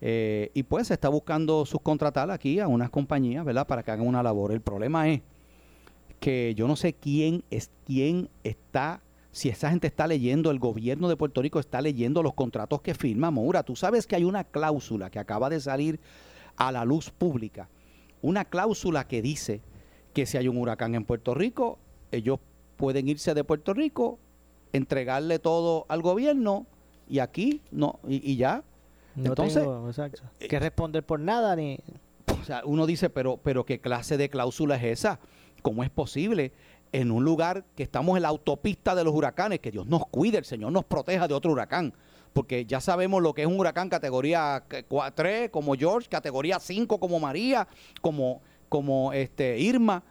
Eh, 0.00 0.50
y 0.54 0.62
pues 0.62 0.88
se 0.88 0.94
está 0.94 1.08
buscando 1.08 1.66
subcontratar 1.66 2.30
aquí 2.30 2.58
a 2.60 2.68
unas 2.68 2.90
compañías, 2.90 3.44
¿verdad? 3.44 3.66
Para 3.66 3.82
que 3.82 3.90
hagan 3.90 4.06
una 4.06 4.22
labor. 4.22 4.52
El 4.52 4.60
problema 4.60 5.08
es 5.08 5.20
que 6.20 6.54
yo 6.54 6.66
no 6.68 6.76
sé 6.76 6.92
quién 6.94 7.44
es 7.50 7.70
quién 7.84 8.28
está 8.44 9.02
si 9.32 9.48
esa 9.48 9.70
gente 9.70 9.86
está 9.86 10.06
leyendo, 10.06 10.50
el 10.50 10.58
gobierno 10.58 11.08
de 11.08 11.16
Puerto 11.16 11.40
Rico 11.40 11.60
está 11.60 11.80
leyendo 11.80 12.22
los 12.22 12.34
contratos 12.34 12.80
que 12.80 12.94
firma 12.94 13.30
Moura. 13.30 13.62
Tú 13.62 13.76
sabes 13.76 14.06
que 14.06 14.16
hay 14.16 14.24
una 14.24 14.44
cláusula 14.44 15.10
que 15.10 15.18
acaba 15.18 15.48
de 15.48 15.60
salir 15.60 16.00
a 16.56 16.72
la 16.72 16.84
luz 16.84 17.10
pública, 17.10 17.68
una 18.22 18.44
cláusula 18.44 19.06
que 19.06 19.22
dice 19.22 19.62
que 20.12 20.26
si 20.26 20.36
hay 20.36 20.48
un 20.48 20.56
huracán 20.56 20.94
en 20.94 21.04
Puerto 21.04 21.34
Rico, 21.34 21.78
ellos 22.10 22.40
pueden 22.76 23.08
irse 23.08 23.34
de 23.34 23.44
Puerto 23.44 23.72
Rico, 23.72 24.18
entregarle 24.72 25.38
todo 25.38 25.86
al 25.88 26.02
gobierno 26.02 26.66
y 27.08 27.20
aquí 27.20 27.62
no, 27.70 28.00
y, 28.06 28.30
y 28.30 28.36
ya. 28.36 28.64
No 29.20 29.30
Entonces, 29.30 29.62
tengo, 29.62 29.88
exacto, 29.88 30.22
que 30.38 30.58
responder 30.58 31.04
por 31.04 31.20
nada 31.20 31.54
ni... 31.56 31.78
o 32.40 32.44
sea, 32.44 32.62
uno 32.64 32.86
dice, 32.86 33.10
pero, 33.10 33.38
pero 33.42 33.64
¿qué 33.64 33.80
clase 33.80 34.16
de 34.16 34.28
cláusula 34.28 34.76
es 34.76 34.84
esa? 34.84 35.20
¿Cómo 35.62 35.84
es 35.84 35.90
posible 35.90 36.52
en 36.92 37.10
un 37.10 37.22
lugar 37.24 37.64
que 37.76 37.82
estamos 37.82 38.16
en 38.16 38.22
la 38.22 38.28
autopista 38.28 38.94
de 38.94 39.04
los 39.04 39.14
huracanes, 39.14 39.60
que 39.60 39.70
Dios 39.70 39.86
nos 39.86 40.06
cuide, 40.06 40.38
el 40.38 40.44
Señor 40.44 40.72
nos 40.72 40.84
proteja 40.84 41.28
de 41.28 41.34
otro 41.34 41.52
huracán? 41.52 41.92
Porque 42.32 42.64
ya 42.64 42.80
sabemos 42.80 43.22
lo 43.22 43.34
que 43.34 43.42
es 43.42 43.48
un 43.48 43.58
huracán 43.58 43.88
categoría 43.88 44.64
3 45.14 45.50
como 45.50 45.74
George, 45.74 46.08
categoría 46.08 46.58
5 46.60 46.98
como 46.98 47.20
María, 47.20 47.66
como, 48.00 48.40
como 48.68 49.12
este, 49.12 49.58
Irma. 49.58 50.02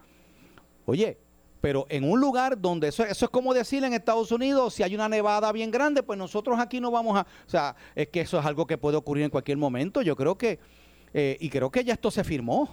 Oye, 0.86 1.18
pero 1.62 1.86
en 1.89 2.03
un 2.10 2.20
lugar 2.22 2.60
donde 2.60 2.88
eso, 2.88 3.03
eso 3.03 3.26
es 3.26 3.32
como 3.32 3.53
decir 3.53 3.84
en 3.84 3.93
Estados 3.93 4.32
Unidos, 4.32 4.74
si 4.74 4.84
hay 4.84 4.95
una 4.95 5.10
nevada 5.10 5.51
bien 5.51 5.72
grande, 5.72 6.03
pues 6.03 6.18
nosotros 6.18 6.57
aquí 6.60 6.80
no 6.80 6.89
vamos 6.91 7.18
a... 7.18 7.22
O 7.22 7.49
sea, 7.49 7.76
es 7.95 8.07
que 8.07 8.22
eso 8.22 8.39
es 8.39 8.45
algo 8.45 8.66
que 8.66 8.78
puede 8.78 8.97
ocurrir 8.97 9.24
en 9.26 9.30
cualquier 9.30 9.57
momento. 9.57 10.01
Yo 10.01 10.16
creo 10.16 10.38
que... 10.38 10.60
eh, 11.14 11.38
y 11.39 11.49
creo 11.49 11.70
que 11.70 11.84
ya 11.84 11.93
esto 11.93 12.12
se 12.12 12.24
firmó. 12.24 12.70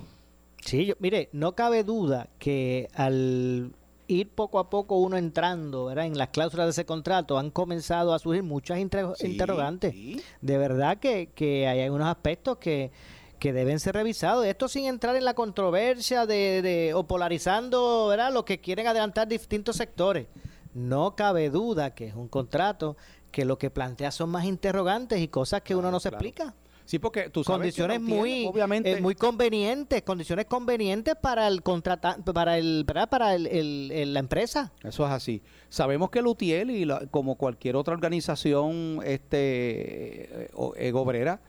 Sí, 0.65 0.87
yo- 0.87 0.95
mire, 0.99 1.29
no 1.33 1.55
cabe 1.55 1.85
duda 1.85 2.29
que 2.39 2.89
al 2.95 3.73
ir 4.09 4.29
poco 4.31 4.61
a 4.61 4.71
poco 4.71 4.99
uno 4.99 5.17
entrando 5.17 5.87
¿verdad? 5.87 6.07
en 6.07 6.17
las 6.17 6.29
cláusulas 6.29 6.67
de 6.67 6.71
ese 6.71 6.87
contrato 6.87 7.39
han 7.39 7.51
comenzado 7.51 8.15
a 8.15 8.19
surgir 8.21 8.45
muchas 8.45 8.79
inter- 8.79 9.07
Sí, 9.17 9.27
interrogantes. 9.33 9.95
De 10.41 10.59
verdad 10.59 10.99
que, 10.99 11.31
que 11.35 11.67
hay 11.67 11.81
algunos 11.81 12.07
aspectos 12.07 12.59
que, 12.59 12.93
que 13.39 13.53
deben 13.53 13.79
ser 13.81 13.95
revisados. 13.95 14.47
Esto 14.47 14.69
sin 14.69 14.87
entrar 14.87 15.17
en 15.17 15.25
la 15.25 15.35
controversia 15.35 16.27
de, 16.27 16.63
de- 16.63 16.95
o 16.95 17.07
polarizando 17.07 18.07
¿verdad? 18.09 18.33
lo 18.33 18.45
que 18.45 18.61
quieren 18.61 18.87
adelantar 18.87 19.29
distintos 19.29 19.77
sectores. 19.77 20.27
No 20.75 21.17
cabe 21.17 21.51
duda 21.51 21.95
que 21.95 22.07
es 22.07 22.15
un 22.15 22.29
contrato 22.29 22.97
que 23.31 23.45
lo 23.45 23.59
que 23.59 23.71
plantea 23.71 24.11
son 24.11 24.31
más 24.31 24.45
interrogantes 24.45 25.21
y 25.21 25.29
cosas 25.29 25.63
que 25.63 25.75
uno 25.75 25.91
no 25.91 26.01
se 26.01 26.09
explica. 26.09 26.55
Sí, 26.87 27.01
porque 27.01 27.31
tú 27.31 27.43
sabes 27.43 27.75
que 27.75 27.83
condiciones 27.83 27.99
tiene, 27.99 28.15
muy 28.21 28.47
obviamente- 28.47 28.93
eh, 28.93 29.01
muy 29.01 29.17
convenientes, 29.17 30.03
condiciones 30.03 30.45
convenientes 30.47 31.17
para 31.17 31.49
el 31.49 31.63
contrata 31.65 32.17
para 32.33 32.59
el 32.59 32.85
¿verdad? 32.87 33.09
para 33.09 33.35
el, 33.35 33.49
el- 33.49 33.91
el- 33.93 34.15
la 34.15 34.21
empresa. 34.21 34.73
Eso 34.85 35.05
es 35.05 35.11
así. 35.13 35.43
Sabemos 35.69 36.11
que 36.11 36.23
Lutiel 36.23 36.71
y 36.71 36.85
la- 36.85 37.05
como 37.11 37.35
cualquier 37.35 37.75
otra 37.75 37.93
organización 37.93 39.01
este 39.05 40.45
eh, 40.45 40.51
eh, 40.77 40.93
obrera, 40.95 41.41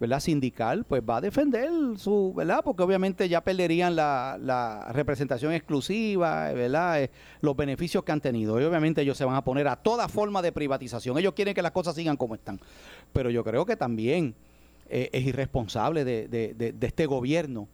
¿verdad? 0.00 0.18
sindical, 0.20 0.84
pues 0.84 1.02
va 1.08 1.18
a 1.18 1.20
defender 1.20 1.70
su, 1.96 2.32
¿verdad? 2.34 2.62
Porque 2.64 2.82
obviamente 2.82 3.28
ya 3.28 3.42
perderían 3.42 3.94
la, 3.94 4.38
la 4.40 4.90
representación 4.92 5.52
exclusiva, 5.52 6.50
¿verdad? 6.52 7.02
Eh, 7.02 7.10
los 7.42 7.54
beneficios 7.54 8.02
que 8.02 8.10
han 8.10 8.20
tenido. 8.20 8.58
Y 8.60 8.64
obviamente 8.64 9.02
ellos 9.02 9.18
se 9.18 9.24
van 9.26 9.36
a 9.36 9.44
poner 9.44 9.68
a 9.68 9.76
toda 9.76 10.08
forma 10.08 10.40
de 10.42 10.52
privatización. 10.52 11.18
Ellos 11.18 11.34
quieren 11.34 11.54
que 11.54 11.62
las 11.62 11.72
cosas 11.72 11.94
sigan 11.94 12.16
como 12.16 12.34
están. 12.34 12.58
Pero 13.12 13.28
yo 13.30 13.44
creo 13.44 13.66
que 13.66 13.76
también 13.76 14.34
eh, 14.88 15.10
es 15.12 15.24
irresponsable 15.26 16.04
de, 16.04 16.26
de- 16.28 16.54
de- 16.54 16.86
este 16.86 17.06
gobierno 17.06 17.68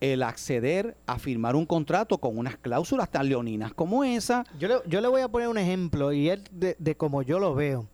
el 0.00 0.22
acceder 0.22 0.96
a 1.06 1.18
firmar 1.18 1.54
un 1.56 1.66
contrato 1.66 2.16
con 2.16 2.38
unas 2.38 2.56
cláusulas 2.56 3.10
tan 3.10 3.28
leoninas 3.28 3.74
como 3.74 4.02
esa. 4.02 4.44
Yo 4.58 4.66
le, 4.68 4.74
yo 4.86 5.00
le 5.02 5.08
voy 5.08 5.20
a 5.20 5.28
poner 5.28 5.48
un 5.48 5.58
ejemplo 5.58 6.10
y 6.12 6.30
es 6.30 6.40
de, 6.52 6.74
de 6.78 6.94
como 6.94 7.20
yo 7.22 7.38
lo 7.38 7.54
veo. 7.54 7.86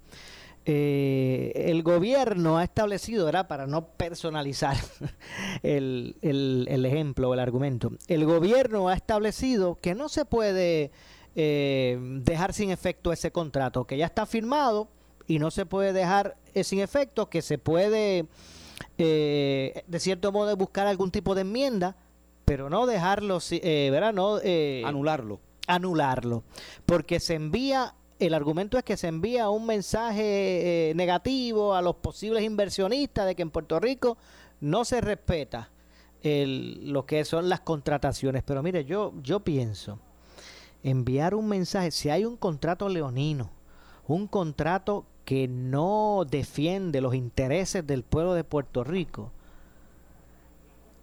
Eh, 0.68 1.52
el 1.70 1.84
gobierno 1.84 2.58
ha 2.58 2.64
establecido, 2.64 3.24
¿verdad? 3.26 3.46
Para 3.46 3.68
no 3.68 3.86
personalizar 3.90 4.76
el, 5.62 6.16
el- 6.22 6.66
el 6.68 6.84
ejemplo 6.84 7.30
o 7.30 7.34
el 7.34 7.40
argumento, 7.40 7.92
el 8.08 8.24
gobierno 8.24 8.88
ha 8.88 8.94
establecido 8.94 9.78
que 9.80 9.94
no 9.94 10.08
se 10.08 10.24
puede 10.24 10.90
eh, 11.36 11.98
dejar 12.24 12.52
sin 12.52 12.70
efecto 12.70 13.12
ese 13.12 13.30
contrato, 13.30 13.84
que 13.86 13.96
ya 13.96 14.06
está 14.06 14.26
firmado 14.26 14.88
y 15.28 15.38
no 15.38 15.52
se 15.52 15.66
puede 15.66 15.92
dejar 15.92 16.36
eh, 16.54 16.64
sin 16.64 16.80
efecto, 16.80 17.28
que 17.30 17.42
se 17.42 17.58
puede, 17.58 18.26
eh, 18.98 19.84
de 19.86 20.00
cierto 20.00 20.32
modo, 20.32 20.56
buscar 20.56 20.86
algún 20.88 21.10
tipo 21.12 21.34
de 21.36 21.42
enmienda, 21.42 21.96
pero 22.44 22.70
no 22.70 22.86
dejarlo, 22.86 23.38
¿verdad? 23.62 24.12
No, 24.12 24.38
anularlo. 24.84 25.40
Anularlo. 25.68 26.42
Porque 26.86 27.18
se 27.20 27.34
envía, 27.34 27.94
el 28.18 28.34
argumento 28.34 28.78
es 28.78 28.84
que 28.84 28.96
se 28.96 29.08
envía 29.08 29.50
un 29.50 29.66
mensaje 29.66 30.90
eh, 30.90 30.94
negativo 30.94 31.74
a 31.74 31.82
los 31.82 31.96
posibles 31.96 32.42
inversionistas 32.42 33.26
de 33.26 33.34
que 33.34 33.42
en 33.42 33.50
Puerto 33.50 33.78
Rico 33.78 34.16
no 34.60 34.84
se 34.84 35.00
respeta 35.00 35.70
lo 36.22 37.06
que 37.06 37.24
son 37.24 37.48
las 37.48 37.60
contrataciones. 37.60 38.42
Pero 38.42 38.62
mire, 38.62 38.84
yo, 38.84 39.12
yo 39.22 39.40
pienso, 39.40 40.00
enviar 40.82 41.34
un 41.34 41.48
mensaje, 41.48 41.90
si 41.90 42.10
hay 42.10 42.24
un 42.24 42.36
contrato 42.36 42.88
leonino, 42.88 43.50
un 44.08 44.26
contrato 44.26 45.06
que 45.24 45.48
no 45.48 46.24
defiende 46.28 47.00
los 47.00 47.14
intereses 47.14 47.86
del 47.86 48.02
pueblo 48.02 48.34
de 48.34 48.44
Puerto 48.44 48.84
Rico, 48.84 49.32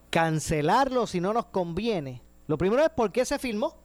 cancelarlo 0.09 1.07
si 1.07 1.19
no 1.19 1.33
nos 1.33 1.45
conviene. 1.45 2.21
Lo 2.47 2.57
primero 2.57 2.83
es 2.83 2.89
por 2.89 3.11
qué 3.11 3.25
se 3.25 3.39
firmó, 3.39 3.75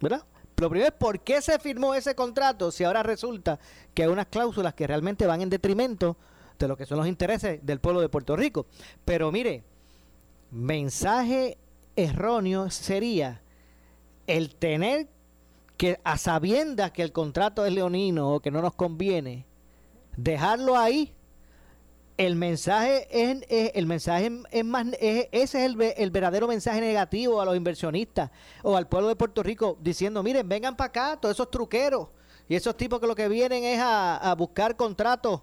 ¿verdad? 0.00 0.24
Lo 0.64 0.70
primero 0.70 0.88
es 0.88 0.98
por 0.98 1.20
qué 1.20 1.42
se 1.42 1.58
firmó 1.58 1.94
ese 1.94 2.14
contrato 2.14 2.70
si 2.70 2.84
ahora 2.84 3.02
resulta 3.02 3.60
que 3.92 4.02
hay 4.02 4.08
unas 4.08 4.28
cláusulas 4.28 4.72
que 4.72 4.86
realmente 4.86 5.26
van 5.26 5.42
en 5.42 5.50
detrimento 5.50 6.16
de 6.58 6.68
lo 6.68 6.74
que 6.74 6.86
son 6.86 6.96
los 6.96 7.06
intereses 7.06 7.60
del 7.66 7.80
pueblo 7.80 8.00
de 8.00 8.08
Puerto 8.08 8.34
Rico. 8.34 8.64
Pero 9.04 9.30
mire, 9.30 9.62
mensaje 10.50 11.58
erróneo 11.96 12.70
sería 12.70 13.42
el 14.26 14.54
tener 14.54 15.10
que 15.76 16.00
a 16.02 16.16
sabiendas 16.16 16.92
que 16.92 17.02
el 17.02 17.12
contrato 17.12 17.66
es 17.66 17.72
leonino 17.74 18.30
o 18.30 18.40
que 18.40 18.50
no 18.50 18.62
nos 18.62 18.72
conviene, 18.72 19.44
dejarlo 20.16 20.78
ahí. 20.78 21.12
El 22.16 22.36
mensaje 22.36 23.08
es, 23.10 23.42
es- 23.48 23.72
el 23.74 23.86
mensaje 23.86 24.30
es 24.52 24.64
más 24.64 24.86
es- 25.00 25.26
ese 25.32 25.58
es 25.58 25.72
el, 25.72 25.80
el 25.96 26.10
verdadero 26.10 26.46
mensaje 26.46 26.80
negativo 26.80 27.40
a 27.40 27.44
los 27.44 27.56
inversionistas 27.56 28.30
o 28.62 28.76
al 28.76 28.86
pueblo 28.88 29.08
de 29.08 29.16
Puerto 29.16 29.42
Rico 29.42 29.76
diciendo, 29.80 30.22
miren, 30.22 30.48
vengan 30.48 30.76
para 30.76 30.88
acá, 30.88 31.18
todos 31.20 31.34
esos 31.34 31.50
truqueros 31.50 32.08
y 32.48 32.54
esos 32.54 32.76
tipos 32.76 33.00
que 33.00 33.06
lo 33.08 33.14
que 33.16 33.28
vienen 33.28 33.64
es 33.64 33.80
a, 33.80 34.16
a 34.18 34.34
buscar 34.36 34.76
contratos 34.76 35.40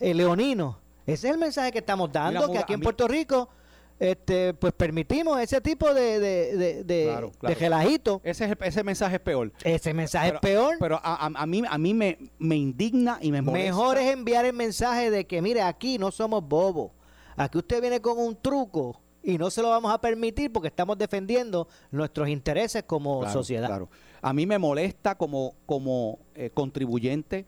eh, 0.00 0.14
leoninos. 0.14 0.76
Ese 1.06 1.28
es 1.28 1.34
el 1.34 1.38
mensaje 1.38 1.70
que 1.70 1.80
estamos 1.80 2.10
dando, 2.10 2.40
Mira, 2.48 2.52
que 2.52 2.58
aquí 2.60 2.72
en 2.72 2.80
Puerto 2.80 3.06
Rico 3.06 3.50
este 3.98 4.54
pues 4.54 4.72
permitimos 4.72 5.40
ese 5.40 5.60
tipo 5.60 5.92
de, 5.94 6.18
de, 6.18 6.56
de, 6.56 6.84
de- 6.84 7.04
Claro, 7.04 7.30
claro. 7.38 7.54
de 7.54 7.60
relajito. 7.60 8.20
Ese, 8.24 8.44
es 8.44 8.52
ese 8.60 8.82
mensaje 8.84 9.16
es 9.16 9.20
peor. 9.22 9.52
Ese 9.62 9.94
mensaje 9.94 10.28
Pero- 10.28 10.36
es 10.36 10.40
peor. 10.40 10.76
Pero 10.80 10.96
a, 11.02 11.26
a- 11.26 11.32
a 11.42 11.46
mí, 11.46 11.62
a 11.68 11.78
mí 11.78 11.94
me, 11.94 12.18
me 12.38 12.56
indigna 12.56 13.18
y 13.20 13.30
me 13.32 13.40
molesta. 13.42 13.66
Mejor 13.70 13.98
es 13.98 14.12
enviar 14.12 14.44
el 14.44 14.52
mensaje 14.52 15.10
de 15.10 15.26
que, 15.26 15.40
mire, 15.40 15.62
aquí 15.62 15.98
no 15.98 16.10
somos 16.10 16.42
bobos. 16.46 16.92
Aquí 17.36 17.58
usted 17.58 17.80
viene 17.80 18.00
con 18.00 18.18
un 18.18 18.36
truco 18.36 19.00
y 19.22 19.38
no 19.38 19.50
se 19.50 19.62
lo 19.62 19.70
vamos 19.70 19.92
a 19.92 20.00
permitir 20.00 20.52
porque 20.52 20.68
estamos 20.68 20.98
defendiendo 20.98 21.66
nuestros 21.90 22.28
intereses 22.28 22.82
como 22.84 23.20
Claro, 23.20 23.32
sociedad. 23.32 23.66
claro. 23.68 23.88
A 24.22 24.32
mí 24.32 24.46
me 24.46 24.58
molesta 24.58 25.16
como, 25.16 25.54
como 25.66 26.18
eh, 26.34 26.50
contribuyente, 26.52 27.46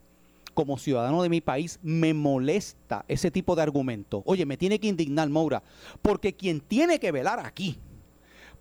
como 0.57 0.79
ciudadano 0.79 1.23
de 1.23 1.29
mi 1.29 1.41
país, 1.41 1.79
me 1.83 2.15
molesta 2.15 3.05
ese 3.07 3.31
tipo 3.31 3.55
de 3.55 3.63
argumento. 3.63 4.23
Oye, 4.27 4.45
me 4.47 4.57
tiene 4.57 4.81
que 4.81 4.89
indignar, 4.89 5.29
Moura, 5.29 5.63
porque 6.03 6.35
quien 6.35 6.61
tiene 6.61 6.99
que 6.99 7.13
velar 7.13 7.39
aquí 7.45 7.79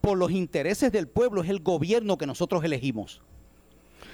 por 0.01 0.17
los 0.17 0.29
intereses 0.29 0.91
del 0.91 1.07
pueblo 1.07 1.41
es 1.41 1.49
el 1.49 1.61
gobierno 1.61 2.17
que 2.17 2.27
nosotros 2.27 2.63
elegimos. 2.63 3.21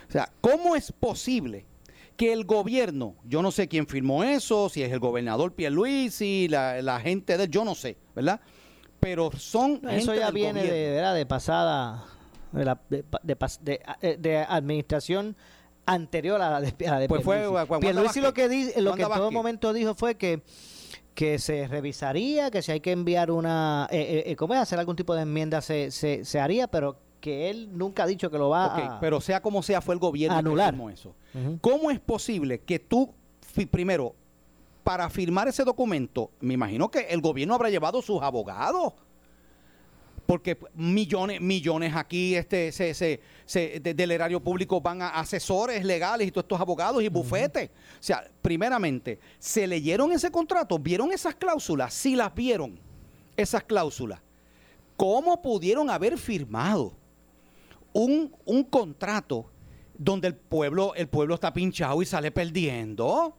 O 0.07 0.11
sea, 0.11 0.31
¿cómo 0.41 0.75
es 0.75 0.91
posible 0.91 1.65
que 2.15 2.31
el 2.31 2.45
gobierno, 2.45 3.15
yo 3.25 3.41
no 3.41 3.51
sé 3.51 3.67
quién 3.67 3.87
firmó 3.87 4.23
eso, 4.23 4.69
si 4.69 4.83
es 4.83 4.91
el 4.91 4.99
gobernador 4.99 5.53
Pierluisi, 5.53 6.47
la, 6.49 6.81
la 6.83 6.99
gente 6.99 7.35
de, 7.37 7.47
yo 7.47 7.65
no 7.65 7.73
sé, 7.73 7.97
¿verdad? 8.15 8.39
Pero 8.99 9.31
son 9.31 9.77
Eso 9.89 10.11
gente 10.11 10.17
ya 10.19 10.25
del 10.27 10.33
viene 10.35 10.61
de, 10.63 10.91
pasada, 11.25 12.05
de, 12.51 12.65
la- 12.65 13.97
eh, 14.01 14.17
de 14.19 14.37
administración 14.37 15.35
anterior 15.85 16.41
a 16.41 16.49
la 16.49 16.61
de, 16.61 16.87
a 16.87 16.91
la 16.91 16.99
de 16.99 17.07
Pues 17.07 17.23
fue, 17.23 17.43
Pierluisi. 17.79 18.21
Lo 18.21 18.33
que, 18.33 18.47
di- 18.49 18.71
lo 18.77 18.93
que 18.95 19.03
en 19.03 19.09
todo 19.09 19.31
momento 19.31 19.73
dijo 19.73 19.95
fue 19.95 20.15
que 20.15 20.41
que 21.13 21.39
se 21.39 21.67
revisaría, 21.67 22.49
que 22.51 22.61
si 22.61 22.71
hay 22.71 22.79
que 22.79 22.91
enviar 22.93 23.31
una, 23.31 23.85
eh, 23.91 23.99
eh, 23.99 24.23
eh, 24.31 24.35
¿cómo 24.37 24.53
es? 24.53 24.61
Hacer 24.61 24.79
algún 24.79 24.95
tipo 24.95 25.13
de 25.13 25.23
enmienda 25.23 25.59
se, 25.61 25.91
se, 25.91 26.23
se 26.23 26.39
haría, 26.39 26.67
pero 26.69 26.95
que 27.19 27.49
él 27.49 27.69
nunca 27.77 28.03
ha 28.03 28.07
dicho 28.07 28.31
que 28.31 28.37
lo 28.37 28.47
va 28.49 28.67
Ok, 28.67 28.79
a 28.79 28.99
pero 29.01 29.19
sea 29.19 29.41
como 29.41 29.61
sea, 29.61 29.81
fue 29.81 29.93
el 29.93 29.99
gobierno 29.99 30.37
anular. 30.37 30.67
que 30.71 30.77
firmó 30.77 30.89
eso. 30.89 31.13
Ujú. 31.33 31.57
¿Cómo 31.59 31.91
es 31.91 31.99
posible 31.99 32.61
que 32.61 32.79
tú, 32.79 33.13
primero, 33.69 34.15
para 34.83 35.09
firmar 35.09 35.49
ese 35.49 35.65
documento, 35.65 36.31
me 36.39 36.53
imagino 36.53 36.89
que 36.89 37.01
el 37.09 37.19
gobierno 37.19 37.55
habrá 37.55 37.69
llevado 37.69 38.01
sus 38.01 38.21
abogados? 38.21 38.93
Porque 40.31 40.57
millones, 40.75 41.41
millones 41.41 41.93
aquí 41.93 42.35
este, 42.35 42.71
se, 42.71 42.93
se- 42.93 43.19
se- 43.45 43.81
de- 43.81 43.93
del 43.93 44.11
erario 44.11 44.39
público 44.41 44.79
van 44.79 45.01
a 45.01 45.09
asesores 45.09 45.83
legales 45.83 46.25
y 46.25 46.31
todos 46.31 46.45
estos 46.45 46.61
abogados 46.61 47.03
y 47.03 47.09
bufetes. 47.09 47.69
O 47.69 47.97
sea, 47.99 48.25
primeramente, 48.41 49.19
¿se 49.39 49.67
leyeron 49.67 50.09
ese 50.13 50.31
contrato? 50.31 50.79
¿Vieron 50.79 51.11
esas 51.11 51.35
cláusulas? 51.35 51.93
Sí 51.93 52.15
las 52.15 52.33
vieron, 52.33 52.79
esas 53.35 53.61
cláusulas. 53.65 54.21
¿Cómo 54.95 55.41
pudieron 55.41 55.89
haber 55.89 56.17
firmado 56.17 56.93
un, 57.91 58.33
un 58.45 58.63
contrato 58.63 59.51
donde 59.97 60.29
el 60.29 60.35
pueblo, 60.35 60.95
el 60.95 61.09
pueblo 61.09 61.35
está 61.35 61.51
pinchado 61.51 62.01
y 62.01 62.05
sale 62.05 62.31
perdiendo? 62.31 63.35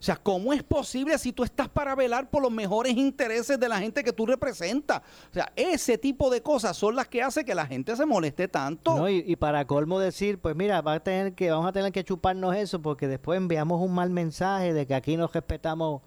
O 0.00 0.02
sea, 0.02 0.16
¿cómo 0.16 0.54
es 0.54 0.62
posible 0.62 1.18
si 1.18 1.30
tú 1.30 1.44
estás 1.44 1.68
para 1.68 1.94
velar 1.94 2.30
por 2.30 2.40
los 2.40 2.50
mejores 2.50 2.96
intereses 2.96 3.60
de 3.60 3.68
la 3.68 3.78
gente 3.78 4.02
que 4.02 4.14
tú 4.14 4.24
representas? 4.24 5.02
O 5.30 5.34
sea, 5.34 5.52
ese 5.54 5.98
tipo 5.98 6.30
de 6.30 6.40
cosas 6.40 6.74
son 6.74 6.96
las 6.96 7.06
que 7.06 7.22
hace 7.22 7.44
que 7.44 7.54
la 7.54 7.66
gente 7.66 7.94
se 7.94 8.06
moleste 8.06 8.48
tanto. 8.48 8.96
No, 8.96 9.10
y, 9.10 9.22
y 9.26 9.36
para 9.36 9.66
colmo 9.66 10.00
decir, 10.00 10.38
pues 10.38 10.56
mira, 10.56 10.80
va 10.80 10.94
a 10.94 11.00
tener 11.00 11.34
que, 11.34 11.50
vamos 11.50 11.68
a 11.68 11.72
tener 11.72 11.92
que 11.92 12.02
chuparnos 12.02 12.56
eso 12.56 12.80
porque 12.80 13.08
después 13.08 13.36
enviamos 13.36 13.82
un 13.82 13.92
mal 13.92 14.08
mensaje 14.08 14.72
de 14.72 14.86
que 14.86 14.94
aquí 14.94 15.18
no 15.18 15.26
respetamos 15.26 16.00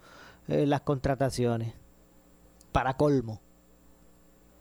eh, 0.48 0.66
las 0.66 0.82
contrataciones. 0.82 1.74
Para 2.72 2.98
colmo. 2.98 3.42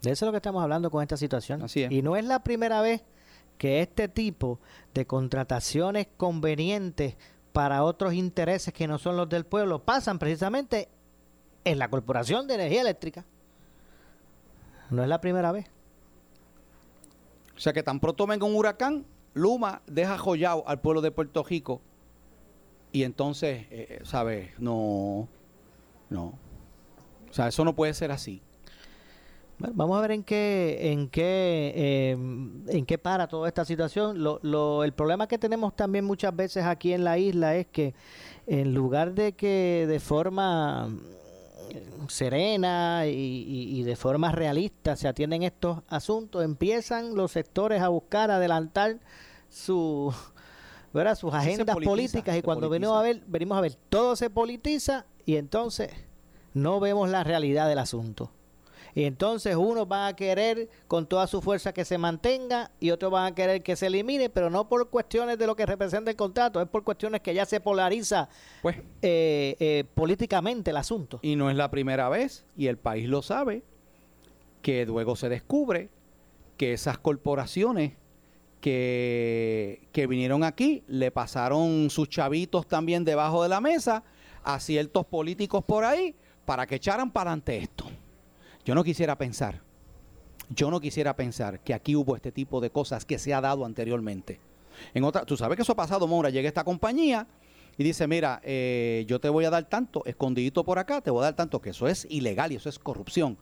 De 0.02 0.10
eso 0.10 0.26
es 0.26 0.26
lo 0.26 0.32
que 0.32 0.36
estamos 0.36 0.62
hablando 0.62 0.90
con 0.90 1.00
esta 1.00 1.16
situación. 1.16 1.64
Y 1.74 2.02
no 2.02 2.16
es 2.16 2.26
la 2.26 2.42
primera 2.42 2.82
vez 2.82 3.02
que 3.56 3.80
este 3.80 4.08
tipo 4.08 4.60
de 4.92 5.06
contrataciones 5.06 6.08
convenientes 6.18 7.16
para 7.52 7.84
otros 7.84 8.14
intereses 8.14 8.72
que 8.72 8.86
no 8.86 8.98
son 8.98 9.16
los 9.16 9.28
del 9.28 9.44
pueblo 9.44 9.80
pasan 9.80 10.18
precisamente 10.18 10.88
en 11.64 11.78
la 11.78 11.88
Corporación 11.88 12.46
de 12.46 12.54
Energía 12.54 12.80
Eléctrica. 12.80 13.24
No 14.90 15.02
es 15.02 15.08
la 15.08 15.20
primera 15.20 15.52
vez. 15.52 15.66
O 17.56 17.60
sea, 17.60 17.72
que 17.72 17.82
tan 17.82 18.00
pronto 18.00 18.26
venga 18.26 18.46
un 18.46 18.56
huracán, 18.56 19.06
Luma 19.34 19.82
deja 19.86 20.18
joyado 20.18 20.66
al 20.66 20.80
pueblo 20.80 21.00
de 21.00 21.10
Puerto 21.10 21.42
Rico. 21.42 21.80
Y 22.90 23.04
entonces, 23.04 23.66
eh, 23.70 24.00
¿sabes? 24.04 24.50
No, 24.58 25.28
no. 26.10 26.34
O 27.30 27.32
sea, 27.32 27.48
eso 27.48 27.64
no 27.64 27.74
puede 27.74 27.94
ser 27.94 28.12
así. 28.12 28.42
Bueno, 29.62 29.76
vamos 29.76 29.96
a 29.96 30.00
ver 30.00 30.10
en 30.10 30.24
qué, 30.24 30.90
en 30.90 31.08
qué, 31.08 31.72
eh, 31.76 32.10
en 32.10 32.84
qué 32.84 32.98
para 32.98 33.28
toda 33.28 33.46
esta 33.46 33.64
situación. 33.64 34.20
Lo, 34.20 34.40
lo- 34.42 34.82
el 34.82 34.92
problema 34.92 35.28
que 35.28 35.38
tenemos 35.38 35.76
también 35.76 36.04
muchas 36.04 36.34
veces 36.34 36.64
aquí 36.64 36.92
en 36.92 37.04
la 37.04 37.16
isla 37.16 37.54
es 37.54 37.68
que 37.68 37.94
en 38.48 38.74
lugar 38.74 39.14
de 39.14 39.34
que 39.34 39.86
de 39.88 40.00
forma 40.00 40.88
mm, 40.88 42.08
serena 42.08 43.06
y, 43.06 43.10
y- 43.12 43.78
y 43.78 43.82
de 43.84 43.94
forma 43.94 44.32
realista 44.32 44.96
se 44.96 45.06
atienden 45.06 45.44
estos 45.44 45.78
asuntos, 45.86 46.42
empiezan 46.42 47.14
los 47.14 47.30
sectores 47.30 47.82
a 47.82 47.88
buscar 47.88 48.32
adelantar 48.32 48.98
su, 49.48 50.12
¿verdad? 50.92 51.14
sus 51.14 51.32
agendas 51.32 51.72
politiza, 51.72 51.88
políticas 51.92 52.36
y 52.36 52.42
cuando 52.42 52.68
venimos 52.68 52.96
a 52.98 53.02
ver, 53.02 53.22
venimos 53.28 53.56
a 53.58 53.60
ver, 53.60 53.76
todo 53.90 54.16
se 54.16 54.28
politiza 54.28 55.06
y 55.24 55.36
entonces 55.36 55.92
no 56.52 56.80
vemos 56.80 57.08
la 57.10 57.22
realidad 57.22 57.68
del 57.68 57.78
asunto. 57.78 58.32
Y 58.94 59.04
entonces 59.04 59.56
unos 59.56 59.88
van 59.88 60.08
a 60.08 60.16
querer 60.16 60.68
con 60.86 61.06
toda 61.06 61.26
su 61.26 61.40
fuerza 61.40 61.72
que 61.72 61.84
se 61.84 61.96
mantenga 61.96 62.70
y 62.78 62.90
otros 62.90 63.10
van 63.10 63.32
a 63.32 63.34
querer 63.34 63.62
que 63.62 63.74
se 63.74 63.86
elimine, 63.86 64.28
pero 64.28 64.50
no 64.50 64.68
por 64.68 64.88
cuestiones 64.90 65.38
de 65.38 65.46
lo 65.46 65.56
que 65.56 65.64
representa 65.64 66.10
el 66.10 66.16
contrato, 66.16 66.60
es 66.60 66.68
por 66.68 66.84
cuestiones 66.84 67.22
que 67.22 67.32
ya 67.32 67.46
se 67.46 67.60
polariza 67.60 68.28
Pues. 68.60 68.76
eh, 69.00 69.56
eh, 69.58 69.84
políticamente 69.94 70.70
el 70.70 70.76
asunto. 70.76 71.20
Y 71.22 71.36
no 71.36 71.48
es 71.48 71.56
la 71.56 71.70
primera 71.70 72.08
vez, 72.10 72.44
y 72.56 72.66
el 72.66 72.76
país 72.76 73.08
lo 73.08 73.22
sabe, 73.22 73.62
que 74.60 74.84
luego 74.84 75.16
se 75.16 75.28
descubre 75.28 75.88
que 76.58 76.74
esas 76.74 76.98
corporaciones 76.98 77.94
que, 78.60 79.88
que 79.92 80.06
vinieron 80.06 80.44
aquí 80.44 80.84
le 80.86 81.10
pasaron 81.10 81.88
sus 81.90 82.08
chavitos 82.08 82.66
también 82.68 83.04
debajo 83.04 83.42
de 83.42 83.48
la 83.48 83.60
mesa 83.60 84.04
a 84.44 84.60
ciertos 84.60 85.06
políticos 85.06 85.64
por 85.64 85.84
ahí 85.84 86.14
para 86.44 86.66
que 86.66 86.76
echaran 86.76 87.10
para 87.10 87.30
adelante 87.30 87.56
esto. 87.56 87.86
Yo 88.64 88.74
no 88.74 88.84
quisiera 88.84 89.16
pensar, 89.18 89.60
yo 90.50 90.70
no 90.70 90.80
quisiera 90.80 91.16
pensar 91.16 91.60
que 91.60 91.74
aquí 91.74 91.96
hubo 91.96 92.14
este 92.14 92.30
tipo 92.32 92.60
de 92.60 92.70
cosas 92.70 93.04
que 93.04 93.18
se 93.18 93.34
ha 93.34 93.40
dado 93.40 93.64
anteriormente. 93.64 94.38
En 94.94 95.04
otra, 95.04 95.24
tú 95.24 95.36
sabes 95.36 95.56
que 95.56 95.62
eso 95.62 95.72
ha 95.72 95.76
pasado, 95.76 96.06
Moura, 96.06 96.30
llega 96.30 96.48
esta 96.48 96.64
compañía 96.64 97.26
y 97.76 97.84
dice, 97.84 98.06
mira, 98.06 98.40
eh, 98.44 99.04
yo 99.08 99.18
te 99.20 99.28
voy 99.28 99.44
a 99.44 99.50
dar 99.50 99.64
tanto, 99.64 100.02
escondidito 100.04 100.64
por 100.64 100.78
acá, 100.78 101.00
te 101.00 101.10
voy 101.10 101.20
a 101.20 101.24
dar 101.24 101.34
tanto, 101.36 101.60
que 101.60 101.70
eso 101.70 101.88
es 101.88 102.06
ilegal 102.10 102.52
y 102.52 102.56
eso 102.56 102.68
es 102.68 102.78
corrupción, 102.78 103.36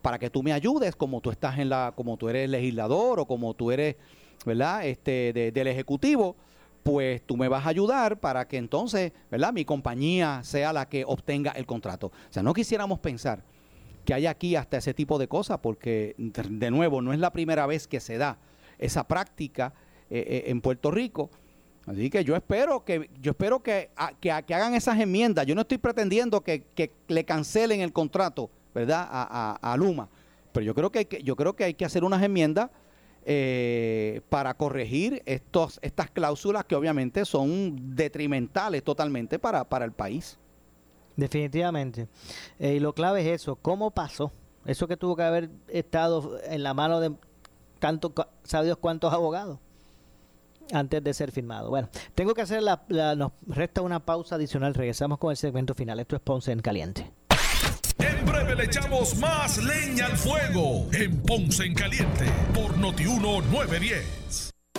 para 0.00 0.18
que 0.18 0.30
tú 0.30 0.42
me 0.42 0.52
ayudes 0.52 0.96
como 0.96 1.20
tú 1.20 1.30
estás 1.30 1.58
en 1.58 1.68
la, 1.68 1.92
como 1.94 2.16
tú 2.16 2.28
eres 2.28 2.48
legislador 2.48 3.20
o 3.20 3.26
como 3.26 3.54
tú 3.54 3.70
eres, 3.70 3.96
¿verdad? 4.46 4.86
Este, 4.86 5.32
de- 5.32 5.52
del 5.52 5.66
ejecutivo, 5.66 6.34
pues 6.82 7.22
tú 7.22 7.36
me 7.36 7.46
vas 7.48 7.64
a 7.66 7.68
ayudar 7.68 8.18
para 8.18 8.48
que 8.48 8.56
entonces, 8.56 9.12
¿verdad? 9.30 9.52
Mi 9.52 9.64
compañía 9.64 10.40
sea 10.42 10.72
la 10.72 10.88
que 10.88 11.04
obtenga 11.06 11.52
el 11.52 11.66
contrato. 11.66 12.08
O 12.08 12.32
sea, 12.32 12.42
no 12.42 12.52
quisiéramos 12.52 12.98
pensar 12.98 13.44
que 14.04 14.14
hay 14.14 14.26
aquí 14.26 14.56
hasta 14.56 14.78
ese 14.78 14.94
tipo 14.94 15.18
de 15.18 15.28
cosas, 15.28 15.58
porque 15.58 16.14
de 16.18 16.70
nuevo, 16.70 17.00
no 17.02 17.12
es 17.12 17.18
la 17.20 17.32
primera 17.32 17.66
vez 17.66 17.86
que 17.86 18.00
se 18.00 18.18
da 18.18 18.38
esa 18.78 19.06
práctica 19.06 19.72
eh, 20.10 20.24
eh, 20.26 20.44
en 20.50 20.60
Puerto 20.60 20.90
Rico. 20.90 21.30
Así 21.86 22.10
que 22.10 22.22
yo 22.24 22.36
espero 22.36 22.84
que 22.84 23.10
yo 23.20 23.32
espero 23.32 23.60
que, 23.62 23.90
a- 23.96 24.12
que, 24.20 24.30
a- 24.30 24.42
que 24.42 24.54
hagan 24.54 24.74
esas 24.74 24.98
enmiendas. 25.00 25.46
Yo 25.46 25.54
no 25.54 25.62
estoy 25.62 25.78
pretendiendo 25.78 26.40
que, 26.42 26.62
que 26.74 26.92
le 27.08 27.24
cancelen 27.24 27.80
el 27.80 27.92
contrato, 27.92 28.50
¿verdad? 28.74 29.06
A, 29.10 29.58
a- 29.62 29.72
a 29.72 29.76
Luma. 29.76 30.08
Pero 30.52 30.64
yo 30.64 30.74
creo 30.74 30.90
que 30.90 30.98
hay 31.00 31.04
que, 31.06 31.22
yo 31.22 31.34
creo 31.34 31.54
que 31.56 31.64
hay 31.64 31.74
que 31.74 31.84
hacer 31.84 32.04
unas 32.04 32.22
enmiendas 32.22 32.70
eh, 33.24 34.20
para 34.28 34.54
corregir 34.54 35.22
estos, 35.26 35.78
estas 35.82 36.10
cláusulas 36.10 36.64
que 36.64 36.74
obviamente 36.74 37.24
son 37.24 37.94
detrimentales 37.96 38.82
totalmente 38.82 39.38
para, 39.38 39.64
para 39.64 39.84
el 39.84 39.92
país. 39.92 40.38
Definitivamente. 41.16 42.08
Eh, 42.58 42.74
y 42.74 42.80
lo 42.80 42.94
clave 42.94 43.20
es 43.22 43.40
eso, 43.42 43.56
¿cómo 43.56 43.90
pasó? 43.90 44.32
Eso 44.64 44.86
que 44.88 44.96
tuvo 44.96 45.16
que 45.16 45.22
haber 45.22 45.50
estado 45.68 46.38
en 46.44 46.62
la 46.62 46.72
mano 46.74 47.00
de 47.00 47.12
tanto, 47.78 48.12
sabe 48.44 48.66
Dios 48.66 48.78
cuántos 48.78 49.12
abogados 49.12 49.58
antes 50.72 51.02
de 51.02 51.12
ser 51.12 51.32
firmado. 51.32 51.68
Bueno, 51.70 51.88
tengo 52.14 52.32
que 52.32 52.42
hacer 52.42 52.62
la, 52.62 52.82
la- 52.88 53.16
nos 53.16 53.32
resta 53.46 53.82
una 53.82 53.98
pausa 54.00 54.36
adicional, 54.36 54.72
regresamos 54.74 55.18
con 55.18 55.30
el 55.32 55.36
segmento 55.36 55.74
final. 55.74 55.98
Esto 56.00 56.14
es 56.16 56.22
Ponce 56.22 56.52
en 56.52 56.60
Caliente. 56.60 57.10
En 57.98 58.24
breve 58.24 58.54
le 58.54 58.64
echamos 58.64 59.16
más 59.18 59.58
leña 59.58 60.06
al 60.06 60.16
fuego 60.16 60.86
en 60.92 61.20
Ponce 61.22 61.64
en 61.64 61.74
Caliente 61.74 62.24
por 62.54 62.78
Notiuno 62.78 63.40
910. 63.42 64.51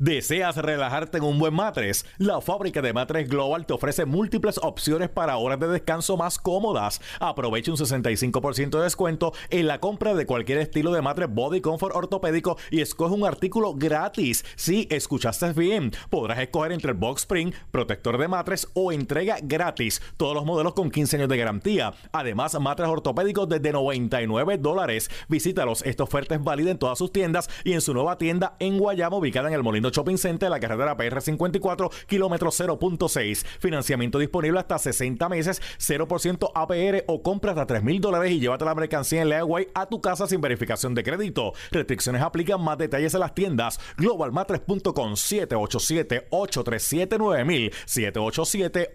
¿Deseas 0.00 0.56
relajarte 0.56 1.18
en 1.18 1.24
un 1.24 1.38
buen 1.38 1.52
matres? 1.52 2.06
La 2.16 2.40
fábrica 2.40 2.80
de 2.80 2.94
matres 2.94 3.28
Global 3.28 3.66
te 3.66 3.74
ofrece 3.74 4.06
múltiples 4.06 4.56
opciones 4.56 5.10
para 5.10 5.36
horas 5.36 5.60
de 5.60 5.68
descanso 5.68 6.16
más 6.16 6.38
cómodas. 6.38 7.02
Aprovecha 7.20 7.70
un 7.70 7.76
65% 7.76 8.78
de 8.78 8.84
descuento 8.84 9.34
en 9.50 9.66
la 9.66 9.78
compra 9.78 10.14
de 10.14 10.24
cualquier 10.24 10.56
estilo 10.56 10.90
de 10.92 11.02
matres 11.02 11.28
Body 11.30 11.60
Comfort 11.60 11.94
ortopédico 11.94 12.56
y 12.70 12.80
escoge 12.80 13.14
un 13.14 13.26
artículo 13.26 13.74
gratis. 13.74 14.42
Si 14.56 14.88
escuchaste 14.90 15.52
bien, 15.52 15.92
podrás 16.08 16.38
escoger 16.38 16.72
entre 16.72 16.94
Box 16.94 17.24
Spring, 17.24 17.52
protector 17.70 18.16
de 18.16 18.28
matres 18.28 18.68
o 18.72 18.92
entrega 18.92 19.36
gratis. 19.42 20.00
Todos 20.16 20.34
los 20.34 20.46
modelos 20.46 20.72
con 20.72 20.90
15 20.90 21.16
años 21.16 21.28
de 21.28 21.36
garantía. 21.36 21.92
Además, 22.10 22.58
matres 22.58 22.88
ortopédicos 22.88 23.50
desde 23.50 23.72
99 23.72 24.56
dólares. 24.56 25.10
Visítalos. 25.28 25.82
Esta 25.82 26.04
oferta 26.04 26.34
es 26.34 26.42
válida 26.42 26.70
en 26.70 26.78
todas 26.78 26.96
sus 26.96 27.12
tiendas 27.12 27.50
y 27.64 27.74
en 27.74 27.82
su 27.82 27.92
nueva 27.92 28.16
tienda 28.16 28.56
en 28.60 28.78
Guayama, 28.78 29.18
ubicada 29.18 29.48
en 29.48 29.54
el 29.54 29.62
Molino 29.62 29.89
Shopping 29.90 30.18
Center, 30.18 30.50
la 30.50 30.60
carretera 30.60 30.96
PR 30.96 31.20
54, 31.20 31.90
kilómetro 32.06 32.50
0.6. 32.50 33.44
Financiamiento 33.58 34.18
disponible 34.18 34.58
hasta 34.58 34.78
60 34.78 35.28
meses, 35.28 35.60
0% 35.78 36.50
APR 36.54 37.04
o 37.06 37.22
compra 37.22 37.52
hasta 37.52 37.66
3 37.66 37.82
mil 37.82 38.00
dólares 38.00 38.32
y 38.32 38.40
llévate 38.40 38.64
la 38.64 38.74
mercancía 38.74 39.20
en 39.22 39.28
Leaway 39.28 39.68
a 39.74 39.86
tu 39.86 40.00
casa 40.00 40.26
sin 40.26 40.40
verificación 40.40 40.94
de 40.94 41.02
crédito. 41.02 41.52
Restricciones 41.70 42.22
aplican 42.22 42.62
más 42.62 42.78
detalles 42.78 43.12
en 43.14 43.20
las 43.20 43.34
tiendas. 43.34 43.78
Globalmatres.com 43.98 45.12
787-837-9000. 45.12 47.72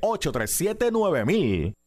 787-837-9000. 0.01 1.84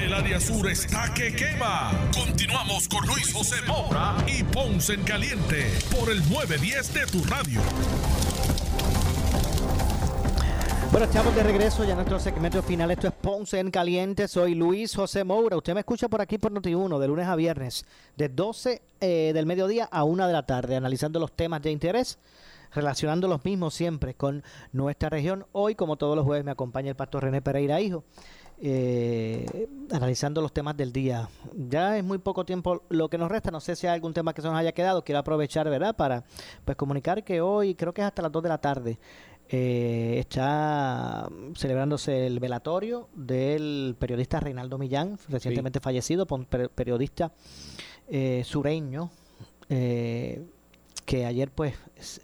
El 0.00 0.14
área 0.14 0.38
sur 0.38 0.68
está 0.70 1.12
que 1.12 1.34
quema. 1.34 1.90
Continuamos 2.14 2.86
con 2.88 3.04
Luis 3.04 3.32
José 3.32 3.56
Moura 3.66 4.16
y 4.28 4.44
Ponce 4.44 4.94
en 4.94 5.02
Caliente 5.02 5.66
por 5.90 6.08
el 6.08 6.18
910 6.30 6.94
de 6.94 7.06
tu 7.06 7.24
radio. 7.24 7.60
Bueno, 10.92 11.04
estamos 11.04 11.34
de 11.34 11.42
regreso 11.42 11.82
ya 11.82 11.90
en 11.90 11.96
nuestro 11.96 12.20
segmento 12.20 12.62
final. 12.62 12.92
Esto 12.92 13.08
es 13.08 13.12
Ponce 13.12 13.58
en 13.58 13.72
Caliente. 13.72 14.28
Soy 14.28 14.54
Luis 14.54 14.94
José 14.94 15.24
Moura. 15.24 15.56
Usted 15.56 15.74
me 15.74 15.80
escucha 15.80 16.08
por 16.08 16.20
aquí 16.20 16.38
por 16.38 16.52
Noti1 16.52 16.96
de 17.00 17.08
lunes 17.08 17.26
a 17.26 17.34
viernes, 17.34 17.84
de 18.16 18.28
12 18.28 18.80
eh, 19.00 19.32
del 19.34 19.46
mediodía 19.46 19.88
a 19.90 20.04
1 20.04 20.28
de 20.28 20.32
la 20.32 20.46
tarde, 20.46 20.76
analizando 20.76 21.18
los 21.18 21.32
temas 21.32 21.60
de 21.62 21.72
interés, 21.72 22.18
relacionando 22.72 23.26
los 23.26 23.44
mismos 23.44 23.74
siempre 23.74 24.14
con 24.14 24.44
nuestra 24.70 25.08
región. 25.10 25.44
Hoy, 25.50 25.74
como 25.74 25.96
todos 25.96 26.14
los 26.14 26.24
jueves, 26.24 26.44
me 26.44 26.52
acompaña 26.52 26.90
el 26.90 26.96
pastor 26.96 27.24
René 27.24 27.42
Pereira, 27.42 27.80
hijo, 27.80 28.04
eh, 28.60 29.68
analizando 29.92 30.40
los 30.40 30.52
temas 30.52 30.76
del 30.76 30.92
día. 30.92 31.28
Ya 31.54 31.96
es 31.96 32.04
muy 32.04 32.18
poco 32.18 32.44
tiempo 32.44 32.82
lo 32.88 33.08
que 33.08 33.18
nos 33.18 33.30
resta. 33.30 33.50
No 33.50 33.60
sé 33.60 33.76
si 33.76 33.86
hay 33.86 33.94
algún 33.94 34.12
tema 34.12 34.34
que 34.34 34.42
se 34.42 34.48
nos 34.48 34.56
haya 34.56 34.72
quedado. 34.72 35.02
Quiero 35.04 35.20
aprovechar, 35.20 35.68
¿verdad?, 35.70 35.94
para 35.96 36.24
pues 36.64 36.76
comunicar 36.76 37.24
que 37.24 37.40
hoy, 37.40 37.74
creo 37.74 37.92
que 37.94 38.00
es 38.02 38.06
hasta 38.06 38.22
las 38.22 38.32
2 38.32 38.42
de 38.42 38.48
la 38.48 38.58
tarde, 38.58 38.98
eh, 39.48 40.16
está 40.18 41.28
celebrándose 41.54 42.26
el 42.26 42.38
velatorio 42.38 43.08
del 43.14 43.96
periodista 43.98 44.40
Reinaldo 44.40 44.76
Millán, 44.76 45.18
recientemente 45.28 45.80
fallecido, 45.80 46.26
per- 46.26 46.68
periodista 46.70 47.32
eh, 48.08 48.42
sureño, 48.44 49.10
eh, 49.70 50.44
que 51.06 51.24
ayer 51.24 51.50
pues 51.50 51.74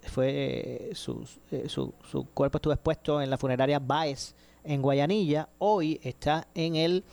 fue 0.03 0.29
eh, 0.29 0.91
su, 0.93 1.27
su, 1.67 1.93
su 2.07 2.25
cuerpo 2.25 2.59
estuvo 2.59 2.73
expuesto 2.73 3.19
en 3.21 3.31
la 3.31 3.37
funeraria 3.39 3.79
Baez 3.79 4.35
en 4.65 4.81
Guayanilla, 4.81 5.49
hoy 5.59 5.99
está 6.03 6.47
en 6.55 6.75
el 6.75 7.03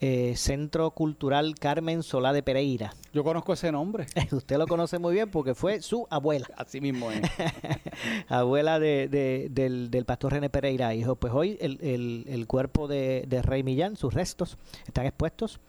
eh, 0.00 0.34
Centro 0.36 0.90
Cultural 0.92 1.54
Carmen 1.58 2.02
Solá 2.02 2.32
de 2.32 2.42
Pereira. 2.42 2.94
Yo 3.12 3.24
conozco 3.24 3.52
ese 3.52 3.70
nombre. 3.72 4.06
Usted 4.32 4.56
lo 4.58 4.66
conoce 4.66 4.98
muy 4.98 5.14
bien 5.14 5.30
porque 5.30 5.54
fue 5.54 5.80
su 5.82 6.06
abuela. 6.10 6.46
Así 6.56 6.80
mismo 6.80 7.10
es. 7.10 7.20
abuela 8.28 8.78
de, 8.78 9.08
de- 9.08 9.48
del, 9.50 9.90
del 9.90 10.04
pastor 10.04 10.32
René 10.32 10.50
Pereira, 10.50 10.94
hijo. 10.94 11.16
Pues 11.16 11.32
hoy 11.32 11.58
el, 11.60 11.78
el- 11.82 12.24
el 12.28 12.46
cuerpo 12.46 12.88
de, 12.88 13.24
de 13.28 13.42
Rey 13.42 13.62
Millán, 13.62 13.96
sus 13.96 14.14
restos, 14.14 14.56
están 14.86 15.06
expuestos 15.06 15.60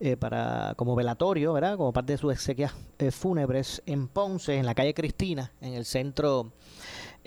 eh, 0.00 0.16
para 0.16 0.74
como 0.76 0.94
velatorio, 0.94 1.52
¿verdad? 1.52 1.76
Como 1.76 1.92
parte 1.92 2.12
de 2.12 2.18
sus 2.18 2.32
exequias 2.32 2.74
eh, 2.98 3.10
fúnebres 3.10 3.82
en 3.86 4.08
Ponce, 4.08 4.56
en 4.56 4.66
la 4.66 4.74
calle 4.74 4.94
Cristina, 4.94 5.52
en 5.60 5.74
el 5.74 5.84
centro 5.84 6.52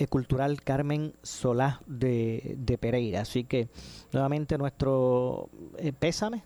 cultural 0.05 0.61
Carmen 0.61 1.13
Solá 1.23 1.81
de, 1.87 2.77
Pereira. 2.79 3.21
Así 3.21 3.43
que 3.43 3.69
nuevamente 4.11 4.57
nuestro 4.57 5.49
eh, 5.79 5.91
pésame 5.91 6.43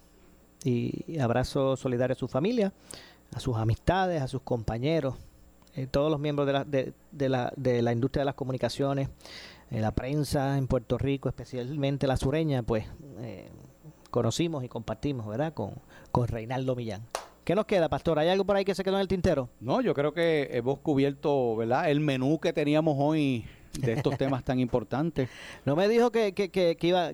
y 0.63 1.19
abrazo 1.19 1.75
solidario 1.75 2.13
a 2.13 2.19
su 2.19 2.29
familia, 2.29 2.71
a 3.35 3.39
sus 3.39 3.57
amistades, 3.57 4.21
a 4.21 4.27
sus 4.27 4.41
compañeros, 4.41 5.15
eh, 5.75 5.87
todos 5.87 6.11
los 6.11 6.19
miembros 6.19 6.45
de 6.47 6.53
la, 6.53 6.65
de, 6.65 7.29
la, 7.29 7.53
de 7.55 7.81
la 7.81 7.93
industria 7.93 8.21
de 8.21 8.25
las 8.25 8.35
comunicaciones, 8.35 9.09
eh, 9.69 9.79
la 9.79 9.91
prensa 9.91 10.57
en 10.57 10.67
Puerto 10.67 10.97
Rico, 10.97 11.29
especialmente 11.29 12.07
la 12.07 12.17
sureña, 12.17 12.61
pues 12.61 12.85
eh, 13.19 13.49
conocimos 14.09 14.65
y 14.65 14.67
compartimos, 14.67 15.27
¿verdad? 15.27 15.53
Con, 15.53 15.75
con 16.11 16.27
Reinaldo 16.27 16.75
Millán. 16.75 17.03
¿Qué 17.51 17.55
nos 17.55 17.65
queda, 17.65 17.89
Pastor? 17.89 18.17
¿Hay 18.17 18.29
algo 18.29 18.45
por 18.45 18.55
ahí 18.55 18.63
que 18.63 18.73
se 18.73 18.81
quedó 18.81 18.95
en 18.95 19.01
el 19.01 19.09
tintero? 19.09 19.49
No, 19.59 19.81
yo 19.81 19.93
creo 19.93 20.13
que 20.13 20.47
hemos 20.53 20.79
cubierto, 20.79 21.57
¿verdad? 21.57 21.91
El 21.91 21.99
menú 21.99 22.39
que 22.39 22.53
teníamos 22.53 22.95
hoy 22.97 23.43
de 23.77 23.91
estos 23.91 24.17
temas 24.17 24.41
tan 24.45 24.57
importantes. 24.57 25.27
No 25.65 25.75
me 25.75 25.89
dijo 25.89 26.13
que, 26.13 26.31
que, 26.31 26.47
que, 26.49 26.77
que 26.77 26.87
iba, 26.87 27.11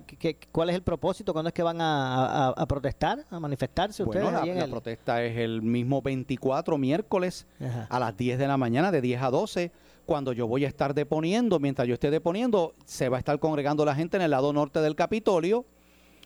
cuál 0.52 0.70
es 0.70 0.76
el 0.76 0.82
propósito, 0.82 1.32
cuándo 1.32 1.48
es 1.48 1.54
que 1.54 1.64
van 1.64 1.80
a, 1.80 2.26
a- 2.26 2.48
a 2.50 2.66
protestar, 2.66 3.24
a 3.28 3.40
manifestarse 3.40 4.04
ustedes 4.04 4.30
Bueno, 4.30 4.44
la, 4.46 4.62
el- 4.62 4.70
protesta 4.70 5.24
es 5.24 5.36
el 5.38 5.60
mismo 5.60 6.02
24 6.02 6.78
miércoles 6.78 7.44
Ajá. 7.60 7.88
a 7.90 7.98
las 7.98 8.16
10 8.16 8.38
de 8.38 8.46
la 8.46 8.56
mañana, 8.56 8.92
de 8.92 9.00
10 9.00 9.20
a 9.22 9.30
12, 9.30 9.72
cuando 10.06 10.32
yo 10.32 10.46
voy 10.46 10.64
a 10.66 10.68
estar 10.68 10.94
deponiendo. 10.94 11.58
Mientras 11.58 11.88
yo 11.88 11.94
esté 11.94 12.12
deponiendo, 12.12 12.74
se 12.84 13.08
va 13.08 13.16
a 13.16 13.18
estar 13.18 13.40
congregando 13.40 13.84
la 13.84 13.96
gente 13.96 14.16
en 14.18 14.22
el 14.22 14.30
lado 14.30 14.52
norte 14.52 14.80
del 14.82 14.94
Capitolio. 14.94 15.64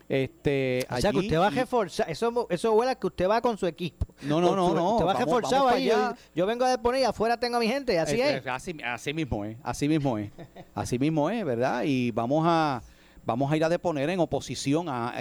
Este, 0.09 0.86
O 0.90 0.96
sea, 0.98 1.11
que 1.11 1.18
usted 1.18 1.38
va 1.38 1.48
reforzar, 1.50 2.11
eso, 2.11 2.46
eso 2.50 2.72
huele 2.74 2.92
a 2.92 2.94
que 2.96 3.07
usted 3.07 3.28
va 3.28 3.40
con 3.40 3.57
su 3.57 3.66
equipo. 3.66 4.07
No, 4.22 4.40
no, 4.40 4.55
no, 4.57 4.74
no, 4.74 4.92
Usted 4.92 5.07
va 5.07 5.12
vamos- 5.14 5.18
reforzado 5.26 5.64
vamos 5.66 5.72
ahí. 5.78 5.90
Yo, 6.34 6.46
vengo 6.46 6.64
a 6.64 6.70
deponer 6.70 7.00
y 7.00 7.05
afuera 7.05 7.38
tengo 7.38 7.57
a 7.57 7.61
mi 7.61 7.68
gente, 7.68 7.98
así 7.98 8.20
Eh, 8.20 8.36
es. 8.38 8.46
eh, 8.46 8.50
Así, 8.50 8.76
así 8.84 9.14
mismo 9.14 9.44
es, 9.44 9.57
así 9.62 9.88
mismo 9.88 10.18
es, 10.18 10.30
así 10.74 10.98
mismo 10.98 11.30
es, 11.30 11.44
¿verdad? 11.44 11.84
Y 11.86 12.11
vamos 12.11 12.44
a 12.46 12.82
vamos 13.24 13.53
a 13.53 13.57
ir 13.57 13.62
a 13.64 13.68
deponer 13.68 14.11
en 14.11 14.18
oposición 14.18 14.88
a, 14.88 15.11
a- 15.11 15.20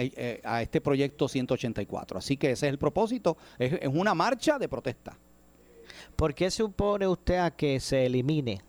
a 0.56 0.62
este 0.62 0.80
proyecto 0.80 1.28
184. 1.28 2.18
Así 2.18 2.36
que 2.36 2.50
ese 2.50 2.66
es 2.66 2.72
el 2.72 2.78
propósito, 2.78 3.36
es, 3.58 3.74
es 3.74 3.88
una 3.88 4.12
marcha 4.14 4.58
de 4.58 4.68
protesta. 4.68 5.16
¿Por 6.16 6.34
qué 6.34 6.50
supone 6.50 7.06
usted 7.06 7.36
a 7.38 7.52
que 7.52 7.78
se 7.80 8.04
elimine 8.06 8.60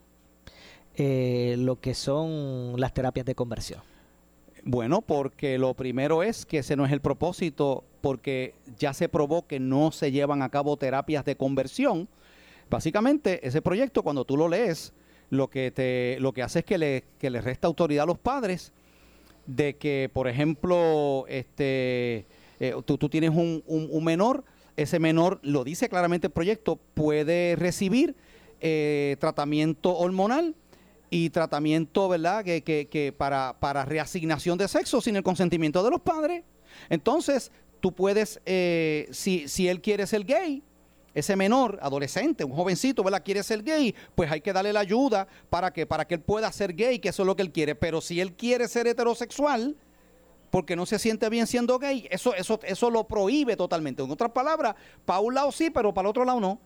eh, 0.95 1.55
lo 1.57 1.79
que 1.79 1.93
son 1.95 2.79
las 2.79 2.93
terapias 2.93 3.25
de 3.25 3.33
conversión? 3.35 3.81
Bueno, 4.65 5.01
porque 5.01 5.57
lo 5.57 5.73
primero 5.73 6.23
es 6.23 6.45
que 6.45 6.59
ese 6.59 6.75
no 6.77 6.85
es 6.85 6.91
el 6.93 7.01
propósito, 7.01 7.83
porque 8.01 8.55
ya 8.79 8.93
se 8.93 9.09
probó 9.09 9.45
que 9.45 9.59
no 9.59 9.91
se 9.91 10.11
llevan 10.11 10.41
a 10.41 10.49
cabo 10.49 10.77
terapias 10.77 11.25
de 11.25 11.35
conversión. 11.35 12.07
Básicamente, 12.69 13.45
ese 13.45 13.61
proyecto, 13.61 14.03
cuando 14.03 14.23
tú 14.23 14.37
lo 14.37 14.47
lees, 14.47 14.93
lo 15.29 15.49
que 15.49 15.71
te, 15.71 16.17
lo 16.21 16.31
que 16.31 16.43
hace 16.43 16.59
es 16.59 16.65
que 16.65 16.77
le, 16.77 17.03
que 17.19 17.29
le 17.29 17.41
resta 17.41 17.67
autoridad 17.67 18.03
a 18.03 18.07
los 18.07 18.17
padres 18.17 18.71
de 19.47 19.75
que, 19.75 20.09
por 20.13 20.29
ejemplo, 20.29 21.25
este, 21.27 22.25
eh, 22.61 22.73
tú, 22.85 22.97
tú 22.97 23.09
tienes 23.09 23.31
un, 23.31 23.63
un- 23.67 24.03
menor, 24.05 24.45
ese 24.77 24.97
menor, 24.99 25.39
lo 25.43 25.65
dice 25.65 25.89
claramente 25.89 26.27
el 26.27 26.33
proyecto, 26.33 26.79
puede 26.93 27.57
recibir 27.57 28.15
eh, 28.61 29.17
tratamiento 29.19 29.97
hormonal 29.97 30.55
y 31.09 31.29
tratamiento, 31.29 32.09
¿verdad?, 32.09 32.43
que, 32.43 32.63
que- 32.63 32.87
que 32.87 33.11
para, 33.11 33.55
para 33.59 33.85
reasignación 33.85 34.57
de 34.57 34.67
sexo 34.67 34.99
sin 35.01 35.15
el 35.15 35.23
consentimiento 35.23 35.83
de 35.83 35.91
los 35.91 36.01
padres. 36.01 36.43
Entonces, 36.89 37.51
tú 37.79 37.91
puedes, 37.91 38.41
eh, 38.45 39.07
si, 39.11 39.47
si 39.47 39.67
él 39.67 39.79
quiere 39.81 40.07
ser 40.07 40.23
gay, 40.23 40.63
ese 41.13 41.35
menor, 41.35 41.77
adolescente, 41.83 42.43
un 42.43 42.53
jovencito, 42.53 43.03
¿verdad? 43.03 43.21
Quiere 43.23 43.43
ser 43.43 43.61
gay, 43.61 43.93
pues 44.15 44.31
hay 44.31 44.41
que 44.41 44.51
darle 44.51 44.73
la 44.73 44.79
ayuda 44.79 45.27
para 45.51 45.71
que, 45.71 45.85
para 45.85 46.05
que 46.07 46.15
él 46.15 46.21
pueda 46.21 46.51
ser 46.51 46.73
gay, 46.73 46.97
que 46.97 47.09
eso 47.09 47.21
es 47.21 47.27
lo 47.27 47.35
que 47.35 47.43
él 47.43 47.51
quiere. 47.51 47.75
Pero 47.75 48.01
si 48.01 48.19
él 48.19 48.33
quiere 48.33 48.67
ser 48.67 48.87
heterosexual, 48.87 49.75
porque 50.49 50.75
no 50.75 50.87
se 50.87 50.97
siente 50.97 51.29
bien 51.29 51.45
siendo 51.45 51.77
gay, 51.77 52.07
eso, 52.09 52.33
eso, 52.33 52.59
eso 52.63 52.89
lo 52.89 53.03
prohíbe 53.03 53.55
totalmente. 53.55 54.01
En 54.01 54.09
otras 54.09 54.31
palabras, 54.31 54.73
para 55.05 55.19
un 55.19 55.35
lado 55.35 55.51
sí, 55.51 55.69
pero 55.69 55.93
para 55.93 56.07
el 56.07 56.09
otro 56.09 56.25
lado 56.25 56.39
no. 56.39 56.59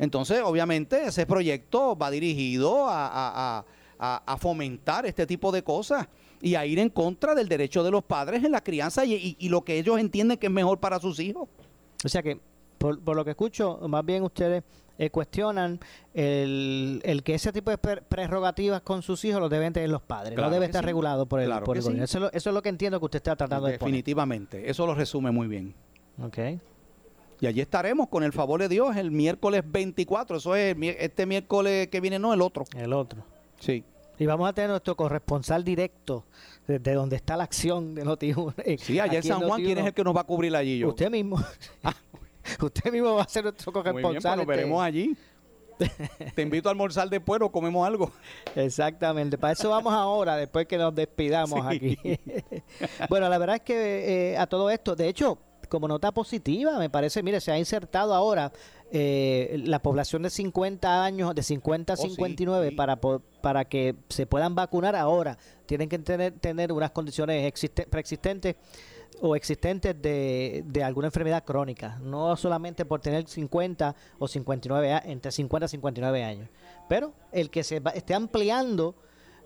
Entonces, 0.00 0.40
obviamente, 0.44 1.04
ese 1.04 1.24
proyecto 1.26 1.96
va 1.96 2.10
dirigido 2.10 2.88
a, 2.88 3.64
a- 4.04 4.20
a 4.26 4.36
fomentar 4.36 5.06
este 5.06 5.26
tipo 5.28 5.52
de 5.52 5.62
cosas 5.62 6.08
y 6.40 6.56
a 6.56 6.66
ir 6.66 6.80
en 6.80 6.88
contra 6.88 7.36
del 7.36 7.48
derecho 7.48 7.84
de 7.84 7.92
los 7.92 8.02
padres 8.02 8.42
en 8.42 8.50
la 8.50 8.60
crianza 8.64 9.04
y, 9.04 9.14
y- 9.14 9.36
y 9.38 9.48
lo 9.48 9.62
que 9.62 9.78
ellos 9.78 9.98
entienden 10.00 10.36
que 10.38 10.48
es 10.48 10.52
mejor 10.52 10.80
para 10.80 10.98
sus 10.98 11.20
hijos. 11.20 11.48
O 12.04 12.08
sea 12.08 12.20
que, 12.20 12.40
por, 12.78 12.98
por 13.00 13.14
lo 13.14 13.24
que 13.24 13.30
escucho, 13.30 13.78
más 13.88 14.04
bien 14.04 14.24
ustedes 14.24 14.64
eh, 14.98 15.08
cuestionan 15.10 15.78
el, 16.14 17.00
el 17.04 17.22
que 17.22 17.34
ese 17.34 17.52
tipo 17.52 17.70
de 17.70 17.78
pre- 17.78 18.02
prerrogativas 18.02 18.82
con 18.82 19.02
sus 19.02 19.24
hijos 19.24 19.40
lo 19.40 19.48
deben 19.48 19.72
tener 19.72 19.88
los 19.88 20.02
padres, 20.02 20.34
Claro 20.34 20.48
no 20.48 20.54
debe 20.54 20.66
estar 20.66 20.82
sí. 20.82 20.86
regulado 20.86 21.26
por 21.26 21.40
el, 21.40 21.46
Claro 21.46 21.64
por 21.64 21.76
el 21.76 21.82
sí. 21.82 21.86
gobierno. 21.86 22.04
Eso, 22.04 22.18
es 22.18 22.22
lo, 22.22 22.32
eso 22.32 22.50
es 22.50 22.54
lo 22.54 22.60
que 22.62 22.68
entiendo 22.70 22.98
que 22.98 23.04
usted 23.04 23.18
está 23.18 23.36
tratando 23.36 23.66
de 23.68 23.74
exponer. 23.74 23.92
Definitivamente, 23.92 24.68
eso 24.68 24.84
lo 24.84 24.94
resume 24.96 25.30
muy 25.30 25.46
bien. 25.46 25.74
Ok. 26.20 26.38
Y 27.40 27.46
allí 27.46 27.60
estaremos 27.60 28.08
con 28.08 28.22
el 28.22 28.32
favor 28.32 28.60
de 28.60 28.68
Dios 28.68 28.96
el 28.96 29.10
miércoles 29.12 29.62
24, 29.66 30.36
eso 30.38 30.54
es 30.56 30.76
el 30.76 30.82
este 30.84 31.24
miércoles 31.26 31.86
que 31.88 32.00
viene, 32.00 32.18
no 32.18 32.32
el 32.34 32.42
otro. 32.42 32.64
El 32.76 32.92
otro. 32.92 33.24
Sí. 33.58 33.84
Y 34.18 34.26
vamos 34.26 34.48
a 34.48 34.52
tener 34.52 34.70
nuestro 34.70 34.94
corresponsal 34.96 35.64
directo 35.64 36.24
desde 36.66 36.94
donde 36.94 37.16
está 37.16 37.36
la 37.36 37.44
acción 37.44 37.94
de 37.94 38.04
Noti1. 38.04 38.54
eh, 38.64 38.78
Sí, 38.78 39.00
allá 39.00 39.16
en 39.18 39.22
San 39.22 39.40
Juan, 39.40 39.60
¿quién 39.62 39.76
Noti1. 39.78 39.80
es 39.80 39.86
el 39.88 39.94
que 39.94 40.04
nos 40.04 40.14
va 40.16 40.20
a 40.20 40.24
cubrir 40.24 40.54
allí? 40.54 40.78
Yo? 40.78 40.88
Usted 40.90 41.10
mismo. 41.10 41.42
Usted 42.60 42.92
mismo 42.92 43.14
va 43.14 43.22
a 43.22 43.28
ser 43.28 43.44
nuestro 43.44 43.72
Muy 43.72 43.82
bien, 43.82 43.92
corresponsal. 43.94 44.20
pues 44.20 44.36
nos 44.36 44.42
este- 44.42 44.56
veremos 44.56 44.82
allí. 44.82 45.16
Te 46.36 46.42
invito 46.42 46.68
a 46.68 46.72
almorzar 46.72 47.08
después 47.08 47.40
o 47.42 47.50
comemos 47.50 47.84
algo. 47.86 48.12
Exactamente, 48.54 49.36
para 49.38 49.54
eso 49.54 49.70
vamos 49.70 49.92
ahora, 49.92 50.36
después 50.36 50.66
que 50.66 50.78
nos 50.78 50.94
despidamos 50.94 51.58
Sí. 51.70 51.98
aquí. 51.98 52.20
bueno, 53.08 53.28
la 53.28 53.38
verdad 53.38 53.56
es 53.56 53.62
que 53.62 54.32
eh, 54.34 54.38
a 54.38 54.46
todo 54.46 54.70
esto, 54.70 54.94
de 54.94 55.08
hecho, 55.08 55.38
como 55.68 55.88
nota 55.88 56.12
positiva, 56.12 56.78
me 56.78 56.88
parece, 56.90 57.22
mire, 57.22 57.40
se 57.40 57.50
ha 57.50 57.58
insertado 57.58 58.14
ahora 58.14 58.52
eh, 58.94 59.62
la 59.64 59.80
población 59.80 60.22
de 60.22 60.28
50 60.30 61.02
años, 61.04 61.34
de 61.34 61.42
50 61.42 61.94
a 61.94 61.96
Oh, 61.98 62.02
sí, 62.02 62.10
59, 62.10 62.72
para, 62.72 62.96
po- 62.96 63.22
para 63.40 63.64
que 63.64 63.94
se 64.10 64.26
puedan 64.26 64.54
vacunar 64.54 64.94
ahora. 64.94 65.38
Tienen 65.66 65.88
que 65.88 65.98
tener, 65.98 66.32
tener 66.34 66.70
unas 66.72 66.90
condiciones 66.90 67.46
existe- 67.50 67.86
preexistentes 67.88 68.56
o 69.22 69.34
existentes 69.36 70.00
de, 70.02 70.62
de 70.66 70.84
alguna 70.84 71.06
enfermedad 71.08 71.42
crónica, 71.44 71.98
no 72.02 72.36
solamente 72.36 72.84
por 72.84 73.00
tener 73.00 73.26
50 73.26 73.94
o 74.18 74.28
59, 74.28 74.92
a- 74.92 75.02
entre 75.06 75.32
50 75.32 75.64
y 75.64 75.68
59 75.68 76.22
años. 76.24 76.48
Pero 76.88 77.14
el 77.32 77.48
que 77.48 77.64
se 77.64 77.80
va- 77.80 77.92
esté 77.92 78.12
ampliando 78.14 78.94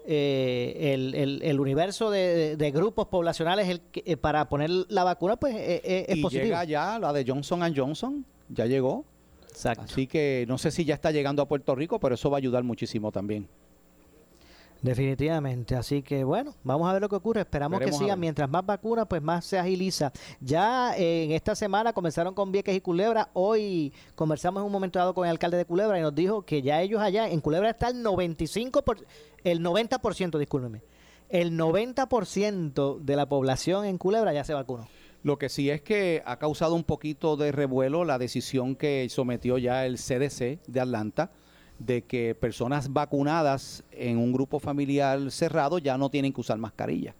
eh, 0.08 0.92
el, 0.94 1.14
el- 1.14 1.42
el 1.42 1.60
universo 1.60 2.10
de, 2.10 2.56
de 2.56 2.70
grupos 2.70 3.06
poblacionales 3.08 3.68
el 3.68 3.80
que- 3.80 4.02
eh, 4.06 4.16
para 4.16 4.48
poner 4.48 4.70
la 4.88 5.04
vacuna, 5.04 5.36
pues 5.36 5.54
eh, 5.54 5.80
eh, 5.84 6.06
es 6.08 6.16
y 6.18 6.22
positivo. 6.22 6.44
llega 6.44 6.64
ya 6.64 6.98
la 6.98 7.12
de 7.12 7.24
Johnson 7.26 7.60
Johnson, 7.74 8.24
ya 8.48 8.66
llegó. 8.66 9.04
Así 9.64 10.06
que 10.06 10.44
no 10.48 10.58
sé 10.58 10.70
si 10.70 10.84
ya 10.84 10.94
está 10.94 11.10
llegando 11.10 11.42
a 11.42 11.48
Puerto 11.48 11.74
Rico, 11.74 11.98
pero 11.98 12.14
eso 12.14 12.30
va 12.30 12.36
a 12.36 12.38
ayudar 12.38 12.62
muchísimo 12.62 13.10
también. 13.10 13.48
Definitivamente, 14.82 15.74
así 15.74 16.02
que 16.02 16.22
bueno, 16.22 16.54
vamos 16.62 16.88
a 16.88 16.92
ver 16.92 17.02
lo 17.02 17.08
que 17.08 17.16
ocurre. 17.16 17.40
Esperamos 17.40 17.78
Veremos 17.78 17.98
que 17.98 18.04
sigan. 18.04 18.20
Mientras 18.20 18.48
más 18.48 18.64
vacunas, 18.64 19.06
pues 19.08 19.22
más 19.22 19.44
se 19.44 19.58
agiliza. 19.58 20.12
Ya 20.40 20.96
eh, 20.96 21.24
en 21.24 21.32
esta 21.32 21.54
semana 21.54 21.92
comenzaron 21.92 22.34
con 22.34 22.52
Vieques 22.52 22.76
y 22.76 22.80
Culebra. 22.80 23.30
Hoy 23.32 23.92
conversamos 24.14 24.60
en 24.60 24.66
un 24.66 24.72
momento 24.72 24.98
dado 24.98 25.14
con 25.14 25.26
el 25.26 25.30
alcalde 25.30 25.56
de 25.56 25.64
Culebra 25.64 25.98
y 25.98 26.02
nos 26.02 26.14
dijo 26.14 26.42
que 26.42 26.62
ya 26.62 26.82
ellos 26.82 27.00
allá 27.00 27.28
en 27.28 27.40
Culebra 27.40 27.70
está 27.70 27.88
el 27.88 28.04
95%, 28.04 28.82
por, 28.84 28.98
el 29.42 29.60
90%, 29.60 30.38
discúlpeme. 30.38 30.82
El 31.28 31.58
90% 31.58 33.00
de 33.00 33.16
la 33.16 33.28
población 33.28 33.86
en 33.86 33.98
Culebra 33.98 34.32
ya 34.32 34.44
se 34.44 34.54
vacunó. 34.54 34.86
Lo 35.26 35.38
que 35.38 35.48
sí 35.48 35.70
es 35.70 35.82
que 35.82 36.22
ha 36.24 36.38
causado 36.38 36.76
un 36.76 36.84
poquito 36.84 37.36
de 37.36 37.50
revuelo 37.50 38.04
la 38.04 38.16
decisión 38.16 38.76
que 38.76 39.08
sometió 39.10 39.58
ya 39.58 39.84
el 39.84 39.96
CDC 39.96 40.60
de 40.68 40.80
Atlanta 40.80 41.32
de 41.80 42.02
que 42.04 42.36
personas 42.36 42.92
vacunadas 42.92 43.82
en 43.90 44.18
un 44.18 44.32
grupo 44.32 44.60
familiar 44.60 45.32
cerrado 45.32 45.78
ya 45.78 45.98
no 45.98 46.10
tienen 46.10 46.32
que 46.32 46.40
usar 46.40 46.58
mascarilla. 46.58 47.16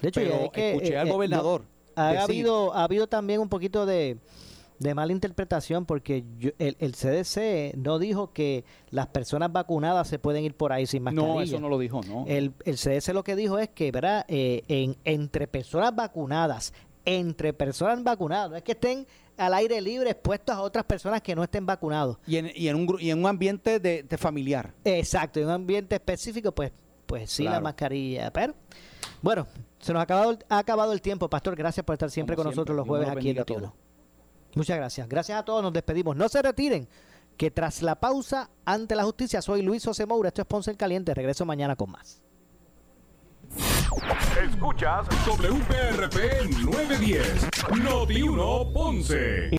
De 0.00 0.08
hecho, 0.08 0.20
Pero 0.20 0.34
es 0.44 0.50
que, 0.52 0.70
escuché 0.70 0.94
eh, 0.94 0.98
al 0.98 1.08
eh, 1.08 1.12
gobernador 1.12 1.60
no, 1.94 2.02
ha, 2.02 2.12
decir- 2.14 2.20
habido, 2.22 2.72
ha 2.74 2.84
habido 2.84 3.06
también 3.06 3.40
un 3.40 3.50
poquito 3.50 3.84
de, 3.84 4.16
de 4.78 4.94
mala 4.94 5.12
interpretación 5.12 5.84
porque 5.84 6.24
yo- 6.38 6.52
el, 6.58 6.76
el 6.80 6.92
CDC 6.94 7.76
no 7.76 7.98
dijo 7.98 8.32
que 8.32 8.64
las 8.90 9.08
personas 9.08 9.52
vacunadas 9.52 10.08
se 10.08 10.18
pueden 10.18 10.44
ir 10.44 10.54
por 10.56 10.72
ahí 10.72 10.86
sin 10.86 11.02
mascarilla. 11.02 11.34
No, 11.34 11.40
eso 11.42 11.60
no 11.60 11.68
lo 11.68 11.78
dijo, 11.78 12.00
no. 12.08 12.24
El, 12.26 12.54
el 12.64 12.76
CDC 12.76 13.12
lo 13.12 13.22
que 13.22 13.36
dijo 13.36 13.58
es 13.58 13.68
que, 13.68 13.92
¿verdad? 13.92 14.24
Eh, 14.28 14.62
en, 14.68 14.96
entre 15.04 15.46
personas 15.46 15.94
vacunadas, 15.94 16.72
entre 17.04 17.52
personas 17.52 18.02
vacunadas, 18.02 18.50
no 18.50 18.56
es 18.56 18.62
que 18.62 18.72
estén 18.72 19.06
al 19.36 19.54
aire 19.54 19.80
libre 19.80 20.10
expuestos 20.10 20.54
a 20.54 20.60
otras 20.60 20.84
personas 20.84 21.20
que 21.22 21.34
no 21.34 21.42
estén 21.42 21.64
vacunados. 21.66 22.18
Y 22.26 22.36
en, 22.36 22.50
y 22.54 22.68
en, 22.68 22.76
un, 22.76 22.96
y 23.00 23.10
en 23.10 23.18
un 23.18 23.26
ambiente 23.26 23.80
de, 23.80 24.02
de 24.02 24.18
familiar. 24.18 24.72
Exacto, 24.84 25.40
en 25.40 25.46
un 25.46 25.52
ambiente 25.52 25.94
específico, 25.96 26.52
pues, 26.52 26.70
pues 27.06 27.30
sí, 27.30 27.44
la 27.44 27.60
mascarilla. 27.60 28.30
Pero, 28.32 28.54
bueno, 29.20 29.46
se 29.80 29.92
nos 29.92 30.00
ha 30.00 30.02
acabado, 30.02 30.30
el- 30.32 30.38
ha 30.48 30.58
acabado 30.58 30.92
el 30.92 31.00
tiempo, 31.00 31.28
Pastor. 31.28 31.56
Gracias 31.56 31.84
por 31.84 31.94
estar 31.94 32.10
siempre 32.10 32.36
Como 32.36 32.44
con 32.44 32.54
nosotros 32.54 32.76
los 32.76 32.86
jueves 32.86 33.08
aquí 33.08 33.18
en 33.30 33.36
bendiga 33.36 33.40
a 33.40 33.42
Noti 33.42 33.52
Uno. 33.54 33.74
Muchas 34.54 34.76
gracias. 34.76 35.08
Gracias 35.08 35.38
a 35.38 35.44
todos, 35.44 35.62
nos 35.62 35.72
despedimos. 35.72 36.14
No 36.14 36.28
se 36.28 36.42
retiren, 36.42 36.86
que 37.38 37.50
tras 37.50 37.80
la 37.82 37.98
pausa 37.98 38.50
ante 38.66 38.94
la 38.94 39.02
justicia, 39.04 39.40
soy 39.40 39.62
Luis 39.62 39.82
José 39.84 40.04
Moura. 40.06 40.28
Esto 40.28 40.42
es 40.42 40.46
Ponce 40.46 40.70
el 40.70 40.76
Caliente. 40.76 41.14
Regreso 41.14 41.46
mañana 41.46 41.74
con 41.74 41.90
más. 41.90 42.20
Escuchas 44.42 45.06
WPRP 45.26 46.50
910, 46.64 47.48
Noti 47.82 48.22
1 48.22 48.72
Ponce. 48.72 49.50